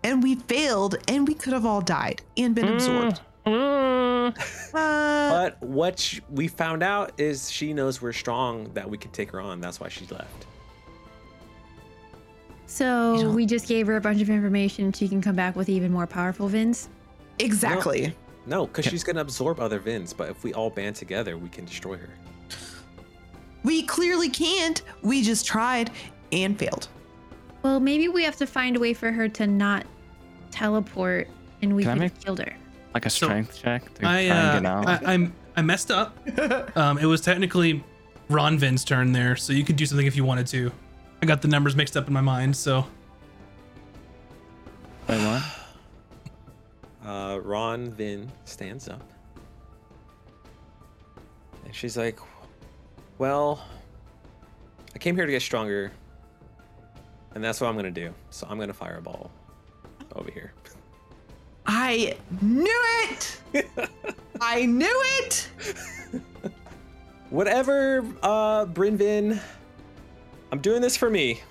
[0.04, 3.22] And we failed, and we could have all died and been absorbed.
[3.46, 4.32] Uh,
[4.72, 9.32] But what sh- we found out is she knows we're strong, that we can take
[9.32, 9.60] her on.
[9.62, 10.46] That's why she left.
[12.76, 14.92] So we just gave her a bunch of information.
[14.92, 16.90] She can come back with even more powerful Vins.
[17.40, 18.14] Exactly.
[18.46, 21.64] No, because she's gonna absorb other Vins, but if we all band together, we can
[21.64, 22.10] destroy her.
[23.64, 24.82] We clearly can't.
[25.02, 25.90] We just tried
[26.34, 26.90] and failed.
[27.64, 29.86] Well, maybe we have to find a way for her to not
[30.52, 31.30] teleport,
[31.62, 32.54] and we Can I could make- have killed her.
[32.94, 34.88] Like a So, strength check to I, try uh, and get out.
[35.08, 36.18] I, I'm I messed up.
[36.76, 37.82] Um, it was technically
[38.30, 40.72] Ron Vin's turn there, so you could do something if you wanted to.
[41.26, 42.86] I got the numbers mixed up in my mind, so
[45.10, 45.44] Wait, what?
[47.04, 49.12] Uh, Ron Vin stands up.
[51.64, 52.20] And she's like,
[53.18, 53.64] Well,
[54.94, 55.92] I came here to get stronger.
[57.34, 58.14] And that's what I'm going to do.
[58.30, 59.32] So I'm going to fire a ball
[60.16, 60.54] over here.
[61.66, 63.40] I knew it.
[64.42, 65.50] I knew it.
[67.30, 69.40] Whatever, uh, Brynvin,
[70.52, 71.42] I'm doing this for me.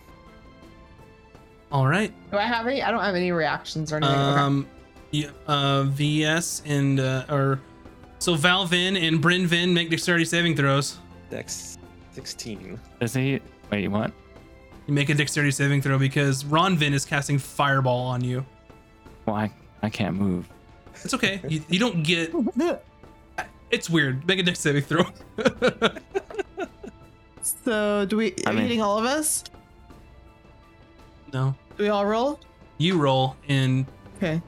[1.72, 2.12] all right.
[2.30, 2.82] Do I have any?
[2.82, 4.14] I don't have any reactions or anything.
[4.16, 4.40] okay.
[4.40, 4.66] Um,
[5.10, 7.60] yeah, uh, VS and uh, or
[8.18, 10.98] so Valvin and Brynvin make dexterity saving throws.
[11.30, 11.78] Dex
[12.12, 12.78] 16.
[13.00, 13.40] Does he?
[13.70, 14.12] Wait, what?
[14.86, 18.44] You make a dexterity saving throw because Ron Vin is casting fireball on you.
[19.26, 19.50] Well, I,
[19.82, 20.48] I can't move.
[21.02, 21.40] It's okay.
[21.48, 22.32] you, you don't get.
[23.70, 24.24] It's weird.
[24.28, 25.04] Make a dex saving throw.
[27.44, 28.30] So do we?
[28.32, 29.44] Are I you mean- hitting all of us?
[31.32, 32.38] no, Do we all roll?
[32.78, 34.40] you roll and Okay.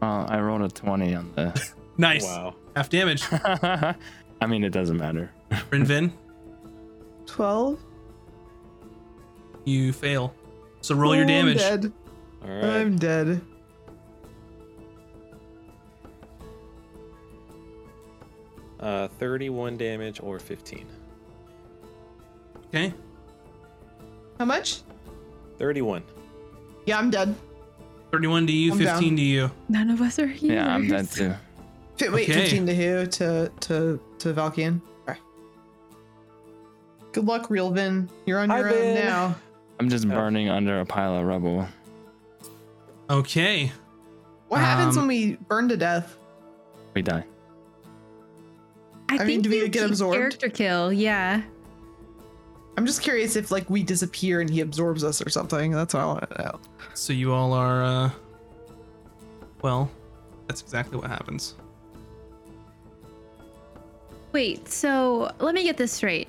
[0.00, 1.72] Well, I rolled a 20 on the.
[1.98, 2.54] nice Wow.
[2.74, 3.22] half damage.
[3.32, 3.94] I
[4.46, 5.30] mean, it doesn't matter.
[5.70, 6.10] Brynvin,
[7.26, 7.78] Twelve.
[9.64, 10.34] you fail.
[10.80, 11.62] So roll your Oh, damage.
[11.62, 11.92] I'm dead.
[12.42, 12.64] All right.
[12.64, 13.40] I'm dead.
[18.78, 20.86] Uh, 31 damage or 15.
[22.76, 22.92] Okay.
[24.38, 24.82] How much?
[25.58, 26.02] 31.
[26.84, 27.34] Yeah, I'm dead.
[28.12, 29.16] 31 to you, I'm 15 down.
[29.16, 29.50] to you.
[29.70, 30.52] None of us are here.
[30.54, 31.32] Yeah, I'm dead too.
[31.96, 32.42] Fi- Wait, Okay.
[32.42, 33.06] 15 to who?
[33.06, 34.80] To to to Valken.
[35.08, 35.18] Okay.
[37.12, 38.10] Good luck, Real Vin.
[38.26, 39.34] You're on Hi, your own now.
[39.80, 40.10] I'm just Oh.
[40.10, 41.66] burning under a pile of rubble.
[43.08, 43.72] Okay.
[44.48, 46.16] What happens Um, when we burn to death?
[46.94, 47.24] We die.
[49.08, 50.16] I, I mean, think do we get absorbed?
[50.18, 50.92] Character kill.
[50.92, 51.42] Yeah.
[52.76, 55.70] I'm just curious if like we disappear and he absorbs us or something.
[55.70, 56.60] That's what I want to know.
[56.94, 58.10] So you all are, uh,
[59.62, 59.90] well,
[60.46, 61.54] that's exactly what happens.
[64.32, 64.68] Wait.
[64.68, 66.28] So let me get this straight.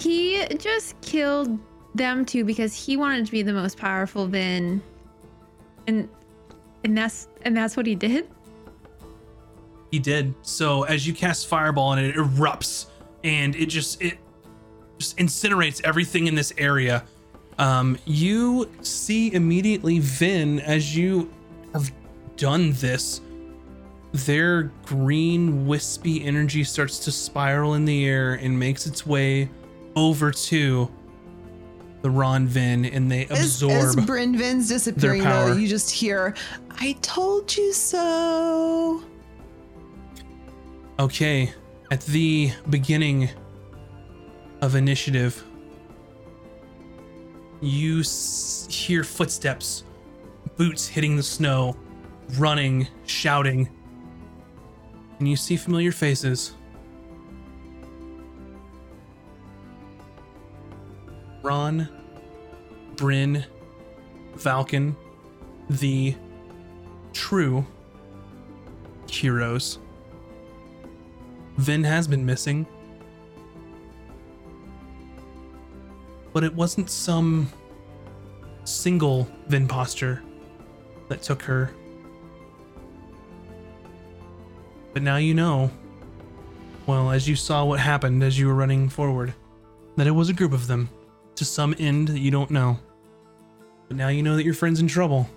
[0.00, 1.58] He just killed
[1.94, 4.82] them two because he wanted to be the most powerful Vin,
[5.86, 6.08] and
[6.84, 8.28] and that's and that's what he did.
[9.90, 10.34] He did.
[10.42, 12.86] So as you cast fireball and it erupts
[13.24, 14.18] and it just it
[14.98, 17.04] just incinerates everything in this area.
[17.58, 21.30] Um, you see immediately Vin as you
[21.72, 21.92] have
[22.36, 23.20] done this.
[24.12, 29.50] Their green wispy energy starts to spiral in the air and makes its way
[29.94, 30.90] over to
[32.02, 33.72] the Ron Vin and they absorb.
[33.72, 36.34] as Bryn Vin's disappearing, though, you just hear,
[36.70, 39.02] "I told you so."
[40.98, 41.52] Okay,
[41.90, 43.28] at the beginning
[44.60, 45.44] of initiative,
[47.60, 49.84] you s- hear footsteps,
[50.56, 51.76] boots hitting the snow,
[52.38, 53.68] running, shouting,
[55.18, 56.54] and you see familiar faces.
[61.42, 61.88] Ron,
[62.96, 63.44] Bryn,
[64.36, 64.96] Valken,
[65.70, 66.14] the
[67.12, 67.64] true
[69.08, 69.78] heroes.
[71.56, 72.66] Vin has been missing.
[76.36, 77.50] But it wasn't some
[78.64, 80.20] single Vinposter
[81.08, 81.70] that took her.
[84.92, 85.70] But now you know,
[86.86, 89.32] well, as you saw what happened as you were running forward,
[89.96, 90.90] that it was a group of them
[91.36, 92.78] to some end that you don't know.
[93.88, 95.30] But now you know that your friend's in trouble,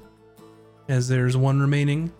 [0.90, 2.12] as there's one remaining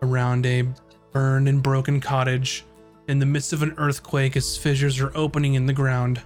[0.00, 0.64] around a
[1.10, 2.64] burned and broken cottage
[3.10, 6.20] in the midst of an earthquake as fissures are opening in the ground.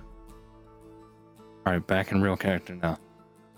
[1.67, 2.99] All right, back in real character now.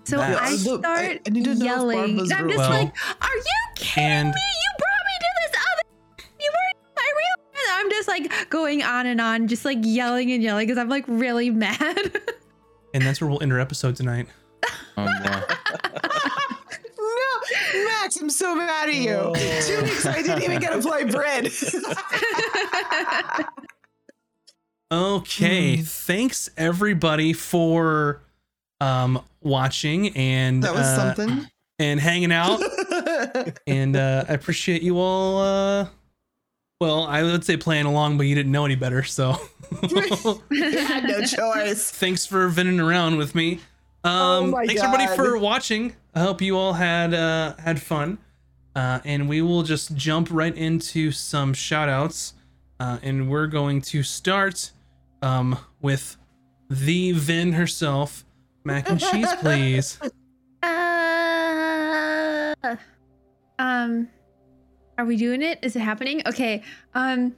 [0.05, 2.17] So That's- I Yeah, look, start I- I need to know if yelling.
[2.17, 2.69] Barbara's I'm just real.
[2.71, 4.35] like, "Are you kidding And- me?
[4.35, 6.29] You brought me to this other.
[6.41, 10.31] You weren't my real." And I'm just like going on and on, just like yelling
[10.31, 12.21] and yelling because I'm like really mad.
[12.95, 14.29] And that's where we'll end our episode tonight.
[14.97, 15.11] Oh, boy.
[15.25, 15.43] No,
[17.75, 19.33] Max, I'm so mad at you.
[19.63, 21.51] Two weeks I didn't even get to play bread.
[24.93, 28.23] Okay, thanks everybody for
[28.81, 31.47] um watching and That was uh, something.
[31.79, 32.61] and hanging out.
[33.67, 35.41] and uh, I appreciate you all.
[35.41, 35.87] Uh,
[36.81, 39.33] well, I would say playing along, but you didn't know any better, so
[39.83, 41.91] had no choice.
[41.91, 43.61] thanks for venting around with me.
[44.07, 45.97] Um, my thanks everybody for watching.
[46.15, 48.19] I hope you all had uh, had fun,
[48.77, 52.35] uh, and we will just jump right into some shout outs.
[52.79, 54.71] Uh, and we're going to start
[55.23, 56.17] um, with
[56.71, 58.25] the Vin herself,
[58.65, 59.99] mac and cheese, please.
[60.63, 62.55] Uh,
[63.59, 64.09] um,
[64.99, 65.59] are we doing it?
[65.63, 66.23] Is it happening?
[66.27, 66.63] Okay.
[66.95, 67.35] Um,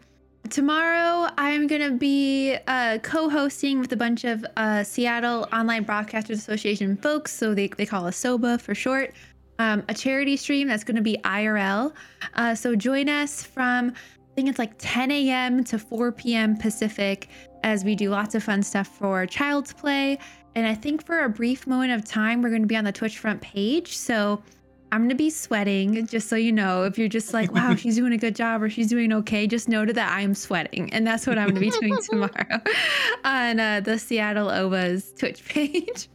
[0.50, 6.96] tomorrow I'm gonna be uh, co-hosting with a bunch of uh, Seattle Online Broadcasters Association
[6.96, 7.32] folks.
[7.32, 9.14] So they they call us SOBA for short.
[9.58, 11.92] Um, a charity stream that's gonna be IRL.
[12.34, 15.64] Uh, so join us from I think it's like 10 a.m.
[15.64, 16.56] to 4 p.m.
[16.56, 17.28] Pacific
[17.64, 20.18] as we do lots of fun stuff for Child's Play.
[20.54, 22.92] And I think for a brief moment of time, we're going to be on the
[22.92, 23.96] Twitch front page.
[23.96, 24.42] So
[24.90, 26.84] I'm going to be sweating, just so you know.
[26.84, 29.68] If you're just like, wow, she's doing a good job or she's doing okay, just
[29.68, 30.92] know that I am sweating.
[30.92, 32.60] And that's what I'm going to be doing tomorrow
[33.24, 36.08] on uh, the Seattle OVA's Twitch page.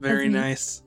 [0.00, 0.82] Very nice.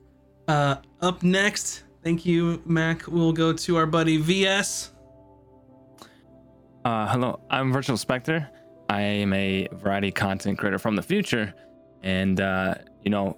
[0.46, 3.06] Uh, up next, thank you, Mac.
[3.08, 4.92] We'll go to our buddy VS.
[6.84, 8.48] Uh, hello, I'm Virtual Spectre.
[8.88, 11.52] I am a variety content creator from the future,
[12.02, 13.36] and uh, you know,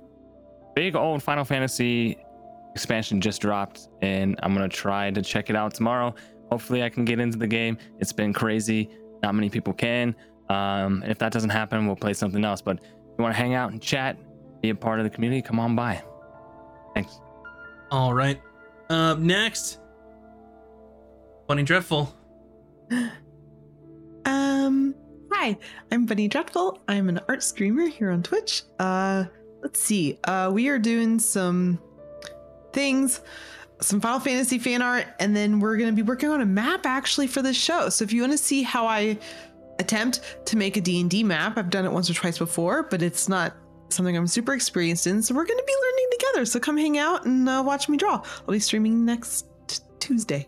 [0.77, 2.16] big old Final Fantasy
[2.74, 6.14] expansion just dropped, and I'm gonna try to check it out tomorrow.
[6.51, 7.78] Hopefully, I can get into the game.
[7.98, 8.90] It's been crazy.
[9.22, 10.14] Not many people can.
[10.48, 12.60] Um, if that doesn't happen, we'll play something else.
[12.60, 14.16] But if you want to hang out and chat,
[14.60, 16.02] be a part of the community, come on by.
[16.94, 17.20] Thanks.
[17.90, 18.40] All right.
[18.88, 19.78] Up next,
[21.47, 22.14] Bunny Dreadful.
[24.26, 24.94] Um,
[25.32, 25.56] hi,
[25.90, 26.82] I'm Bunny Dreadful.
[26.86, 28.64] I'm an art streamer here on Twitch.
[28.78, 29.24] Uh,
[29.62, 30.18] let's see.
[30.24, 31.80] Uh, we are doing some
[32.72, 33.20] things,
[33.80, 37.26] some Final Fantasy fan art, and then we're gonna be working on a map actually
[37.26, 37.88] for this show.
[37.88, 39.18] So if you want to see how I
[39.78, 43.28] attempt to make a D&D map, I've done it once or twice before, but it's
[43.28, 43.55] not
[43.88, 45.22] something I'm super experienced in.
[45.22, 46.44] So we're gonna be learning together.
[46.44, 48.22] So come hang out and uh, watch me draw.
[48.47, 50.47] I'll be streaming next t- Tuesday,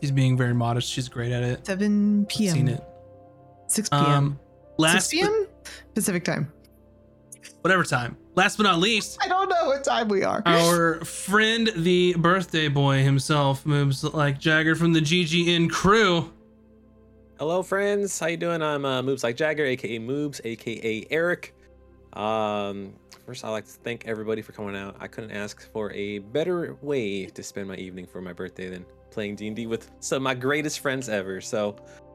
[0.00, 0.90] She's being very modest.
[0.90, 1.66] She's great at it.
[1.66, 2.54] 7 p.m.
[2.54, 2.82] Seen it.
[3.66, 4.02] 6 p.m.
[4.02, 5.46] Um, 6 last, p.m.
[5.94, 6.52] Pacific time.
[7.62, 8.16] whatever time.
[8.38, 10.44] Last but not least, I don't know what time we are.
[10.46, 16.32] our friend, the birthday boy himself, Moobs Like Jagger from the GGN crew.
[17.40, 18.16] Hello, friends.
[18.16, 18.62] How you doing?
[18.62, 21.52] I'm uh, Moobs Like Jagger, aka Moobs, aka Eric.
[22.12, 22.92] Um,
[23.26, 24.94] first, I'd like to thank everybody for coming out.
[25.00, 28.86] I couldn't ask for a better way to spend my evening for my birthday than
[29.10, 31.40] playing D&D with some of my greatest friends ever.
[31.40, 31.74] So,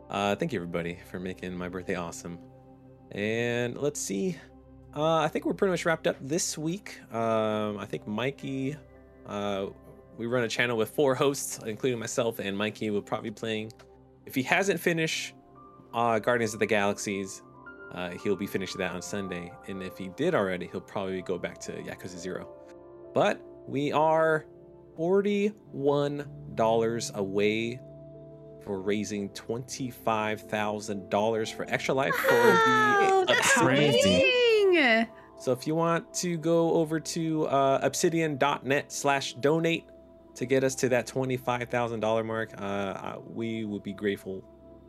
[0.10, 2.40] uh, thank you everybody for making my birthday awesome.
[3.12, 4.38] And let's see.
[4.96, 7.00] Uh, I think we're pretty much wrapped up this week.
[7.12, 8.78] Um, I think Mikey,
[9.26, 9.68] uh,
[10.18, 12.92] we run a channel with four hosts, including myself and Mikey.
[12.92, 13.72] will probably be playing
[14.26, 15.34] if he hasn't finished
[15.94, 17.42] uh, Guardians of the Galaxies,
[17.94, 19.54] uh, he'll be finishing that on Sunday.
[19.68, 22.48] And if he did already, he'll probably go back to Yakuza Zero.
[23.14, 24.46] But we are
[24.98, 27.80] $41 away
[28.64, 34.33] for raising $25,000 for Extra Life for Wow, the that's crazy.
[34.80, 35.08] Amazing.
[35.40, 39.86] so if you want to go over to uh, obsidian.net slash donate
[40.36, 44.44] to get us to that $25,000 mark, uh, uh, we would be grateful.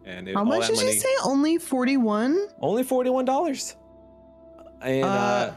[0.07, 1.09] And if How much that did money, you say?
[1.25, 2.49] Only 41?
[2.61, 3.77] Only $41.
[4.83, 5.55] And uh, Uh,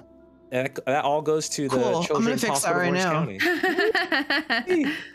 [0.51, 1.85] that, that all goes to the cool.
[1.85, 4.65] I'm gonna Children's fix that Hospital of right Orange now.
[4.65, 4.93] County.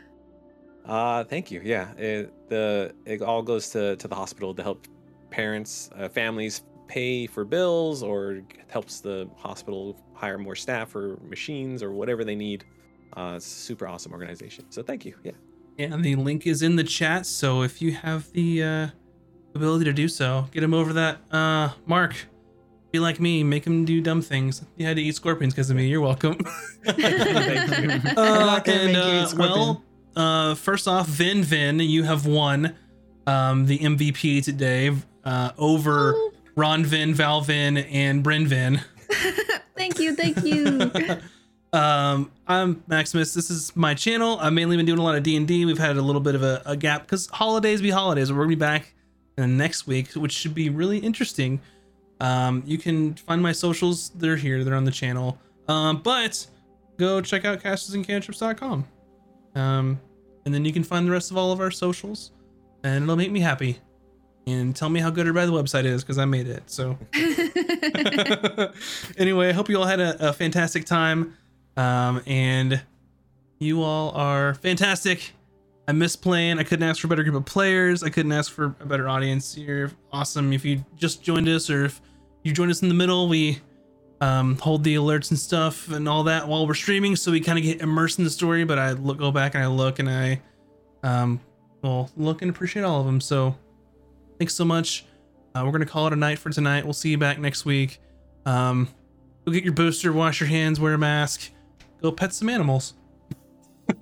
[0.84, 1.60] Uh, thank you.
[1.64, 4.88] Yeah, it, the it all goes to to the hospital to help
[5.30, 6.62] parents, uh, families
[6.92, 12.34] pay for bills, or helps the hospital hire more staff or machines or whatever they
[12.34, 12.64] need.
[13.16, 14.70] Uh, it's a super awesome organization.
[14.70, 15.14] So thank you.
[15.24, 15.32] Yeah.
[15.78, 17.24] And the link is in the chat.
[17.24, 18.86] So if you have the uh,
[19.54, 22.14] ability to do so, get him over that uh, mark.
[22.90, 24.62] Be like me, make him do dumb things.
[24.76, 25.88] You had to eat scorpions because of me.
[25.88, 26.36] You're welcome.
[26.84, 28.10] Thank you.
[28.16, 32.74] Uh, and make you uh, well, uh, first off, Vin Vin, you have won
[33.26, 34.94] um, the MVP today
[35.24, 38.82] uh, over Ron Vin, Valvin, and Brynvin.
[39.76, 40.90] thank you, thank you.
[41.72, 43.34] um, I'm Maximus.
[43.34, 44.38] This is my channel.
[44.40, 45.64] I've mainly been doing a lot of D and D.
[45.64, 48.30] We've had a little bit of a, a gap because holidays be holidays.
[48.30, 48.94] We're gonna be back
[49.38, 51.60] in the next week, which should be really interesting.
[52.20, 54.10] Um, you can find my socials.
[54.10, 54.62] They're here.
[54.62, 55.38] They're on the channel.
[55.68, 56.46] Um, but
[56.98, 58.86] go check out castesandcantrips.com.
[59.54, 60.00] Um,
[60.44, 62.32] and then you can find the rest of all of our socials,
[62.84, 63.78] and it'll make me happy.
[64.46, 66.70] And tell me how good or bad the website is because I made it.
[66.70, 66.98] So
[69.16, 71.36] anyway, I hope you all had a, a fantastic time.
[71.76, 72.82] Um, and
[73.58, 75.32] you all are fantastic.
[75.88, 76.58] I miss playing.
[76.58, 78.02] I couldn't ask for a better group of players.
[78.02, 79.56] I couldn't ask for a better audience.
[79.56, 80.52] You're awesome.
[80.52, 82.00] If you just joined us or if
[82.42, 83.60] you joined us in the middle, we
[84.20, 87.58] um, hold the alerts and stuff and all that while we're streaming, so we kind
[87.58, 88.64] of get immersed in the story.
[88.64, 90.40] But I look, go back and I look and I,
[91.02, 91.40] um,
[91.82, 93.20] well, look and appreciate all of them.
[93.20, 93.56] So
[94.42, 95.04] thanks so much.
[95.54, 96.82] Uh, we're gonna call it a night for tonight.
[96.82, 98.00] We'll see you back next week.
[98.44, 98.88] Um,
[99.46, 101.52] go get your booster, wash your hands, wear a mask,
[102.02, 102.94] go pet some animals.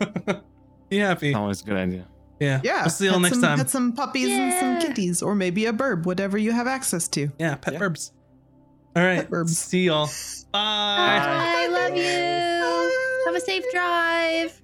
[0.89, 1.35] Be happy.
[1.35, 2.07] Always a good idea.
[2.41, 2.63] Yeah.
[2.65, 2.81] Yeah.
[2.85, 3.59] We'll see you all next some, time.
[3.59, 4.39] Pet some puppies Yeah.
[4.39, 7.29] and some kitties, or maybe a burb, whatever you have access to.
[7.39, 7.81] Yeah, pet Yeah.
[7.81, 8.13] burbs.
[8.97, 9.17] All right.
[9.21, 9.51] Pet burbs.
[9.51, 10.07] See y'all.
[10.53, 10.59] Bye.
[10.59, 13.27] I love you.
[13.27, 14.63] Have a safe drive.